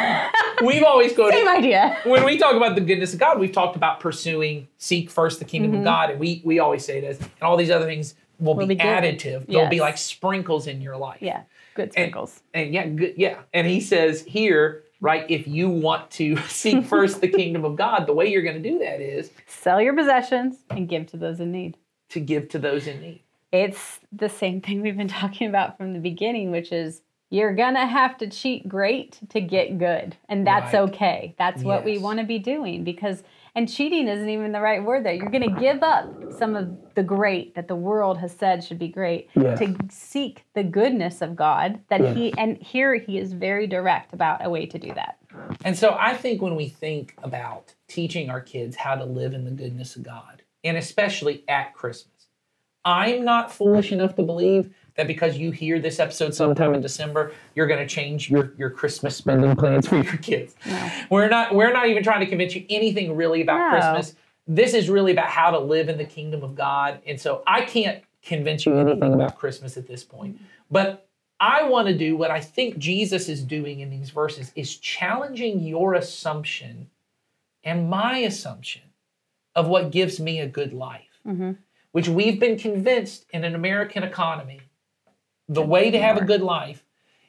we've 0.66 0.84
always 0.84 1.14
quoted 1.14 1.36
Same 1.36 1.48
idea. 1.48 1.96
when 2.06 2.26
we 2.26 2.40
talk 2.40 2.56
about 2.56 2.74
the 2.74 2.82
goodness 2.82 3.14
of 3.14 3.20
God, 3.20 3.40
we've 3.40 3.52
talked 3.52 3.76
about 3.76 4.00
pursuing, 4.00 4.68
seek 4.80 5.12
first 5.12 5.38
the 5.38 5.46
kingdom 5.46 5.72
Mm-hmm. 5.74 5.80
of 5.82 5.86
God, 5.86 6.10
and 6.10 6.20
we 6.20 6.42
we 6.44 6.58
always 6.58 6.84
say 6.84 7.02
this, 7.02 7.20
and 7.20 7.30
all 7.44 7.56
these 7.56 7.70
other 7.70 7.86
things 7.86 8.16
will, 8.40 8.56
be, 8.56 8.66
be 8.66 8.76
given. 8.76 8.92
additive. 9.04 9.46
They'll 9.46 9.70
be 9.70 9.80
like 9.80 10.00
sprinkles 10.00 10.66
in 10.66 10.82
your 10.82 10.98
life. 10.98 11.20
Yeah, 11.22 11.44
good 11.78 11.94
sprinkles. 11.94 12.42
And 12.54 12.74
yeah, 12.74 12.86
good, 12.88 13.14
yeah. 13.16 13.40
And 13.54 13.66
he 13.66 13.80
says 13.80 14.22
here, 14.24 14.84
right, 15.00 15.26
if 15.30 15.48
you 15.48 15.70
want 15.70 16.12
to 16.12 16.36
seek 16.50 16.86
first 16.94 17.22
the 17.22 17.30
kingdom 17.30 17.64
of 17.64 17.78
God, 17.78 18.06
the 18.08 18.14
way 18.14 18.28
you're 18.30 18.42
going 18.44 18.62
to 18.62 18.70
do 18.70 18.80
that 18.80 19.00
is 19.00 19.32
Sell 19.46 19.80
your 19.82 19.94
possessions 19.96 20.58
and 20.70 20.90
give 20.90 21.08
to 21.08 21.18
those 21.18 21.40
in 21.40 21.52
need. 21.54 21.78
to 22.10 22.20
give 22.20 22.50
to 22.50 22.60
those 22.60 22.88
in 22.88 23.00
need. 23.02 23.22
It's 23.54 24.00
the 24.12 24.28
same 24.30 24.60
thing 24.60 24.82
we've 24.82 24.98
been 24.98 25.08
talking 25.22 25.48
about 25.48 25.78
from 25.78 25.94
the 25.94 26.00
beginning, 26.00 26.52
which 26.52 26.72
is 26.74 27.02
you're 27.30 27.54
gonna 27.56 27.86
have 27.86 28.18
to 28.20 28.28
cheat 28.30 28.68
great 28.70 29.20
to 29.30 29.40
get 29.42 29.78
good. 29.78 30.16
And 30.30 30.46
that's 30.48 30.74
Right. 30.74 30.82
okay. 30.90 31.36
That's 31.38 31.64
what 31.64 31.84
we 31.86 31.98
want 31.98 32.20
to 32.20 32.26
be 32.26 32.40
doing 32.40 32.84
because 32.84 33.24
and 33.58 33.68
cheating 33.68 34.08
isn't 34.08 34.30
even 34.30 34.52
the 34.52 34.62
right 34.62 34.84
word 34.84 35.04
there. 35.04 35.14
You're 35.14 35.32
gonna 35.32 35.60
give 35.60 35.82
up 35.82 36.06
some 36.38 36.56
of 36.56 36.78
the 36.94 37.02
great 37.02 37.56
that 37.56 37.68
the 37.68 37.76
world 37.76 38.20
has 38.20 38.32
said 38.32 38.64
should 38.64 38.78
be 38.78 38.88
great 38.88 39.30
Yes. 39.36 39.58
to 39.58 39.76
seek 39.90 40.46
the 40.54 40.64
goodness 40.64 41.24
of 41.24 41.36
God 41.36 41.80
that 41.90 42.16
he 42.16 42.32
and 42.38 42.58
here 42.62 42.94
he 42.94 43.18
is 43.18 43.34
very 43.34 43.66
direct 43.66 44.14
about 44.14 44.46
a 44.46 44.50
way 44.50 44.68
to 44.68 44.78
do 44.78 44.94
that. 44.94 45.18
And 45.66 45.76
so 45.76 45.98
I 46.00 46.14
think 46.14 46.40
when 46.40 46.56
we 46.56 46.70
think 46.70 47.16
about 47.24 47.74
teaching 47.88 48.30
our 48.30 48.42
kids 48.42 48.76
how 48.76 48.94
to 48.94 49.06
live 49.06 49.34
in 49.34 49.44
the 49.44 49.52
goodness 49.52 49.96
of 49.96 50.04
God, 50.04 50.44
and 50.64 50.78
especially 50.78 51.44
at 51.48 51.74
Christmas, 51.74 52.28
I'm 52.86 53.26
not 53.26 53.52
foolish 53.52 53.92
enough 53.92 54.16
to 54.18 54.24
believe 54.24 54.72
that 54.98 55.08
because 55.08 55.38
you 55.38 55.52
hear 55.52 55.80
this 55.80 56.00
episode 56.00 56.34
sometime 56.34 56.74
in 56.74 56.82
December, 56.82 57.32
you're 57.56 57.68
going 57.68 57.80
to 57.80 57.88
change 57.88 58.30
your, 58.30 58.52
your 58.58 58.70
Christmas 58.70 59.16
spending 59.16 59.56
plans 59.56 59.88
for 59.88 59.98
your 59.98 60.18
kids. 60.18 60.56
No. 60.66 60.92
We're 61.10 61.30
not 61.30 61.56
we're 61.56 61.72
not 61.72 61.88
even 61.88 62.04
trying 62.04 62.20
to 62.20 62.26
convince 62.26 62.56
you 62.56 62.66
anything 62.70 63.16
really 63.16 63.42
about 63.42 63.60
No. 63.60 63.70
Christmas. 63.70 64.16
This 64.48 64.74
is 64.74 64.90
really 64.90 65.12
about 65.12 65.28
how 65.30 65.52
to 65.52 65.60
live 65.60 65.88
in 65.90 65.98
the 65.98 66.06
kingdom 66.06 66.44
of 66.44 66.56
God. 66.56 67.00
And 67.06 67.20
so 67.20 67.44
I 67.48 67.62
can't 67.62 68.04
convince 68.24 68.66
you 68.66 68.76
anything 68.78 69.14
about 69.14 69.38
Christmas 69.38 69.78
at 69.78 69.88
this 69.88 70.04
point. 70.04 70.40
But 70.72 71.08
I 71.40 71.64
want 71.70 71.88
to 71.88 71.94
do 71.98 72.18
what 72.18 72.32
I 72.32 72.40
think 72.42 72.78
Jesus 72.80 73.30
is 73.30 73.44
doing 73.44 73.82
in 73.82 73.90
these 73.92 74.10
verses 74.10 74.52
is 74.56 74.76
challenging 74.78 75.60
your 75.60 75.94
assumption 75.94 76.90
and 77.64 77.90
my 77.90 78.18
assumption 78.20 78.82
of 79.56 79.68
what 79.68 79.92
gives 79.92 80.20
me 80.20 80.40
a 80.40 80.48
good 80.48 80.74
life, 80.74 81.20
Mhm. 81.28 81.58
which 81.92 82.08
we've 82.08 82.40
been 82.40 82.58
convinced 82.58 83.26
in 83.32 83.44
an 83.44 83.54
American 83.54 84.04
economy, 84.04 84.62
the 85.50 85.62
way 85.62 85.92
to 85.92 86.00
have 86.00 86.18
a 86.18 86.26
good 86.26 86.42
life 86.42 86.84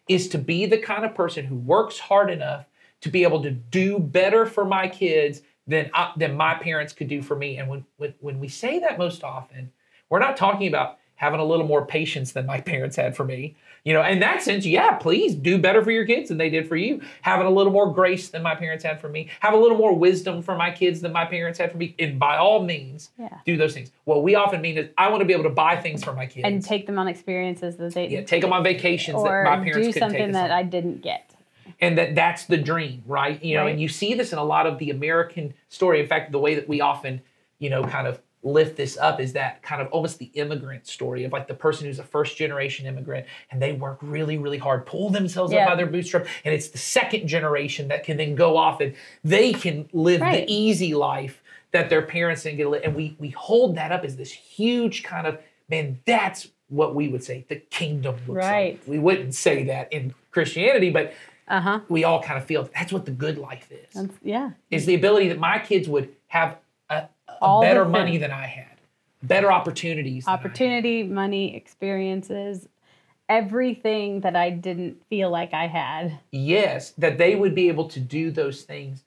is 0.08 0.28
to 0.30 0.38
be 0.38 0.66
the 0.66 0.78
kind 0.78 1.04
of 1.04 1.14
person 1.14 1.44
who 1.44 1.56
works 1.56 1.98
hard 1.98 2.30
enough 2.30 2.66
to 3.00 3.08
be 3.08 3.22
able 3.22 3.42
to 3.42 3.50
do 3.50 3.98
better 3.98 4.46
for 4.46 4.64
my 4.64 4.88
kids 4.88 5.42
than 5.66 5.90
I, 5.94 6.12
than 6.16 6.36
my 6.36 6.54
parents 6.54 6.92
could 6.92 7.08
do 7.08 7.22
for 7.22 7.36
me. 7.36 7.58
And 7.58 7.68
when, 7.68 7.84
when 7.98 8.14
when 8.20 8.40
we 8.40 8.48
say 8.48 8.78
that 8.80 8.98
most 8.98 9.22
often, 9.22 9.70
we're 10.08 10.18
not 10.18 10.36
talking 10.36 10.66
about 10.66 10.98
having 11.14 11.40
a 11.40 11.44
little 11.44 11.66
more 11.66 11.84
patience 11.84 12.32
than 12.32 12.46
my 12.46 12.60
parents 12.72 12.96
had 12.96 13.16
for 13.16 13.24
me. 13.24 13.56
You 13.88 13.94
know, 13.94 14.04
in 14.04 14.18
that 14.20 14.42
sense, 14.42 14.66
yeah, 14.66 14.96
please 14.96 15.34
do 15.34 15.56
better 15.56 15.82
for 15.82 15.90
your 15.90 16.04
kids 16.04 16.28
than 16.28 16.36
they 16.36 16.50
did 16.50 16.68
for 16.68 16.76
you. 16.76 17.00
Having 17.22 17.46
a 17.46 17.50
little 17.50 17.72
more 17.72 17.90
grace 17.90 18.28
than 18.28 18.42
my 18.42 18.54
parents 18.54 18.84
had 18.84 19.00
for 19.00 19.08
me. 19.08 19.30
Have 19.40 19.54
a 19.54 19.56
little 19.56 19.78
more 19.78 19.94
wisdom 19.96 20.42
for 20.42 20.54
my 20.54 20.70
kids 20.70 21.00
than 21.00 21.10
my 21.10 21.24
parents 21.24 21.58
had 21.58 21.72
for 21.72 21.78
me. 21.78 21.94
And 21.98 22.18
by 22.18 22.36
all 22.36 22.62
means, 22.62 23.08
Yeah. 23.18 23.38
do 23.46 23.56
those 23.56 23.72
things. 23.72 23.90
What 24.04 24.22
we 24.22 24.34
often 24.34 24.60
mean 24.60 24.76
is 24.76 24.90
I 24.98 25.08
want 25.08 25.22
to 25.22 25.24
be 25.24 25.32
able 25.32 25.44
to 25.44 25.48
buy 25.48 25.76
things 25.76 26.04
for 26.04 26.12
my 26.12 26.26
kids. 26.26 26.44
And 26.44 26.62
take 26.62 26.84
them 26.84 26.98
on 26.98 27.08
experiences 27.08 27.76
that 27.78 27.94
they 27.94 28.08
yeah, 28.08 28.24
take 28.24 28.42
them 28.42 28.52
on 28.52 28.62
vacations 28.62 29.22
that 29.22 29.44
my 29.44 29.56
parents 29.56 29.64
do 29.64 29.72
couldn't 29.78 29.92
take 29.94 30.00
something 30.02 30.32
that 30.32 30.50
on. 30.50 30.58
I 30.58 30.64
didn't 30.64 31.00
get. 31.00 31.30
and 31.80 31.96
that 31.96 32.14
that's 32.14 32.44
the 32.44 32.58
dream, 32.58 33.02
right? 33.06 33.42
You 33.42 33.56
know, 33.56 33.62
Right. 33.62 33.70
and 33.70 33.80
you 33.80 33.88
see 33.88 34.12
this 34.12 34.34
in 34.34 34.38
a 34.38 34.44
lot 34.44 34.66
of 34.66 34.76
the 34.76 34.90
American 34.90 35.54
story. 35.70 36.00
In 36.00 36.06
fact, 36.06 36.30
the 36.30 36.38
way 36.38 36.54
that 36.56 36.68
we 36.68 36.82
often, 36.82 37.22
you 37.58 37.70
know, 37.70 37.84
kind 37.84 38.06
of 38.06 38.20
lift 38.42 38.76
this 38.76 38.96
up 38.98 39.18
is 39.20 39.32
that 39.32 39.62
kind 39.62 39.82
of 39.82 39.88
almost 39.88 40.18
the 40.18 40.26
immigrant 40.34 40.86
story 40.86 41.24
of 41.24 41.32
like 41.32 41.48
the 41.48 41.54
person 41.54 41.86
who's 41.86 41.98
a 41.98 42.04
first 42.04 42.36
generation 42.36 42.86
immigrant 42.86 43.26
and 43.50 43.60
they 43.60 43.72
work 43.72 43.98
really, 44.00 44.38
really 44.38 44.58
hard, 44.58 44.86
pull 44.86 45.10
themselves 45.10 45.52
Yeah. 45.52 45.64
up 45.64 45.70
by 45.70 45.74
their 45.74 45.86
bootstrap, 45.86 46.26
and 46.44 46.54
it's 46.54 46.68
the 46.68 46.78
second 46.78 47.26
generation 47.26 47.88
that 47.88 48.04
can 48.04 48.16
then 48.16 48.34
go 48.36 48.56
off 48.56 48.80
and 48.80 48.94
they 49.24 49.52
can 49.52 49.88
live 49.92 50.20
Right. 50.20 50.46
the 50.46 50.52
easy 50.52 50.94
life 50.94 51.42
that 51.72 51.90
their 51.90 52.02
parents 52.02 52.44
didn't 52.44 52.58
get 52.58 52.64
to 52.64 52.70
live. 52.70 52.82
And 52.84 52.94
we 52.94 53.16
we 53.18 53.30
hold 53.30 53.74
that 53.76 53.90
up 53.92 54.04
as 54.04 54.16
this 54.16 54.30
huge 54.32 55.02
kind 55.02 55.26
of 55.26 55.38
man, 55.68 55.98
that's 56.06 56.48
what 56.68 56.94
we 56.94 57.08
would 57.08 57.24
say 57.24 57.44
the 57.48 57.56
kingdom 57.56 58.14
looks 58.26 58.38
Right. 58.46 58.74
like. 58.74 58.80
We 58.86 58.98
wouldn't 58.98 59.34
say 59.34 59.64
that 59.64 59.92
in 59.92 60.14
Christianity, 60.30 60.90
but 60.90 61.12
Uh 61.48 61.60
huh. 61.60 61.80
we 61.88 62.04
all 62.04 62.22
kind 62.22 62.38
of 62.38 62.44
feel 62.44 62.68
that's 62.74 62.92
what 62.92 63.04
the 63.04 63.10
good 63.10 63.36
life 63.38 63.68
is. 63.72 64.06
Yeah. 64.22 64.50
Is 64.70 64.86
the 64.86 64.94
ability 64.94 65.28
that 65.28 65.38
my 65.38 65.58
kids 65.58 65.88
would 65.88 66.10
have 66.28 66.56
All 67.40 67.60
better 67.60 67.84
money 67.84 68.18
than 68.18 68.30
I 68.30 68.46
had, 68.46 68.78
better 69.22 69.52
opportunities. 69.52 70.24
than 70.24 70.34
I 70.34 70.36
had. 70.36 70.40
Opportunity, 70.46 71.02
money, 71.02 71.56
experiences, 71.56 72.68
everything 73.28 74.20
that 74.20 74.36
I 74.36 74.50
didn't 74.50 75.02
feel 75.08 75.30
like 75.30 75.52
I 75.54 75.66
had. 75.66 76.18
Yes, 76.32 76.92
that 76.92 77.18
they 77.18 77.34
would 77.34 77.54
be 77.54 77.68
able 77.68 77.88
to 77.90 78.00
do 78.00 78.30
those 78.30 78.62
things. 78.62 79.04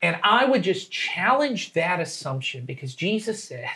And 0.00 0.18
I 0.24 0.44
would 0.44 0.62
just 0.62 0.90
challenge 0.90 1.74
that 1.74 2.00
assumption 2.00 2.64
because 2.64 2.94
Jesus 2.94 3.42
said, 3.42 3.68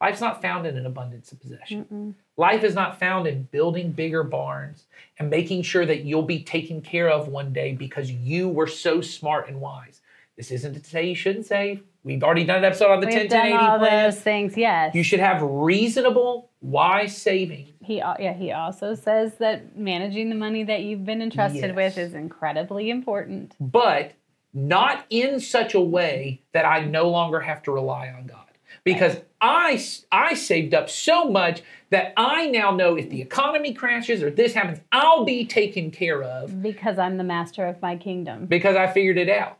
life's 0.00 0.20
not 0.20 0.42
found 0.42 0.66
in 0.66 0.76
an 0.76 0.84
abundance 0.84 1.32
of 1.32 1.40
possession. 1.40 2.14
Life 2.36 2.64
is 2.64 2.74
not 2.74 2.98
found 2.98 3.26
in 3.26 3.44
building 3.44 3.92
bigger 3.92 4.22
barns 4.24 4.84
and 5.18 5.30
making 5.30 5.62
sure 5.62 5.86
that 5.86 6.04
you'll 6.04 6.22
be 6.22 6.42
taken 6.42 6.82
care 6.82 7.08
of 7.08 7.28
one 7.28 7.52
day 7.52 7.72
because 7.72 8.10
you 8.10 8.48
were 8.48 8.66
so 8.66 9.00
smart 9.00 9.48
and 9.48 9.60
wise. 9.60 10.02
This 10.36 10.50
isn't 10.50 10.74
to 10.74 10.84
say 10.84 11.06
you 11.08 11.14
shouldn't 11.14 11.46
save. 11.46 11.82
We've 12.02 12.22
already 12.22 12.44
done 12.44 12.58
an 12.58 12.64
episode 12.64 12.90
on 12.90 13.00
the 13.00 13.06
We've 13.06 13.14
10 13.16 13.28
done 13.28 13.46
10 13.50 13.52
all 13.56 13.78
plan. 13.78 14.10
those 14.10 14.20
things. 14.20 14.56
Yes. 14.56 14.94
You 14.94 15.02
should 15.04 15.20
have 15.20 15.40
reasonable, 15.42 16.50
wise 16.60 17.16
savings. 17.16 17.70
He 17.82 17.96
yeah 17.96 18.32
he 18.32 18.50
also 18.50 18.94
says 18.94 19.34
that 19.36 19.76
managing 19.76 20.30
the 20.30 20.34
money 20.34 20.64
that 20.64 20.82
you've 20.82 21.04
been 21.04 21.22
entrusted 21.22 21.76
with 21.76 21.96
is 21.98 22.14
incredibly 22.14 22.90
important. 22.90 23.54
but 23.60 24.12
not 24.56 25.04
in 25.10 25.40
such 25.40 25.74
a 25.74 25.80
way 25.80 26.40
that 26.52 26.64
I 26.64 26.84
no 26.84 27.08
longer 27.10 27.40
have 27.40 27.60
to 27.64 27.72
rely 27.72 28.08
on 28.08 28.26
God. 28.26 28.38
Because 28.84 29.16
I, 29.40 29.82
I 30.12 30.34
saved 30.34 30.74
up 30.74 30.88
so 30.88 31.24
much 31.28 31.62
that 31.90 32.12
I 32.16 32.46
now 32.46 32.70
know 32.70 32.94
if 32.96 33.10
the 33.10 33.20
economy 33.20 33.72
crashes 33.74 34.22
or 34.22 34.30
this 34.30 34.52
happens, 34.54 34.78
I'll 34.92 35.24
be 35.24 35.44
taken 35.44 35.90
care 35.90 36.22
of 36.22 36.62
Because 36.62 36.98
I'm 36.98 37.16
the 37.18 37.24
master 37.24 37.66
of 37.66 37.82
my 37.82 37.96
kingdom. 37.96 38.46
because 38.46 38.76
I 38.76 38.86
figured 38.86 39.18
it 39.18 39.28
out. 39.28 39.58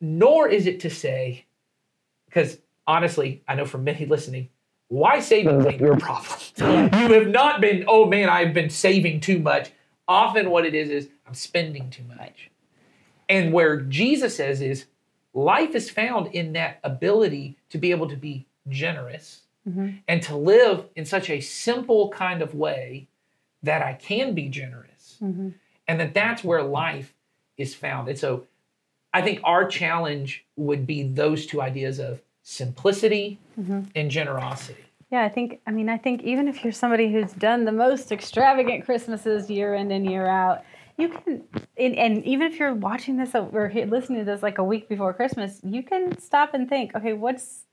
Nor 0.00 0.48
is 0.48 0.66
it 0.66 0.80
to 0.80 0.90
say, 0.90 1.46
because 2.26 2.58
honestly, 2.86 3.42
I 3.48 3.54
know 3.54 3.64
from 3.64 3.84
many 3.84 4.06
listening, 4.06 4.48
why 4.88 5.20
saving 5.20 5.66
ain't 5.66 5.80
your 5.80 5.96
problem. 5.96 6.40
you 6.58 7.14
have 7.14 7.28
not 7.28 7.60
been, 7.60 7.84
oh 7.86 8.06
man, 8.06 8.28
I've 8.28 8.54
been 8.54 8.70
saving 8.70 9.20
too 9.20 9.38
much. 9.38 9.70
Often 10.06 10.50
what 10.50 10.64
it 10.64 10.74
is 10.74 10.88
is 10.88 11.08
I'm 11.26 11.34
spending 11.34 11.90
too 11.90 12.04
much. 12.04 12.50
And 13.28 13.52
where 13.52 13.80
Jesus 13.82 14.36
says 14.36 14.62
is 14.62 14.86
life 15.34 15.74
is 15.74 15.90
found 15.90 16.34
in 16.34 16.54
that 16.54 16.80
ability 16.82 17.58
to 17.68 17.78
be 17.78 17.90
able 17.90 18.08
to 18.08 18.16
be 18.16 18.46
generous 18.68 19.42
mm-hmm. 19.68 19.90
and 20.06 20.22
to 20.22 20.36
live 20.36 20.86
in 20.96 21.04
such 21.04 21.28
a 21.28 21.40
simple 21.40 22.08
kind 22.08 22.40
of 22.40 22.54
way 22.54 23.08
that 23.62 23.82
I 23.82 23.92
can 23.92 24.34
be 24.34 24.48
generous. 24.48 25.18
Mm-hmm. 25.22 25.50
And 25.86 26.00
that 26.00 26.14
that's 26.14 26.42
where 26.42 26.62
life 26.62 27.14
is 27.58 27.74
found. 27.74 28.08
And 28.08 28.18
so 28.18 28.46
I 29.18 29.22
think 29.22 29.40
our 29.42 29.66
challenge 29.66 30.46
would 30.56 30.86
be 30.86 31.02
those 31.02 31.44
two 31.46 31.60
ideas 31.60 31.98
of 31.98 32.22
simplicity 32.42 33.40
and 33.96 34.10
generosity. 34.10 34.84
Yeah, 35.10 35.24
I 35.24 35.28
think, 35.28 35.60
I 35.66 35.72
mean, 35.72 35.88
I 35.88 35.98
think 35.98 36.22
even 36.22 36.46
if 36.46 36.62
you're 36.62 36.72
somebody 36.72 37.10
who's 37.10 37.32
done 37.32 37.64
the 37.64 37.72
most 37.72 38.12
extravagant 38.12 38.84
Christmases 38.84 39.50
year 39.50 39.74
in 39.74 39.90
and 39.90 40.08
year 40.08 40.26
out, 40.26 40.62
you 40.96 41.08
can, 41.08 41.42
and, 41.76 41.96
and 41.96 42.24
even 42.24 42.46
if 42.52 42.60
you're 42.60 42.74
watching 42.74 43.16
this 43.16 43.34
or 43.34 43.72
listening 43.86 44.20
to 44.20 44.24
this 44.24 44.42
like 44.42 44.58
a 44.58 44.64
week 44.64 44.88
before 44.88 45.12
Christmas, 45.14 45.60
you 45.64 45.82
can 45.82 46.16
stop 46.20 46.54
and 46.54 46.68
think, 46.68 46.94
okay, 46.94 47.12
what's 47.12 47.64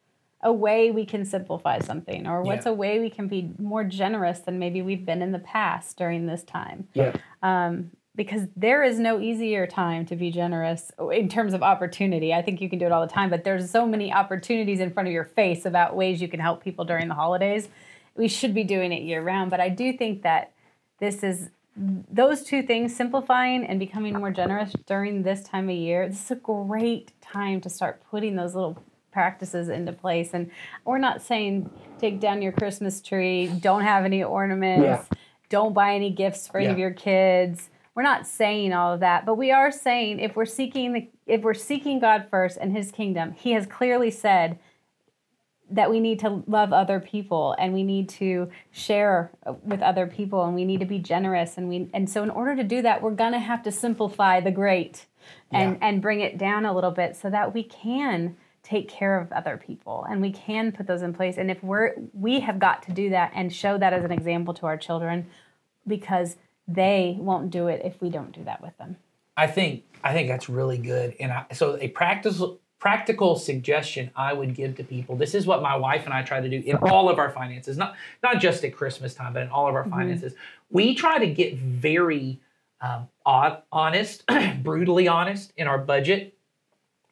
a 0.42 0.52
way 0.52 0.90
we 0.92 1.06
can 1.06 1.26
simplify 1.26 1.80
something? 1.80 2.26
Or 2.26 2.42
what's 2.42 2.66
Yeah. 2.66 2.72
a 2.72 2.76
way 2.76 3.00
we 3.00 3.10
can 3.10 3.28
be 3.28 3.52
more 3.60 3.84
generous 3.84 4.40
than 4.40 4.58
maybe 4.58 4.82
we've 4.82 5.06
been 5.06 5.22
in 5.22 5.32
the 5.32 5.40
past 5.40 5.98
during 5.98 6.26
this 6.26 6.44
time? 6.44 6.88
Yeah. 6.94 7.14
um, 7.44 7.92
because 8.16 8.48
there 8.56 8.84
is 8.84 8.98
no 9.00 9.20
easier 9.20 9.68
time 9.68 10.06
to 10.06 10.16
be 10.16 10.32
generous 10.32 10.92
in 11.12 11.28
terms 11.30 11.54
of 11.54 11.62
opportunity. 11.62 12.34
I 12.34 12.42
think 12.42 12.62
you 12.62 12.70
can 12.70 12.80
do 12.80 12.86
it 12.86 12.92
all 12.92 13.06
the 13.06 13.12
time, 13.12 13.30
but 13.30 13.44
there's 13.44 13.70
so 13.70 13.86
many 13.86 14.14
opportunities 14.14 14.80
in 14.80 14.92
front 14.92 15.08
of 15.08 15.14
your 15.14 15.26
face 15.26 15.66
about 15.66 15.96
ways 15.96 16.22
you 16.22 16.28
can 16.28 16.40
help 16.40 16.64
people 16.64 16.86
during 16.86 17.08
the 17.08 17.14
holidays. 17.16 17.68
We 18.16 18.28
should 18.28 18.54
be 18.54 18.64
doing 18.64 18.92
it 18.94 19.04
year 19.04 19.22
round, 19.22 19.52
but 19.52 19.60
I 19.60 19.70
do 19.70 19.92
think 19.94 20.22
that 20.24 20.52
this 21.00 21.24
is 21.24 21.50
those 21.76 22.42
two 22.44 22.64
things 22.64 22.96
simplifying 22.96 23.66
and 23.66 23.80
becoming 23.80 24.14
more 24.18 24.32
generous 24.32 24.72
during 24.86 25.24
this 25.24 25.44
time 25.44 25.70
of 25.70 25.76
year. 25.76 26.08
This 26.08 26.24
is 26.24 26.32
a 26.32 26.36
great 26.36 27.12
time 27.22 27.60
to 27.62 27.70
start 27.70 28.02
putting 28.10 28.38
those 28.38 28.56
little 28.56 28.82
practices 29.12 29.70
into 29.70 29.94
place 29.94 30.32
and 30.34 30.52
we're 30.84 30.98
not 30.98 31.22
saying 31.22 31.70
take 32.02 32.20
down 32.20 32.42
your 32.42 32.52
christmas 32.52 33.00
tree 33.00 33.48
don't 33.62 33.84
have 33.84 34.04
any 34.04 34.22
ornaments 34.22 35.08
Yeah. 35.10 35.18
don't 35.48 35.72
buy 35.74 35.96
any 35.96 36.10
gifts 36.10 36.50
for 36.50 36.58
any 36.60 36.68
of 36.68 36.78
your 36.78 36.92
kids 36.92 37.70
we're 37.96 38.04
not 38.04 38.28
saying 38.28 38.74
all 38.74 38.94
of 38.94 39.00
that 39.00 39.26
but 39.26 39.36
we 39.36 39.52
are 39.52 39.72
saying 39.72 40.20
if 40.20 40.36
we're 40.36 40.46
seeking 40.46 40.94
the 40.94 41.10
if 41.26 41.42
we're 41.42 41.54
seeking 41.54 42.00
god 42.00 42.28
first 42.30 42.58
and 42.60 42.76
his 42.76 42.92
kingdom 42.92 43.32
he 43.34 43.52
has 43.54 43.66
clearly 43.66 44.12
said 44.12 44.60
that 45.70 45.90
we 45.90 46.00
need 46.00 46.20
to 46.20 46.44
love 46.46 46.72
other 46.72 47.00
people 47.00 47.56
and 47.58 47.74
we 47.74 47.82
need 47.82 48.08
to 48.08 48.48
share 48.72 49.32
with 49.64 49.82
other 49.82 50.06
people 50.06 50.44
and 50.46 50.54
we 50.54 50.64
need 50.64 50.80
to 50.80 50.86
be 50.86 51.00
generous 51.00 51.58
and 51.58 51.68
we 51.68 51.90
and 51.94 52.08
so 52.10 52.22
in 52.22 52.30
order 52.30 52.56
to 52.56 52.64
do 52.64 52.82
that 52.84 53.02
we're 53.02 53.12
going 53.12 53.32
to 53.34 53.40
have 53.40 53.64
to 53.64 53.72
simplify 53.72 54.40
the 54.40 54.52
great 54.52 55.08
and 55.52 55.78
Yeah. 55.82 55.88
and 55.88 56.02
bring 56.02 56.20
it 56.20 56.38
down 56.38 56.66
a 56.66 56.74
little 56.74 56.92
bit 56.92 57.16
so 57.16 57.30
that 57.32 57.54
we 57.54 57.64
can 57.64 58.38
take 58.62 58.88
care 58.90 59.20
of 59.20 59.32
other 59.32 59.58
people 59.58 60.06
and 60.10 60.22
we 60.22 60.32
can 60.32 60.72
put 60.72 60.86
those 60.86 61.02
in 61.02 61.14
place 61.14 61.38
and 61.38 61.50
if 61.50 61.64
we're 61.64 61.94
we 62.14 62.42
have 62.42 62.60
got 62.60 62.84
to 62.84 62.92
do 62.92 63.10
that 63.10 63.32
and 63.34 63.52
show 63.54 63.78
that 63.78 63.92
as 63.94 64.04
an 64.04 64.12
example 64.12 64.54
to 64.54 64.68
our 64.68 64.78
children 64.78 65.26
because 65.88 66.36
they 66.68 67.16
won't 67.20 67.50
do 67.50 67.68
it 67.68 67.82
if 67.84 68.02
we 68.02 68.10
don't 68.10 68.32
do 68.32 68.44
that 68.44 68.62
with 68.62 68.78
them 68.78 68.96
I 69.38 69.48
think 69.48 69.84
I 70.04 70.14
think 70.14 70.28
that's 70.28 70.50
really 70.50 70.78
good. 70.78 71.16
And 71.20 71.32
I, 71.32 71.46
so 71.54 71.78
a 71.80 71.90
practical 71.90 72.60
practical 72.80 73.36
suggestion 73.36 74.12
I 74.16 74.34
would 74.34 74.54
give 74.54 74.76
to 74.76 74.84
people. 74.84 75.16
This 75.16 75.34
is 75.34 75.48
what 75.48 75.62
my 75.62 75.76
wife 75.76 76.06
and 76.06 76.14
I 76.14 76.22
try 76.22 76.40
to 76.40 76.50
do 76.50 76.62
in 76.64 76.76
all 76.78 77.10
of 77.10 77.20
our 77.20 77.30
finances, 77.30 77.78
not 77.78 77.96
not 78.24 78.40
just 78.40 78.64
at 78.64 78.76
Christmas 78.76 79.14
time, 79.14 79.34
but 79.34 79.44
in 79.44 79.50
all 79.50 79.68
of 79.68 79.76
our 79.76 79.86
finances. 79.86 80.34
We 80.70 80.96
try 80.96 81.20
to 81.20 81.28
get 81.28 81.58
very 81.58 82.40
um, 82.82 83.08
honest, 83.26 84.24
brutally 84.64 85.08
honest 85.08 85.54
in 85.58 85.68
our 85.68 85.80
budget. 85.80 86.38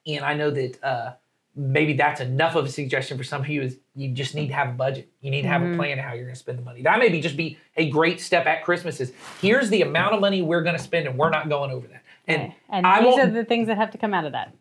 And 0.05 0.23
I 0.23 0.33
know 0.33 0.51
that 0.51 0.83
uh, 0.83 1.13
maybe 1.55 1.93
that's 1.93 2.21
enough 2.21 2.55
of 2.55 2.65
a 2.65 2.69
suggestion 2.69 3.17
for 3.17 3.23
some 3.23 3.41
of 3.41 3.47
you. 3.47 3.61
Is 3.61 3.77
you 3.95 4.09
just 4.09 4.35
need 4.35 4.47
to 4.47 4.53
have 4.53 4.69
a 4.69 4.73
budget. 4.73 5.09
You 5.21 5.31
need 5.31 5.43
to 5.43 5.47
have 5.47 5.61
a 5.61 5.65
mm-hmm. 5.65 5.77
plan 5.77 5.99
of 5.99 6.05
how 6.05 6.13
you're 6.13 6.25
going 6.25 6.35
to 6.35 6.39
spend 6.39 6.57
the 6.57 6.63
money. 6.63 6.81
That 6.81 6.99
may 6.99 7.09
be 7.09 7.21
just 7.21 7.37
be 7.37 7.57
a 7.77 7.89
great 7.89 8.19
step 8.19 8.45
at 8.45 8.63
Christmas. 8.63 8.99
Is 8.99 9.13
here's 9.41 9.69
the 9.69 9.81
amount 9.81 10.15
of 10.15 10.21
money 10.21 10.41
we're 10.41 10.63
going 10.63 10.77
to 10.77 10.83
spend, 10.83 11.07
and 11.07 11.17
we're 11.17 11.29
not 11.29 11.49
going 11.49 11.71
over 11.71 11.87
that. 11.87 12.03
And 12.27 12.41
Okay. 12.43 12.55
and 12.69 12.87
I 12.87 13.03
these 13.03 13.19
are 13.19 13.29
the 13.29 13.45
things 13.45 13.67
that 13.67 13.77
have 13.77 13.91
to 13.91 13.97
come 13.97 14.13
out 14.13 14.25
of 14.25 14.31
that 14.31 14.53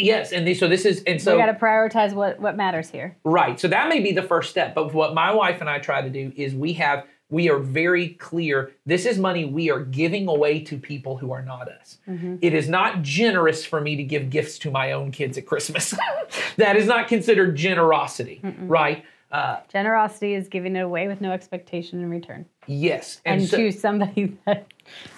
Yes, 0.00 0.32
and 0.32 0.46
these, 0.46 0.58
so 0.58 0.68
this 0.68 0.84
is 0.84 1.02
and 1.06 1.20
so 1.20 1.36
we 1.36 1.42
got 1.42 1.46
to 1.46 1.58
prioritize 1.58 2.12
what 2.12 2.40
what 2.40 2.56
matters 2.56 2.88
here 2.88 3.16
right. 3.24 3.58
So 3.58 3.68
that 3.68 3.88
may 3.88 4.00
be 4.00 4.12
the 4.12 4.22
first 4.22 4.50
step. 4.50 4.74
But 4.74 4.94
what 4.94 5.14
my 5.14 5.32
wife 5.32 5.60
and 5.60 5.68
I 5.68 5.78
try 5.78 6.02
to 6.02 6.10
do 6.10 6.32
is 6.36 6.54
we 6.54 6.72
have 6.74 7.06
we 7.30 7.48
are 7.48 7.58
very 7.58 8.08
clear. 8.10 8.72
This 8.86 9.06
is 9.06 9.18
money 9.18 9.44
we 9.44 9.70
are 9.70 9.80
giving 9.80 10.28
away 10.28 10.60
to 10.64 10.76
people 10.78 11.16
who 11.16 11.32
are 11.32 11.42
not 11.42 11.68
us. 11.68 11.98
It 12.40 12.52
is 12.54 12.68
not 12.68 13.02
generous 13.02 13.64
for 13.64 13.80
me 13.80 13.96
to 13.96 14.02
give 14.02 14.30
gifts 14.30 14.58
to 14.60 14.70
my 14.70 14.92
own 14.92 15.10
kids 15.12 15.38
at 15.38 15.46
Christmas. 15.46 15.94
that 16.56 16.76
is 16.76 16.86
not 16.86 17.08
considered 17.08 17.56
generosity, 17.56 18.40
right? 18.60 19.04
Uh, 19.32 19.60
generosity 19.68 20.34
is 20.34 20.48
giving 20.48 20.74
it 20.74 20.80
away 20.80 21.06
with 21.06 21.20
no 21.20 21.30
expectation 21.30 22.00
in 22.00 22.10
return 22.10 22.44
yes, 22.66 23.20
and, 23.24 23.46
so- 23.46 23.56
to 23.58 23.70
somebody 23.70 24.36
that 24.44 24.66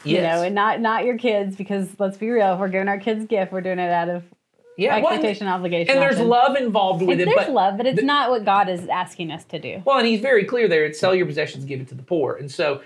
you 0.04 0.16
Yes. 0.16 0.36
know 0.36 0.42
and 0.44 0.54
not 0.54 0.82
not 0.82 1.06
your 1.06 1.16
kids 1.16 1.56
because 1.56 1.88
let's 1.98 2.18
be 2.18 2.28
real 2.28 2.52
if 2.52 2.60
we're 2.60 2.68
giving 2.68 2.88
our 2.88 3.00
kids 3.00 3.24
gift 3.24 3.52
we're 3.52 3.62
doing 3.62 3.78
it 3.78 3.90
out 3.90 4.10
of 4.10 4.22
yeah, 4.78 4.96
well, 4.98 5.08
and- 5.08 5.14
expectation 5.16 5.46
obligation 5.48 5.92
and 5.92 6.02
there's 6.02 6.16
often. 6.16 6.28
love 6.28 6.56
involved 6.56 7.02
with 7.02 7.20
it. 7.20 7.26
there's 7.26 7.36
but 7.36 7.50
love 7.50 7.76
but 7.76 7.86
it's 7.86 8.02
not 8.02 8.30
what 8.30 8.44
god 8.44 8.68
is 8.68 8.88
asking 8.88 9.30
us 9.30 9.44
to 9.44 9.58
do 9.58 9.82
Well, 9.84 9.98
and 9.98 10.06
he's 10.06 10.20
very 10.20 10.44
clear 10.44 10.68
there. 10.68 10.84
It's 10.84 10.98
sell 10.98 11.14
your 11.14 11.26
possessions, 11.26 11.64
give 11.64 11.80
it 11.80 11.88
to 11.88 11.94
the 11.94 12.02
poor. 12.02 12.36
And 12.36 12.50
so, 12.50 12.80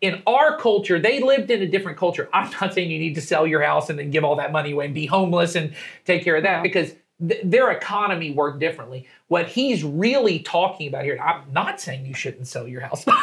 in 0.00 0.22
our 0.26 0.58
culture, 0.58 0.98
they 0.98 1.20
lived 1.20 1.50
in 1.50 1.62
a 1.62 1.66
different 1.66 1.96
culture. 1.98 2.28
I'm 2.32 2.50
not 2.60 2.74
saying 2.74 2.90
you 2.90 2.98
need 2.98 3.14
to 3.14 3.22
sell 3.22 3.46
your 3.46 3.62
house 3.62 3.88
and 3.88 3.98
then 3.98 4.10
give 4.10 4.22
all 4.22 4.36
that 4.36 4.52
money 4.52 4.72
away 4.72 4.84
and 4.86 4.94
be 4.94 5.06
homeless 5.06 5.54
and 5.54 5.74
take 6.04 6.22
care 6.24 6.36
of 6.36 6.42
that 6.42 6.62
because 6.62 6.92
th- 7.26 7.40
their 7.44 7.70
economy 7.70 8.30
worked 8.30 8.60
differently. 8.60 9.08
What 9.28 9.48
he's 9.48 9.84
really 9.84 10.38
talking 10.40 10.88
about 10.88 11.04
here, 11.04 11.18
I'm 11.20 11.52
not 11.52 11.80
saying 11.80 12.06
you 12.06 12.14
shouldn't 12.14 12.46
sell 12.46 12.68
your 12.68 12.80
house. 12.80 13.04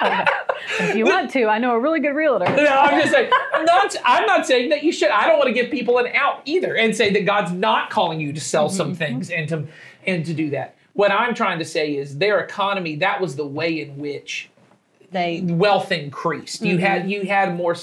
If 0.78 0.96
you 0.96 1.04
want 1.04 1.30
to, 1.32 1.46
I 1.46 1.58
know 1.58 1.72
a 1.72 1.80
really 1.80 2.00
good 2.00 2.14
realtor. 2.14 2.44
No, 2.60 2.66
I'm 2.66 3.00
just 3.00 3.12
saying. 3.12 3.30
I'm 3.52 3.64
not. 3.64 3.96
I'm 4.04 4.26
not 4.26 4.46
saying 4.46 4.70
that 4.70 4.82
you 4.82 4.92
should. 4.92 5.10
I 5.10 5.26
don't 5.26 5.38
want 5.38 5.48
to 5.48 5.54
give 5.54 5.70
people 5.70 5.98
an 5.98 6.08
out 6.14 6.42
either, 6.44 6.76
and 6.76 6.94
say 6.94 7.12
that 7.12 7.24
God's 7.24 7.52
not 7.52 7.90
calling 7.90 8.20
you 8.20 8.32
to 8.32 8.40
sell 8.40 8.68
mm-hmm, 8.68 8.76
some 8.76 8.88
mm-hmm. 8.88 8.96
things 8.96 9.30
and 9.30 9.48
to 9.48 9.66
and 10.06 10.24
to 10.26 10.34
do 10.34 10.50
that. 10.50 10.76
What 10.92 11.10
I'm 11.10 11.34
trying 11.34 11.58
to 11.58 11.64
say 11.64 11.96
is 11.96 12.18
their 12.18 12.40
economy. 12.40 12.96
That 12.96 13.20
was 13.20 13.36
the 13.36 13.46
way 13.46 13.80
in 13.80 13.98
which 13.98 14.50
They 15.10 15.40
wealth 15.42 15.92
increased. 15.92 16.62
You 16.62 16.78
had 16.78 17.02
mm-hmm. 17.02 17.10
you 17.10 17.22
had 17.22 17.56
more 17.56 17.74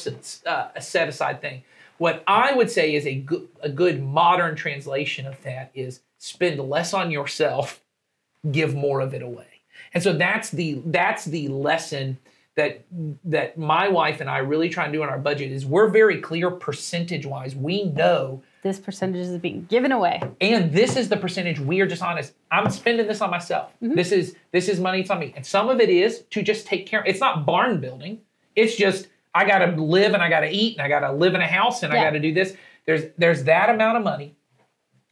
uh, 0.45 0.69
a 0.75 0.81
set 0.81 1.09
aside 1.09 1.41
thing. 1.41 1.63
What 1.97 2.23
I 2.27 2.53
would 2.53 2.69
say 2.69 2.95
is 2.95 3.05
a 3.05 3.15
good 3.15 3.47
a 3.61 3.69
good 3.69 4.03
modern 4.03 4.55
translation 4.55 5.25
of 5.25 5.41
that 5.43 5.71
is 5.73 6.01
spend 6.17 6.59
less 6.59 6.93
on 6.93 7.11
yourself, 7.11 7.81
give 8.51 8.75
more 8.75 8.99
of 8.99 9.13
it 9.13 9.21
away. 9.21 9.61
And 9.93 10.03
so 10.03 10.13
that's 10.13 10.49
the 10.49 10.81
that's 10.85 11.25
the 11.25 11.47
lesson 11.47 12.17
that 12.55 12.83
that 13.23 13.57
my 13.57 13.87
wife 13.87 14.21
and 14.21 14.29
I 14.29 14.39
really 14.39 14.69
try 14.69 14.83
and 14.83 14.93
do 14.93 15.03
in 15.03 15.09
our 15.09 15.19
budget 15.19 15.51
is 15.51 15.65
we're 15.65 15.89
very 15.89 16.19
clear 16.19 16.51
percentage 16.51 17.25
wise. 17.25 17.55
We 17.55 17.85
know 17.85 18.43
this 18.63 18.79
percentage 18.79 19.25
is 19.27 19.37
being 19.37 19.65
given 19.65 19.91
away. 19.91 20.21
and 20.41 20.73
this 20.73 20.97
is 20.97 21.09
the 21.09 21.17
percentage 21.17 21.59
we 21.59 21.79
are 21.79 21.87
just 21.87 22.01
honest 22.01 22.33
i'm 22.51 22.69
spending 22.69 23.07
this 23.07 23.21
on 23.21 23.29
myself 23.29 23.71
mm-hmm. 23.81 23.95
this 23.95 24.11
is 24.11 24.35
this 24.51 24.67
is 24.67 24.79
money 24.79 24.99
it's 24.99 25.09
on 25.09 25.19
me 25.19 25.33
and 25.35 25.45
some 25.45 25.69
of 25.69 25.79
it 25.79 25.89
is 25.89 26.23
to 26.29 26.41
just 26.41 26.67
take 26.67 26.85
care 26.85 27.03
it's 27.05 27.19
not 27.19 27.45
barn 27.45 27.79
building 27.79 28.19
it's 28.55 28.75
just 28.75 29.07
i 29.33 29.45
gotta 29.45 29.67
live 29.81 30.13
and 30.13 30.23
i 30.23 30.29
gotta 30.29 30.49
eat 30.51 30.77
and 30.77 30.81
i 30.81 30.89
gotta 30.89 31.11
live 31.11 31.35
in 31.35 31.41
a 31.41 31.47
house 31.47 31.83
and 31.83 31.93
i 31.93 31.95
gotta 32.03 32.19
do 32.19 32.33
this. 32.33 32.55
There's 32.85 33.03
there's 33.17 33.43
that 33.45 33.69
amount 33.69 33.97
of 33.97 34.03
money 34.03 34.35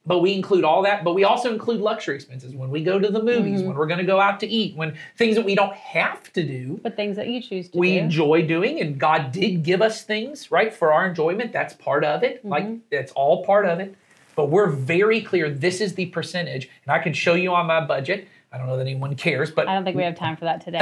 but 0.07 0.19
we 0.19 0.33
include 0.33 0.63
all 0.63 0.83
that 0.83 1.03
but 1.03 1.13
we 1.15 1.23
also 1.23 1.51
include 1.51 1.81
luxury 1.81 2.15
expenses. 2.15 2.53
When 2.55 2.69
we 2.69 2.83
go 2.83 2.99
to 2.99 3.09
the 3.09 3.21
movies 3.23 3.61
when 3.63 3.75
we're 3.75 3.87
going 3.87 3.99
to 3.99 4.05
go 4.05 4.19
out 4.21 4.39
to 4.41 4.47
eat 4.47 4.75
when 4.77 4.95
things 5.17 5.35
that 5.35 5.43
we 5.43 5.55
don't 5.55 5.73
have 5.73 6.31
to 6.33 6.43
do 6.43 6.79
But 6.83 6.95
things 6.95 7.15
that 7.17 7.27
you 7.27 7.41
choose 7.41 7.67
to 7.67 7.73
do. 7.73 7.79
we 7.79 7.93
do. 7.93 7.99
enjoy 7.99 8.43
doing 8.47 8.79
and 8.81 8.99
god 8.99 9.31
did 9.31 9.63
give 9.63 9.81
us 9.81 10.03
things 10.03 10.51
right 10.51 10.71
for 10.73 10.93
our 10.93 11.07
enjoyment. 11.07 11.51
That's 11.51 11.73
part 11.73 12.03
of 12.05 12.23
it. 12.23 12.39
Mm-hmm. 12.39 12.49
like 12.49 12.89
that's 12.91 13.11
all 13.13 13.43
part 13.43 13.65
of 13.65 13.79
it. 13.79 13.95
But 14.35 14.49
we're 14.49 14.69
very 14.69 15.21
clear 15.21 15.49
this 15.49 15.81
is 15.81 15.95
the 15.95 16.05
percentage. 16.07 16.69
And 16.85 16.91
i 16.93 16.99
can 16.99 17.13
show 17.13 17.33
you 17.33 17.53
on 17.53 17.65
my 17.65 17.83
budget 17.83 18.27
i 18.55 18.57
don't 18.57 18.67
know 18.67 18.77
that 18.77 18.87
anyone 18.87 19.13
cares 19.15 19.51
but 19.51 19.67
I 19.67 19.75
don't 19.75 19.83
think 19.83 19.97
we 19.97 20.03
have 20.03 20.15
time 20.15 20.37
for 20.37 20.45
that 20.45 20.61
today. 20.61 20.79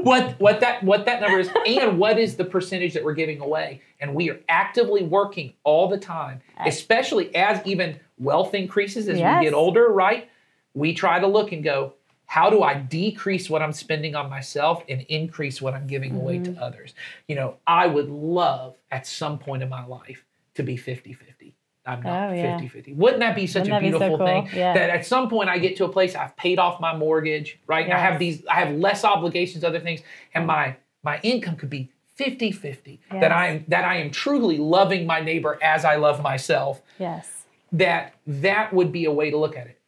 what 0.02 0.38
what 0.40 0.60
that 0.60 0.82
what 0.82 1.06
that 1.06 1.20
number 1.20 1.38
is 1.38 1.48
and 1.66 1.98
what 1.98 2.18
is 2.18 2.36
the 2.36 2.44
percentage 2.44 2.92
that 2.94 3.04
we're 3.04 3.14
giving 3.14 3.40
away 3.40 3.80
and 4.00 4.14
we 4.14 4.28
are 4.30 4.40
actively 4.48 5.02
working 5.04 5.52
all 5.64 5.88
the 5.88 5.98
time 5.98 6.40
especially 6.66 7.34
as 7.34 7.64
even 7.66 7.98
wealth 8.18 8.54
increases 8.54 9.08
as 9.08 9.18
Yes. 9.18 9.38
we 9.40 9.46
get 9.46 9.54
older 9.54 9.88
right 9.88 10.28
we 10.74 10.92
try 10.92 11.18
to 11.20 11.26
look 11.26 11.52
and 11.52 11.62
go 11.62 11.94
how 12.26 12.50
do 12.50 12.62
i 12.62 12.74
decrease 12.74 13.48
what 13.48 13.62
i'm 13.62 13.72
spending 13.72 14.14
on 14.14 14.28
myself 14.28 14.82
and 14.88 15.02
increase 15.02 15.62
what 15.62 15.72
i'm 15.74 15.86
giving 15.86 16.16
away 16.16 16.38
Mm-hmm. 16.38 16.54
to 16.54 16.60
others 16.60 16.94
you 17.28 17.36
know 17.36 17.56
i 17.66 17.86
would 17.86 18.08
love 18.10 18.76
at 18.90 19.06
some 19.06 19.38
point 19.38 19.62
in 19.62 19.68
my 19.68 19.84
life 19.86 20.24
to 20.54 20.62
be 20.62 20.76
50-50 20.76 21.52
I'm 21.86 22.02
not 22.02 22.30
Oh, 22.30 22.32
yeah. 22.32 22.52
50 22.58 22.68
50. 22.68 22.92
Wouldn't 22.94 23.20
that 23.20 23.34
be 23.36 23.46
such 23.46 23.62
Wouldn't 23.68 23.72
a 23.72 23.80
that 23.80 23.80
be 23.86 23.92
so 23.92 23.98
beautiful 23.98 24.18
cool? 24.18 24.26
thing? 24.26 24.48
Yeah. 24.58 24.74
That 24.74 24.90
at 24.90 25.04
some 25.06 25.28
point 25.28 25.48
I 25.50 25.58
get 25.58 25.76
to 25.76 25.84
a 25.84 25.88
place 25.88 26.14
I've 26.14 26.36
paid 26.36 26.58
off 26.58 26.80
my 26.80 26.96
mortgage, 26.96 27.58
right? 27.66 27.84
And 27.84 27.92
I 27.92 27.98
have 27.98 28.18
these, 28.18 28.42
I 28.46 28.54
have 28.54 28.74
less 28.76 29.04
obligations, 29.04 29.64
other 29.64 29.80
things, 29.80 30.00
and 30.34 30.46
my 30.46 30.76
my 31.02 31.20
income 31.22 31.56
could 31.56 31.68
be 31.70 31.90
50 32.14 32.52
50. 32.52 33.00
That 33.12 33.32
I 33.32 33.48
am 33.48 33.64
that 33.68 33.84
I 33.84 33.96
am 33.96 34.10
truly 34.10 34.56
loving 34.58 35.06
my 35.06 35.20
neighbor 35.20 35.58
as 35.62 35.84
I 35.84 35.96
love 35.96 36.22
myself. 36.22 36.80
yes. 36.98 37.44
That 37.72 38.14
that 38.26 38.72
would 38.72 38.92
be 38.92 39.04
a 39.06 39.12
way 39.12 39.30
to 39.30 39.36
look 39.36 39.56
at 39.56 39.66
it. 39.66 39.80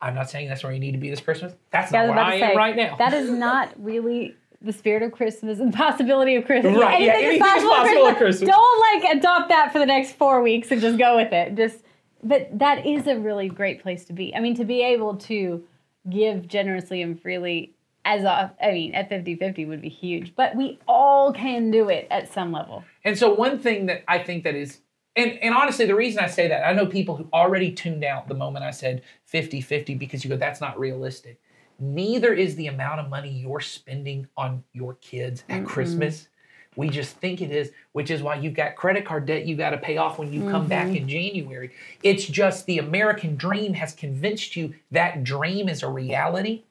I'm 0.00 0.14
not 0.14 0.28
saying 0.30 0.48
that's 0.48 0.62
where 0.64 0.72
you 0.72 0.80
need 0.80 0.92
to 0.92 0.98
be 0.98 1.08
this 1.10 1.20
Christmas. 1.20 1.52
That's 1.70 1.92
Yeah, 1.92 2.06
not 2.06 2.14
where 2.16 2.24
I 2.24 2.38
to 2.38 2.44
am 2.44 2.50
say, 2.52 2.56
right 2.56 2.76
now. 2.76 2.96
That 2.96 3.12
is 3.14 3.30
not 3.46 3.70
really 3.76 4.34
the 4.64 4.72
spirit 4.72 5.02
of 5.02 5.12
Christmas 5.12 5.60
and 5.60 5.72
the 5.72 5.76
possibility 5.76 6.36
of 6.36 6.44
Christmas. 6.44 6.76
Right, 6.76 7.02
yeah, 7.02 7.12
Anything 7.12 7.36
is 7.36 7.40
anything 7.42 7.48
possible, 7.48 7.70
possible 7.70 8.06
at 8.08 8.16
Christmas. 8.16 8.50
Don't 8.50 9.02
like 9.02 9.16
adopt 9.16 9.48
that 9.50 9.72
for 9.72 9.78
the 9.78 9.86
next 9.86 10.12
four 10.12 10.42
weeks 10.42 10.70
and 10.70 10.80
just 10.80 10.98
go 10.98 11.16
with 11.16 11.32
it. 11.32 11.54
Just, 11.54 11.78
but 12.22 12.48
that 12.58 12.86
is 12.86 13.06
a 13.06 13.18
really 13.18 13.48
great 13.48 13.82
place 13.82 14.04
to 14.06 14.12
be. 14.12 14.34
I 14.34 14.40
mean, 14.40 14.56
to 14.56 14.64
be 14.64 14.82
able 14.82 15.16
to 15.16 15.62
give 16.08 16.48
generously 16.48 17.02
and 17.02 17.20
freely 17.20 17.74
as 18.04 18.22
a, 18.22 18.54
I 18.62 18.72
mean, 18.72 18.94
at 18.94 19.08
50 19.08 19.36
50 19.36 19.64
would 19.66 19.80
be 19.80 19.88
huge, 19.88 20.34
but 20.34 20.56
we 20.56 20.78
all 20.88 21.32
can 21.32 21.70
do 21.70 21.88
it 21.88 22.06
at 22.10 22.32
some 22.32 22.52
level. 22.52 22.84
And 23.04 23.18
so 23.18 23.32
one 23.32 23.58
thing 23.58 23.86
that 23.86 24.04
I 24.08 24.18
think 24.18 24.44
that 24.44 24.54
is 24.54 24.80
and, 25.16 25.38
and 25.42 25.54
honestly, 25.54 25.86
the 25.86 25.94
reason 25.94 26.24
I 26.24 26.26
say 26.26 26.48
that, 26.48 26.66
I 26.66 26.72
know 26.72 26.86
people 26.86 27.16
who 27.16 27.28
already 27.32 27.70
tuned 27.70 28.02
out 28.02 28.26
the 28.26 28.34
moment 28.34 28.64
I 28.64 28.72
said 28.72 29.02
50 29.26 29.60
50 29.60 29.94
because 29.94 30.24
you 30.24 30.30
go, 30.30 30.36
that's 30.36 30.60
not 30.60 30.78
realistic. 30.78 31.40
Neither 31.78 32.32
is 32.32 32.56
the 32.56 32.68
amount 32.68 33.00
of 33.00 33.08
money 33.08 33.30
you're 33.30 33.60
spending 33.60 34.28
on 34.36 34.62
your 34.72 34.94
kids 34.94 35.44
at 35.48 35.64
Christmas. 35.64 36.28
We 36.76 36.88
just 36.88 37.16
think 37.16 37.40
it 37.40 37.50
is, 37.50 37.70
which 37.92 38.10
is 38.10 38.22
why 38.22 38.36
you've 38.36 38.54
got 38.54 38.76
credit 38.76 39.04
card 39.04 39.26
debt 39.26 39.46
you 39.46 39.56
got 39.56 39.70
to 39.70 39.78
pay 39.78 39.96
off 39.96 40.18
when 40.18 40.32
you 40.32 40.48
come 40.50 40.66
back 40.66 40.86
mm-hmm. 40.86 40.96
in 40.96 41.08
January. 41.08 41.70
It's 42.02 42.26
just 42.26 42.66
the 42.66 42.78
American 42.78 43.36
dream 43.36 43.74
has 43.74 43.94
convinced 43.94 44.56
you 44.56 44.74
that 44.90 45.24
dream 45.24 45.68
is 45.68 45.82
a 45.82 45.88
reality. 45.88 46.64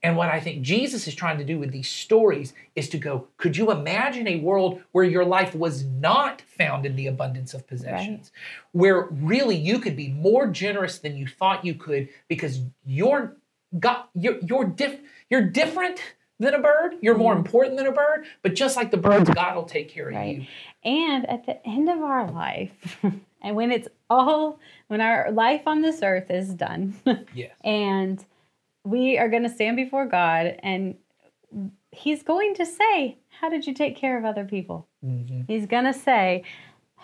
And 0.00 0.16
what 0.16 0.28
I 0.28 0.38
think 0.38 0.62
Jesus 0.62 1.08
is 1.08 1.14
trying 1.16 1.38
to 1.38 1.44
do 1.44 1.58
with 1.58 1.72
these 1.72 1.88
stories 1.88 2.52
is 2.76 2.88
to 2.90 2.98
go, 2.98 3.26
could 3.36 3.56
you 3.56 3.72
imagine 3.72 4.28
a 4.28 4.38
world 4.38 4.80
where 4.92 5.04
your 5.04 5.24
life 5.24 5.56
was 5.56 5.84
not 5.84 6.40
found 6.40 6.86
in 6.86 6.94
the 6.94 7.08
abundance 7.08 7.52
of 7.52 7.66
possessions? 7.66 8.30
Where 8.70 9.08
really 9.10 9.56
you 9.56 9.80
could 9.80 9.96
be 9.96 10.08
more 10.08 10.46
generous 10.46 10.98
than 10.98 11.16
you 11.16 11.26
thought 11.26 11.64
you 11.64 11.74
could 11.74 12.08
because 12.28 12.60
you're 12.86 13.36
got 13.78 14.10
you're 14.14 14.38
you're 14.40 14.64
diff, 14.64 14.98
you're 15.30 15.42
different 15.42 16.00
than 16.40 16.54
a 16.54 16.60
bird. 16.60 16.94
You're 17.00 17.16
more 17.18 17.34
important 17.34 17.76
than 17.76 17.86
a 17.86 17.92
bird, 17.92 18.24
but 18.42 18.54
just 18.54 18.76
like 18.76 18.90
the 18.90 18.96
birds, 18.96 19.28
God 19.30 19.56
will 19.56 19.64
take 19.64 19.88
care 19.88 20.08
of 20.08 20.14
Right. 20.14 20.38
you. 20.40 20.46
And 20.84 21.28
at 21.28 21.46
the 21.46 21.66
end 21.66 21.88
of 21.88 21.98
our 21.98 22.30
life, 22.30 22.98
and 23.42 23.56
when 23.56 23.72
it's 23.72 23.88
all, 24.08 24.60
when 24.86 25.00
our 25.00 25.32
life 25.32 25.62
on 25.66 25.82
this 25.82 26.00
earth 26.02 26.30
is 26.30 26.54
done, 26.54 26.94
Yes. 27.34 27.50
and 27.64 28.24
we 28.84 29.18
are 29.18 29.28
going 29.28 29.42
to 29.42 29.48
stand 29.48 29.76
before 29.76 30.06
God, 30.06 30.54
and 30.62 30.94
He's 31.90 32.22
going 32.22 32.54
to 32.54 32.64
say, 32.66 33.16
How 33.40 33.48
did 33.48 33.66
you 33.66 33.74
take 33.74 33.96
care 33.96 34.16
of 34.16 34.24
other 34.24 34.44
people? 34.44 34.86
Mm-hmm. 35.04 35.42
He's 35.48 35.66
going 35.66 35.84
to 35.84 35.92
say, 35.94 36.44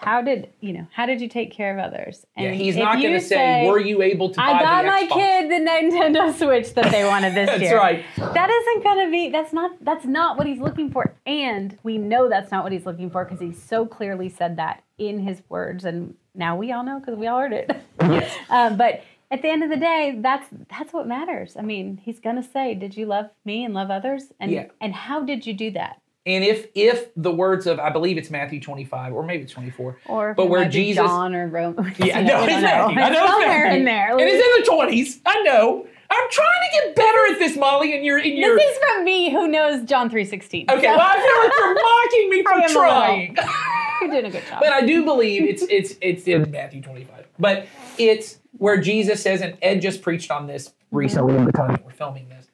how 0.04 0.20
did 0.22 0.50
you 0.60 0.72
know? 0.72 0.86
How 0.92 1.06
did 1.06 1.20
you 1.20 1.28
take 1.28 1.50
care 1.52 1.76
of 1.78 1.84
others? 1.84 2.24
Yeah, 2.36 2.44
And 2.48 2.56
he's 2.56 2.76
not 2.76 3.00
going 3.00 3.14
to 3.14 3.20
say, 3.20 3.66
"Were 3.66 3.78
you 3.80 4.02
able 4.02 4.30
to?" 4.30 4.40
I 4.40 4.60
got 4.62 4.84
my 4.84 5.04
Xbox?" 5.04 5.12
kid 5.12 5.50
the 5.50 5.70
Nintendo 5.70 6.32
Switch 6.38 6.74
that 6.74 6.90
they 6.92 7.04
wanted 7.04 7.34
this 7.34 7.48
year. 7.48 7.58
That's 7.58 7.62
year. 7.70 7.78
right. 7.78 8.04
That 8.34 8.50
isn't 8.50 8.84
gonna 8.84 9.10
be. 9.10 9.30
That's 9.30 9.52
not. 9.52 9.72
That's 9.84 10.04
not 10.04 10.36
what 10.38 10.46
he's 10.46 10.60
looking 10.60 10.90
for. 10.90 11.14
And 11.26 11.78
we 11.82 11.98
know 11.98 12.28
that's 12.28 12.50
not 12.50 12.62
what 12.64 12.72
he's 12.72 12.86
looking 12.86 13.10
for 13.10 13.24
because 13.24 13.40
he 13.40 13.52
so 13.52 13.86
clearly 13.86 14.28
said 14.28 14.56
that 14.56 14.82
in 14.98 15.20
his 15.20 15.42
words. 15.48 15.84
And 15.84 16.14
now 16.34 16.56
we 16.56 16.72
all 16.72 16.84
know 16.84 17.00
because 17.00 17.16
we 17.16 17.26
all 17.26 17.40
heard 17.40 17.52
it. 17.52 17.70
Yes. 18.00 18.34
um, 18.50 18.76
but 18.76 19.02
at 19.30 19.42
the 19.42 19.48
end 19.48 19.64
of 19.64 19.70
the 19.70 19.76
day, 19.76 20.18
that's 20.20 20.46
that's 20.68 20.92
what 20.92 21.08
matters. 21.08 21.56
I 21.58 21.62
mean, 21.62 21.98
he's 22.02 22.20
gonna 22.20 22.42
say, 22.42 22.74
"Did 22.74 22.96
you 22.96 23.06
love 23.06 23.30
me 23.44 23.64
and 23.64 23.74
love 23.74 23.90
others?" 23.90 24.32
And 24.38 24.50
Yeah. 24.50 24.66
and 24.80 24.94
how 24.94 25.22
did 25.24 25.46
you 25.46 25.54
do 25.54 25.70
that? 25.72 26.00
And 26.26 26.42
if 26.42 26.68
if 26.74 27.08
the 27.16 27.30
words 27.30 27.66
of 27.66 27.78
I 27.78 27.90
believe 27.90 28.16
it's 28.16 28.30
Matthew 28.30 28.60
25 28.60 29.12
or 29.12 29.22
maybe 29.22 29.42
it's 29.42 29.52
24. 29.52 29.98
Or 30.06 30.34
But 30.34 30.46
where 30.46 30.66
Jesus- 30.68 31.04
John 31.04 31.34
or 31.34 31.48
Rome. 31.48 31.74
Yeah, 31.98 32.22
no, 32.22 32.44
it's 32.44 32.52
Matthew. 32.62 32.98
I 33.00 33.08
know 33.10 33.22
it's 33.24 33.30
somewhere 33.32 33.66
in 33.70 33.84
there. 33.84 34.12
And 34.12 34.20
it's 34.22 34.68
in 34.68 34.76
the 34.76 34.84
20s. 34.84 35.20
I 35.26 35.42
know. 35.42 35.86
I'm 36.10 36.30
trying 36.30 36.46
to 36.46 36.78
get 36.86 36.96
better 36.96 37.32
at 37.32 37.38
this, 37.40 37.56
Molly, 37.56 37.94
and 37.96 38.04
you're 38.04 38.18
in 38.18 38.36
your 38.36 38.56
This 38.56 38.70
is 38.70 38.78
from 38.78 39.04
me, 39.04 39.30
who 39.30 39.48
knows 39.48 39.84
John 39.84 40.08
three 40.10 40.24
sixteen. 40.24 40.66
Okay, 40.70 40.86
well 40.86 41.00
I 41.00 41.14
feel 41.16 41.42
like 41.42 41.52
you're 41.58 41.74
mocking 41.82 42.30
me 42.30 42.42
for 42.42 42.52
am 42.52 42.58
a 42.58 42.66
little. 42.66 42.82
trying. 42.82 43.36
you're 44.02 44.10
doing 44.10 44.24
a 44.26 44.30
good 44.30 44.46
job. 44.48 44.60
But 44.60 44.72
I 44.72 44.82
do 44.86 45.04
believe 45.04 45.42
it's 45.42 45.62
it's 45.62 45.94
it's 46.00 46.28
in 46.28 46.50
Matthew 46.50 46.82
25. 46.82 47.26
But 47.38 47.66
it's 47.98 48.38
where 48.58 48.80
Jesus 48.80 49.22
says, 49.22 49.40
and 49.40 49.56
Ed 49.60 49.80
just 49.80 50.02
preached 50.02 50.30
on 50.30 50.46
this 50.46 50.72
recently 50.92 51.34
in 51.36 51.44
the 51.46 51.52
time 51.52 51.80
we're 51.84 51.90
filming 51.90 52.28
this, 52.28 52.46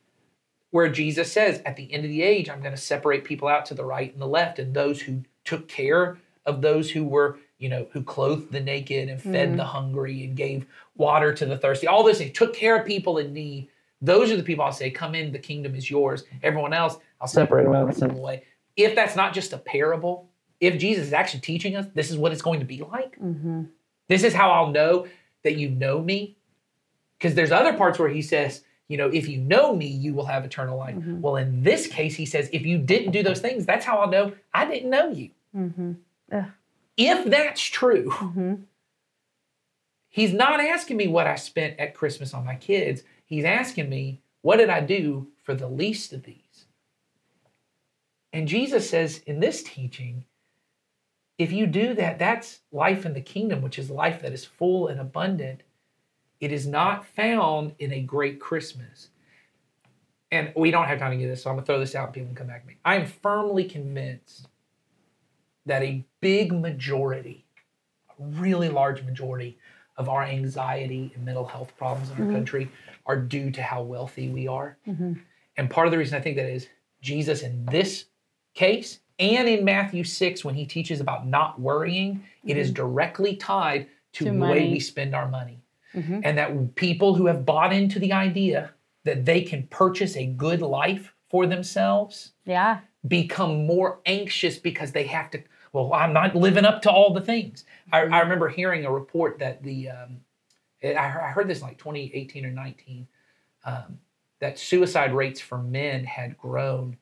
where 0.71 0.89
Jesus 0.89 1.33
says, 1.33 1.62
at 1.66 1.77
the 1.77 1.93
end 1.93 2.05
of 2.05 2.11
the 2.11 2.23
age, 2.23 2.49
I'm 2.49 2.61
going 2.61 2.75
to 2.75 2.81
separate 2.81 3.25
people 3.25 3.49
out 3.49 3.66
to 3.66 3.75
the 3.75 3.85
right 3.85 4.12
and 4.12 4.23
the 4.23 4.27
left, 4.27 4.59
and 4.59 4.75
those 4.75 5.01
who 5.03 5.23
took 5.45 5.68
care 5.68 6.18
of 6.47 6.62
those 6.62 6.91
who 6.91 7.05
were, 7.05 7.39
you 7.59 7.68
know, 7.68 7.87
who 7.93 8.03
clothed 8.03 8.53
the 8.53 8.61
naked 8.61 9.09
and 9.09 9.21
fed 9.21 9.53
mm. 9.53 9.57
the 9.57 9.64
hungry 9.64 10.25
and 10.25 10.37
gave 10.37 10.66
water 10.97 11.35
to 11.35 11.47
the 11.47 11.59
thirsty. 11.59 11.87
All 11.87 12.05
this, 12.05 12.18
he 12.18 12.31
took 12.31 12.55
care 12.55 12.79
of 12.79 12.87
people 12.87 13.18
in 13.18 13.33
need. 13.33 13.68
Those 14.01 14.31
are 14.31 14.37
the 14.37 14.43
people 14.43 14.64
I'll 14.64 14.73
say, 14.73 14.91
come 14.91 15.14
in, 15.14 15.33
the 15.33 15.39
kingdom 15.39 15.75
is 15.75 15.91
yours. 15.91 16.25
Everyone 16.43 16.73
else, 16.73 16.97
I'll 17.21 17.29
separate 17.29 17.64
them 17.64 17.75
out 17.75 17.89
and 17.89 17.97
send 17.97 18.12
them 18.12 18.18
away. 18.18 18.45
If 18.77 18.95
that's 18.95 19.16
not 19.16 19.35
just 19.35 19.53
a 19.53 19.59
parable, 19.59 20.31
if 20.61 20.79
Jesus 20.79 21.09
is 21.09 21.12
actually 21.12 21.41
teaching 21.41 21.77
us 21.77 21.87
this 21.95 22.11
is 22.11 22.16
what 22.16 22.33
it's 22.33 22.43
going 22.43 22.61
to 22.61 22.66
be 22.66 22.79
like, 22.79 23.18
mm-hmm. 23.18 23.64
this 24.09 24.23
is 24.23 24.33
how 24.33 24.51
I'll 24.53 24.71
know 24.71 25.07
that 25.43 25.57
you 25.57 25.68
know 25.68 26.01
me. 26.01 26.37
Because 27.18 27.35
there's 27.35 27.53
other 27.53 27.75
parts 27.75 27.99
where 27.99 28.09
he 28.09 28.23
says, 28.23 28.62
you 28.91 28.97
know, 28.97 29.07
if 29.07 29.28
you 29.28 29.38
know 29.38 29.74
me, 29.74 29.86
you 29.86 30.12
will 30.14 30.26
have 30.26 30.45
eternal 30.45 30.76
life. 30.76 30.97
Mm-hmm. 30.97 31.20
Well, 31.20 31.36
in 31.36 31.62
this 31.62 31.86
case, 31.86 32.16
he 32.16 32.26
says, 32.26 32.51
if 32.53 32.66
you 32.66 32.76
didn't 32.76 33.12
do 33.12 33.22
those 33.22 33.38
things, 33.38 33.64
that's 33.64 33.84
how 33.84 33.99
I'll 33.99 34.11
know 34.11 34.32
I 34.53 34.64
didn't 34.64 34.91
know 34.91 35.11
you. 35.11 35.30
Mm-hmm. 35.57 35.93
Ugh. 36.32 36.45
If 36.97 37.30
that's 37.30 37.62
true, 37.62 38.11
mm-hmm. 38.11 38.55
he's 40.09 40.32
not 40.32 40.59
asking 40.59 40.97
me 40.97 41.07
what 41.07 41.28
I 41.28 41.36
spent 41.36 41.78
at 41.78 41.95
Christmas 41.95 42.34
on 42.34 42.45
my 42.45 42.57
kids. 42.57 43.05
He's 43.26 43.45
asking 43.45 43.88
me, 43.88 44.22
what 44.43 44.57
did 44.57 44.70
I 44.70 44.80
do 44.80 45.28
for 45.45 45.55
the 45.55 45.68
least 45.68 46.12
of 46.12 46.24
these? 46.24 46.66
And 48.32 48.49
Jesus 48.49 48.91
says 48.91 49.18
in 49.24 49.38
this 49.38 49.62
teaching, 49.62 50.24
if 51.38 51.53
you 51.53 51.68
do 51.68 51.95
that, 51.95 52.18
that's 52.18 52.59
life 52.72 53.07
in 53.07 53.14
the 53.14 53.20
kingdom, 53.20 53.62
which 53.62 53.78
is 53.78 53.88
life 53.88 54.20
that 54.22 54.32
is 54.32 54.45
full 54.45 54.88
and 54.88 55.01
abundant. 55.01 55.62
It 56.41 56.53
is 56.53 56.66
not 56.66 57.05
found 57.07 57.74
in 57.78 57.93
a 57.93 58.01
great 58.01 58.41
Christmas. 58.41 59.11
And 60.32 60.53
we 60.57 60.70
don't 60.70 60.86
have 60.86 60.99
time 60.99 61.11
to 61.11 61.16
get 61.16 61.26
this, 61.28 61.43
so 61.43 61.51
I'm 61.51 61.57
gonna 61.57 61.66
throw 61.66 61.78
this 61.80 61.95
out 61.95 62.07
and 62.07 62.14
people 62.14 62.28
can 62.28 62.36
come 62.36 62.47
back 62.47 62.62
to 62.62 62.68
me. 62.68 62.76
I 62.84 62.97
am 62.97 63.07
firmly 63.07 63.64
convinced 63.64 64.49
that 65.66 65.82
a 65.82 66.05
big 66.20 66.53
majority, 66.53 67.45
a 68.09 68.22
really 68.41 68.68
large 68.68 69.03
majority 69.03 69.59
of 69.97 70.09
our 70.09 70.22
anxiety 70.22 71.12
and 71.14 71.24
mental 71.24 71.45
health 71.45 71.76
problems 71.76 72.11
in 72.11 72.16
our 72.22 72.28
Mhm. 72.28 72.32
country 72.32 72.68
are 73.07 73.16
due 73.20 73.51
to 73.51 73.62
how 73.62 73.82
wealthy 73.82 74.28
we 74.28 74.47
are. 74.47 74.78
Mm-hmm. 74.86 75.14
And 75.57 75.68
part 75.68 75.86
of 75.86 75.91
the 75.91 75.99
reason 75.99 76.16
I 76.16 76.22
think 76.22 76.36
that 76.36 76.49
is 76.49 76.68
Jesus 77.03 77.43
in 77.43 77.66
this 77.66 78.07
case 78.55 79.01
and 79.18 79.49
in 79.49 79.64
Matthew 79.64 80.05
6 80.05 80.45
when 80.45 80.55
he 80.55 80.64
teaches 80.64 81.01
about 81.01 81.26
not 81.26 81.61
worrying, 81.61 82.24
it 82.45 82.57
is 82.57 82.72
directly 82.72 83.36
tied 83.36 83.88
to, 84.12 84.24
To 84.24 84.30
the 84.32 84.38
way 84.38 84.70
we 84.70 84.80
spend 84.80 85.14
our 85.14 85.28
money. 85.28 85.61
Mm-hmm. 85.95 86.20
And 86.22 86.38
that 86.38 86.74
people 86.76 87.14
who 87.14 87.26
have 87.26 87.45
bought 87.45 87.72
into 87.72 87.99
the 87.99 88.12
idea 88.12 88.70
that 89.05 89.24
they 89.24 89.43
can 89.43 89.66
purchase 89.68 90.16
a 90.16 90.26
good 90.26 90.62
life 90.62 91.12
for 91.30 91.47
themselves 91.47 92.32
Yeah. 92.45 92.80
become 93.07 93.66
more 93.66 94.01
anxious 94.07 94.59
because 94.59 94.93
they 94.93 95.05
have 95.05 95.30
to 95.30 95.43
well 95.72 95.93
i'm 95.95 96.12
not 96.12 96.34
living 96.36 96.64
up 96.64 96.82
to 96.82 96.91
all 96.91 97.12
the 97.14 97.20
things 97.20 97.64
i, 97.93 98.01
I 98.01 98.20
remember 98.20 98.49
hearing 98.49 98.84
a 98.84 98.93
report 98.93 99.38
that 99.38 99.62
the 99.62 99.88
um, 99.91 100.20
I, 100.82 100.95
I 100.97 101.30
heard 101.30 101.49
this 101.49 101.61
in 101.61 101.66
like 101.68 101.78
2018 101.78 102.45
or 102.45 102.51
19 102.51 103.07
um, 103.64 103.99
that 104.41 104.59
suicide 104.59 105.14
rates 105.14 105.41
for 105.41 105.59
men 105.59 106.05
had 106.05 106.36
grown 106.36 106.97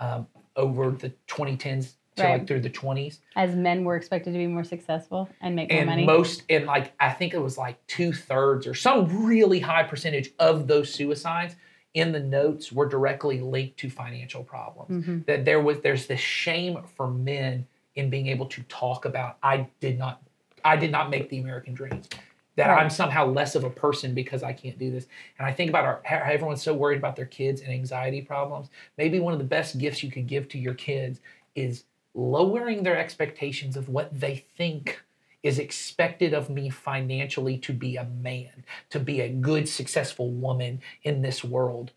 um, 0.00 0.26
over 0.56 0.90
the 0.90 1.12
2010s 1.28 1.94
to 2.18 2.24
Right. 2.24 2.32
like 2.38 2.46
through 2.46 2.60
the 2.60 2.70
20s 2.70 3.20
As 3.36 3.54
men 3.56 3.84
were 3.84 3.96
expected 3.96 4.32
to 4.32 4.38
be 4.38 4.46
more 4.46 4.64
successful 4.64 5.28
and 5.40 5.54
make 5.56 5.70
more 5.70 5.80
and 5.80 5.86
money. 5.88 6.04
most 6.04 6.42
and 6.50 6.66
like 6.66 6.92
i 7.00 7.10
think 7.10 7.34
it 7.34 7.40
was 7.40 7.56
like 7.58 7.84
two-thirds 7.86 8.66
or 8.66 8.74
some 8.74 9.24
really 9.26 9.60
high 9.60 9.82
percentage 9.84 10.30
of 10.38 10.66
those 10.66 10.92
suicides 10.92 11.56
in 11.94 12.12
the 12.12 12.20
notes 12.20 12.70
were 12.70 12.86
directly 12.86 13.40
linked 13.40 13.78
to 13.78 13.88
financial 13.90 14.44
problems 14.44 15.04
Mhm. 15.06 15.26
that 15.26 15.44
there 15.44 15.60
was 15.60 15.80
there's 15.80 16.06
this 16.06 16.20
shame 16.20 16.78
for 16.96 17.08
men 17.08 17.66
in 17.94 18.10
being 18.10 18.26
able 18.28 18.46
to 18.46 18.62
talk 18.64 19.04
about 19.04 19.38
i 19.42 19.66
did 19.80 19.98
not 19.98 20.22
i 20.64 20.76
did 20.76 20.90
not 20.92 21.10
make 21.10 21.28
the 21.30 21.38
american 21.38 21.74
dreams 21.74 22.08
that 22.56 22.68
Right. 22.68 22.82
i'm 22.82 22.90
somehow 22.90 23.26
less 23.26 23.54
of 23.54 23.64
a 23.64 23.70
person 23.70 24.14
because 24.14 24.42
i 24.42 24.52
can't 24.52 24.78
do 24.78 24.90
this 24.90 25.06
and 25.38 25.46
i 25.46 25.52
think 25.52 25.70
about 25.70 25.84
our 25.84 26.00
how 26.04 26.18
everyone's 26.18 26.62
so 26.62 26.74
worried 26.74 26.98
about 26.98 27.16
their 27.16 27.26
kids 27.26 27.60
and 27.62 27.72
anxiety 27.72 28.20
problems 28.22 28.68
maybe 28.96 29.18
one 29.20 29.32
of 29.32 29.38
the 29.38 29.44
best 29.44 29.78
gifts 29.78 30.02
you 30.02 30.10
could 30.10 30.26
give 30.26 30.48
to 30.48 30.58
your 30.58 30.74
kids 30.74 31.20
is 31.54 31.84
lowering 32.14 32.82
their 32.82 32.96
expectations 32.98 33.76
of 33.76 33.88
what 33.88 34.18
they 34.18 34.36
think 34.56 35.02
is 35.42 35.58
expected 35.58 36.34
of 36.34 36.50
me 36.50 36.68
financially 36.68 37.56
to 37.58 37.72
be 37.72 37.96
a 37.96 38.04
man 38.04 38.64
to 38.90 38.98
be 38.98 39.20
a 39.20 39.28
good 39.28 39.68
successful 39.68 40.30
woman 40.32 40.80
in 41.04 41.22
this 41.22 41.44
world 41.44 41.92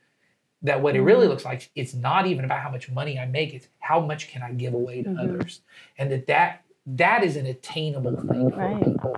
that 0.62 0.80
what 0.82 0.96
it 0.96 1.02
really 1.02 1.26
Mhm. 1.26 1.30
looks 1.30 1.44
like 1.46 1.72
it's 1.76 1.96
not 1.96 2.28
even 2.28 2.46
about 2.46 2.60
how 2.60 2.70
much 2.70 2.90
money 2.92 3.18
i 3.18 3.26
make 3.26 3.54
it's 3.56 3.68
how 3.80 4.00
much 4.00 4.28
can 4.28 4.44
i 4.44 4.52
give 4.52 4.76
away 4.76 5.02
to 5.02 5.10
Mhm. 5.10 5.20
others 5.20 5.62
and 5.98 6.12
that 6.12 6.28
that 6.28 6.64
that 6.86 7.24
is 7.24 7.36
an 7.36 7.48
attainable 7.48 8.16
thing 8.22 8.52
for 8.52 8.80
people 8.84 9.18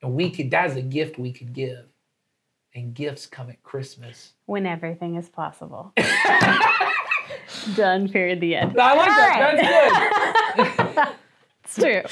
and 0.00 0.14
we 0.14 0.30
could 0.30 0.50
that 0.52 0.70
is 0.70 0.76
a 0.76 0.82
gift 0.82 1.18
we 1.18 1.32
could 1.32 1.52
give 1.52 1.86
and 2.74 2.94
gifts 2.94 3.26
come 3.26 3.50
at 3.50 3.60
christmas 3.64 4.34
when 4.46 4.64
everything 4.66 5.16
is 5.16 5.28
possible. 5.28 5.92
Done. 7.76 8.08
Period. 8.08 8.40
The 8.40 8.56
end. 8.56 8.78
i 8.78 8.94
like 8.94 9.08
All 9.08 9.16
that 9.16 9.40
right. 9.40 10.76
that's 10.76 10.96
good 10.96 11.14
it's 11.64 11.74
true. 11.76 12.02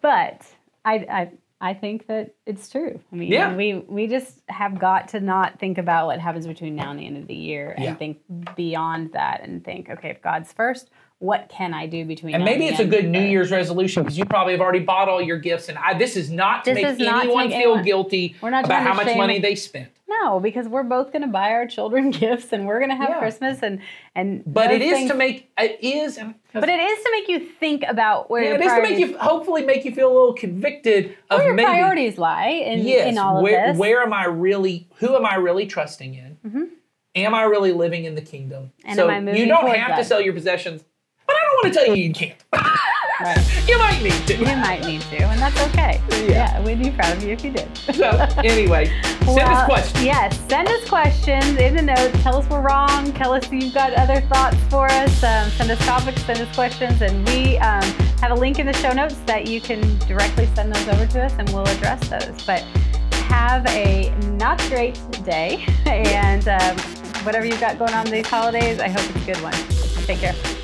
But 0.00 0.46
I, 0.84 0.94
I, 0.94 1.30
I 1.60 1.74
think 1.74 2.06
that 2.08 2.34
it's 2.46 2.68
true. 2.68 2.98
I 3.12 3.16
mean, 3.16 3.30
Yeah. 3.30 3.54
we 3.54 3.74
we 3.88 4.08
just 4.08 4.40
have 4.48 4.78
got 4.78 5.08
to 5.08 5.20
not 5.20 5.58
think 5.60 5.78
about 5.78 6.06
what 6.06 6.18
happens 6.18 6.46
between 6.46 6.74
now 6.74 6.90
and 6.90 6.98
the 6.98 7.06
end 7.06 7.16
of 7.18 7.26
the 7.28 7.34
year, 7.34 7.70
and 7.70 7.84
Yeah. 7.84 7.94
think 7.94 8.18
beyond 8.56 9.12
that, 9.12 9.42
and 9.44 9.64
think, 9.64 9.88
okay, 9.88 10.10
if 10.10 10.20
God's 10.22 10.52
first, 10.52 10.90
what 11.20 11.48
can 11.48 11.72
I 11.72 11.86
do 11.86 12.04
between? 12.04 12.34
and 12.34 12.44
maybe 12.44 12.66
it's 12.66 12.80
a 12.80 12.84
good 12.84 13.04
New 13.08 13.20
But- 13.20 13.28
Year's 13.30 13.52
resolution 13.52 14.02
because 14.02 14.18
you 14.18 14.24
probably 14.24 14.54
have 14.54 14.60
already 14.60 14.80
bought 14.80 15.08
all 15.08 15.22
your 15.22 15.38
gifts. 15.38 15.68
And 15.68 15.78
I, 15.78 15.94
this 15.94 16.16
is 16.16 16.30
not 16.32 16.64
to 16.64 16.74
This 16.74 16.82
make 16.82 16.92
is 16.94 16.98
not 16.98 17.22
to 17.22 17.26
anyone 17.28 17.44
make 17.48 17.52
feel 17.52 17.60
anyone- 17.74 17.84
guilty 17.84 18.34
We're 18.42 18.50
not 18.50 18.64
about 18.64 18.82
how 18.82 18.94
much 18.94 19.06
shame- 19.06 19.18
money 19.18 19.38
they 19.38 19.54
spent. 19.54 19.90
No, 20.20 20.40
because 20.40 20.66
we're 20.68 20.82
both 20.82 21.12
going 21.12 21.22
to 21.22 21.28
buy 21.28 21.50
our 21.52 21.66
children 21.66 22.10
gifts, 22.22 22.52
and 22.52 22.66
we're 22.66 22.78
going 22.78 22.90
to 22.90 22.96
have 22.96 23.10
Yeah. 23.10 23.18
Christmas, 23.18 23.62
and 23.62 23.80
and 24.14 24.42
But 24.46 24.68
those 24.68 24.76
it 24.76 24.82
is 24.82 24.92
things- 24.92 25.10
to 25.10 25.16
make 25.16 25.50
it 25.58 25.78
is. 25.82 26.18
But 26.52 26.68
it 26.68 26.80
is 26.80 27.02
to 27.04 27.10
make 27.12 27.28
you 27.28 27.40
think 27.58 27.82
about 27.88 28.28
where 28.30 28.42
Yeah, 28.42 28.48
your 28.50 28.58
it 28.60 28.64
is 28.66 28.72
to 28.72 28.82
make 28.82 28.98
you 28.98 29.16
hopefully 29.18 29.64
make 29.64 29.84
you 29.84 29.92
feel 29.94 30.08
a 30.12 30.14
little 30.14 30.34
convicted 30.34 31.16
of 31.30 31.38
where 31.38 31.46
your 31.46 31.54
maybe 31.54 31.66
priorities 31.66 32.18
lie 32.18 32.48
in, 32.48 32.80
yes, 32.86 33.08
in 33.08 33.16
all 33.18 33.42
where, 33.42 33.70
of 33.70 33.74
this. 33.76 33.80
where 33.80 34.02
am 34.02 34.12
I 34.12 34.26
really? 34.26 34.88
Who 34.96 35.16
am 35.16 35.24
I 35.24 35.36
really 35.36 35.66
trusting 35.66 36.14
in? 36.14 36.36
Mhm. 36.46 36.68
Am 37.14 37.34
I 37.34 37.42
really 37.44 37.72
living 37.72 38.04
in 38.04 38.14
the 38.14 38.22
kingdom? 38.22 38.72
And 38.84 38.96
so 38.96 39.04
am 39.04 39.10
I 39.10 39.20
moving 39.20 39.40
you 39.40 39.46
don't 39.46 39.62
towards 39.62 39.78
have 39.78 39.96
to 39.98 40.04
sell 40.04 40.20
your 40.20 40.32
possessions, 40.34 40.82
but 41.26 41.36
I 41.36 41.38
don't 41.40 41.64
want 41.64 41.74
to 41.74 41.84
tell 41.84 41.96
you 41.96 42.04
you 42.04 42.12
can't. 42.12 42.36
Right. 43.22 43.68
you 43.68 43.78
might 43.78 44.02
need 44.02 44.26
to. 44.26 44.36
You 44.36 44.56
might 44.56 44.84
need 44.84 45.00
to, 45.02 45.24
and 45.24 45.40
that's 45.40 45.60
okay. 45.68 46.00
Yeah. 46.28 46.60
we'd 46.62 46.78
be 46.78 46.90
proud 46.90 47.16
of 47.16 47.22
you 47.22 47.30
if 47.30 47.44
you 47.44 47.52
did. 47.52 47.68
So 48.02 48.08
anyway, 48.38 48.86
send 49.24 49.40
us 49.40 49.64
questions. 49.66 50.04
Yes, 50.04 50.40
send 50.48 50.68
us 50.68 50.88
questions 50.88 51.56
in 51.58 51.76
the 51.76 51.82
notes. 51.82 52.20
Tell 52.22 52.36
us 52.36 52.48
we're 52.48 52.60
wrong. 52.60 53.12
Tell 53.12 53.32
us 53.32 53.50
you've 53.52 53.74
got 53.74 53.92
other 53.92 54.20
thoughts 54.22 54.56
for 54.70 54.86
us. 54.86 55.22
Um, 55.22 55.50
send 55.50 55.70
us 55.70 55.78
topics, 55.86 56.24
send 56.24 56.40
us 56.40 56.52
questions, 56.54 57.00
and 57.02 57.24
we 57.28 57.58
um, 57.58 57.82
have 58.20 58.30
a 58.30 58.34
link 58.34 58.58
in 58.58 58.66
the 58.66 58.72
show 58.72 58.92
notes 58.92 59.16
that 59.26 59.46
you 59.46 59.60
can 59.60 59.98
directly 60.00 60.48
send 60.54 60.74
those 60.74 60.88
over 60.88 61.06
to 61.06 61.22
us, 61.24 61.32
and 61.38 61.48
we'll 61.50 61.66
address 61.68 62.08
those. 62.08 62.44
But 62.44 62.62
have 63.28 63.64
a 63.66 64.10
not 64.36 64.58
great 64.68 64.98
day, 65.24 65.64
and 65.86 66.48
um, 66.48 66.76
whatever 67.24 67.46
you've 67.46 67.60
got 67.60 67.78
going 67.78 67.94
on 67.94 68.06
these 68.06 68.26
holidays, 68.26 68.80
I 68.80 68.88
hope 68.88 69.08
it's 69.14 69.28
a 69.28 69.32
good 69.32 69.42
one. 69.42 69.54
Take 70.06 70.18
care. 70.18 70.61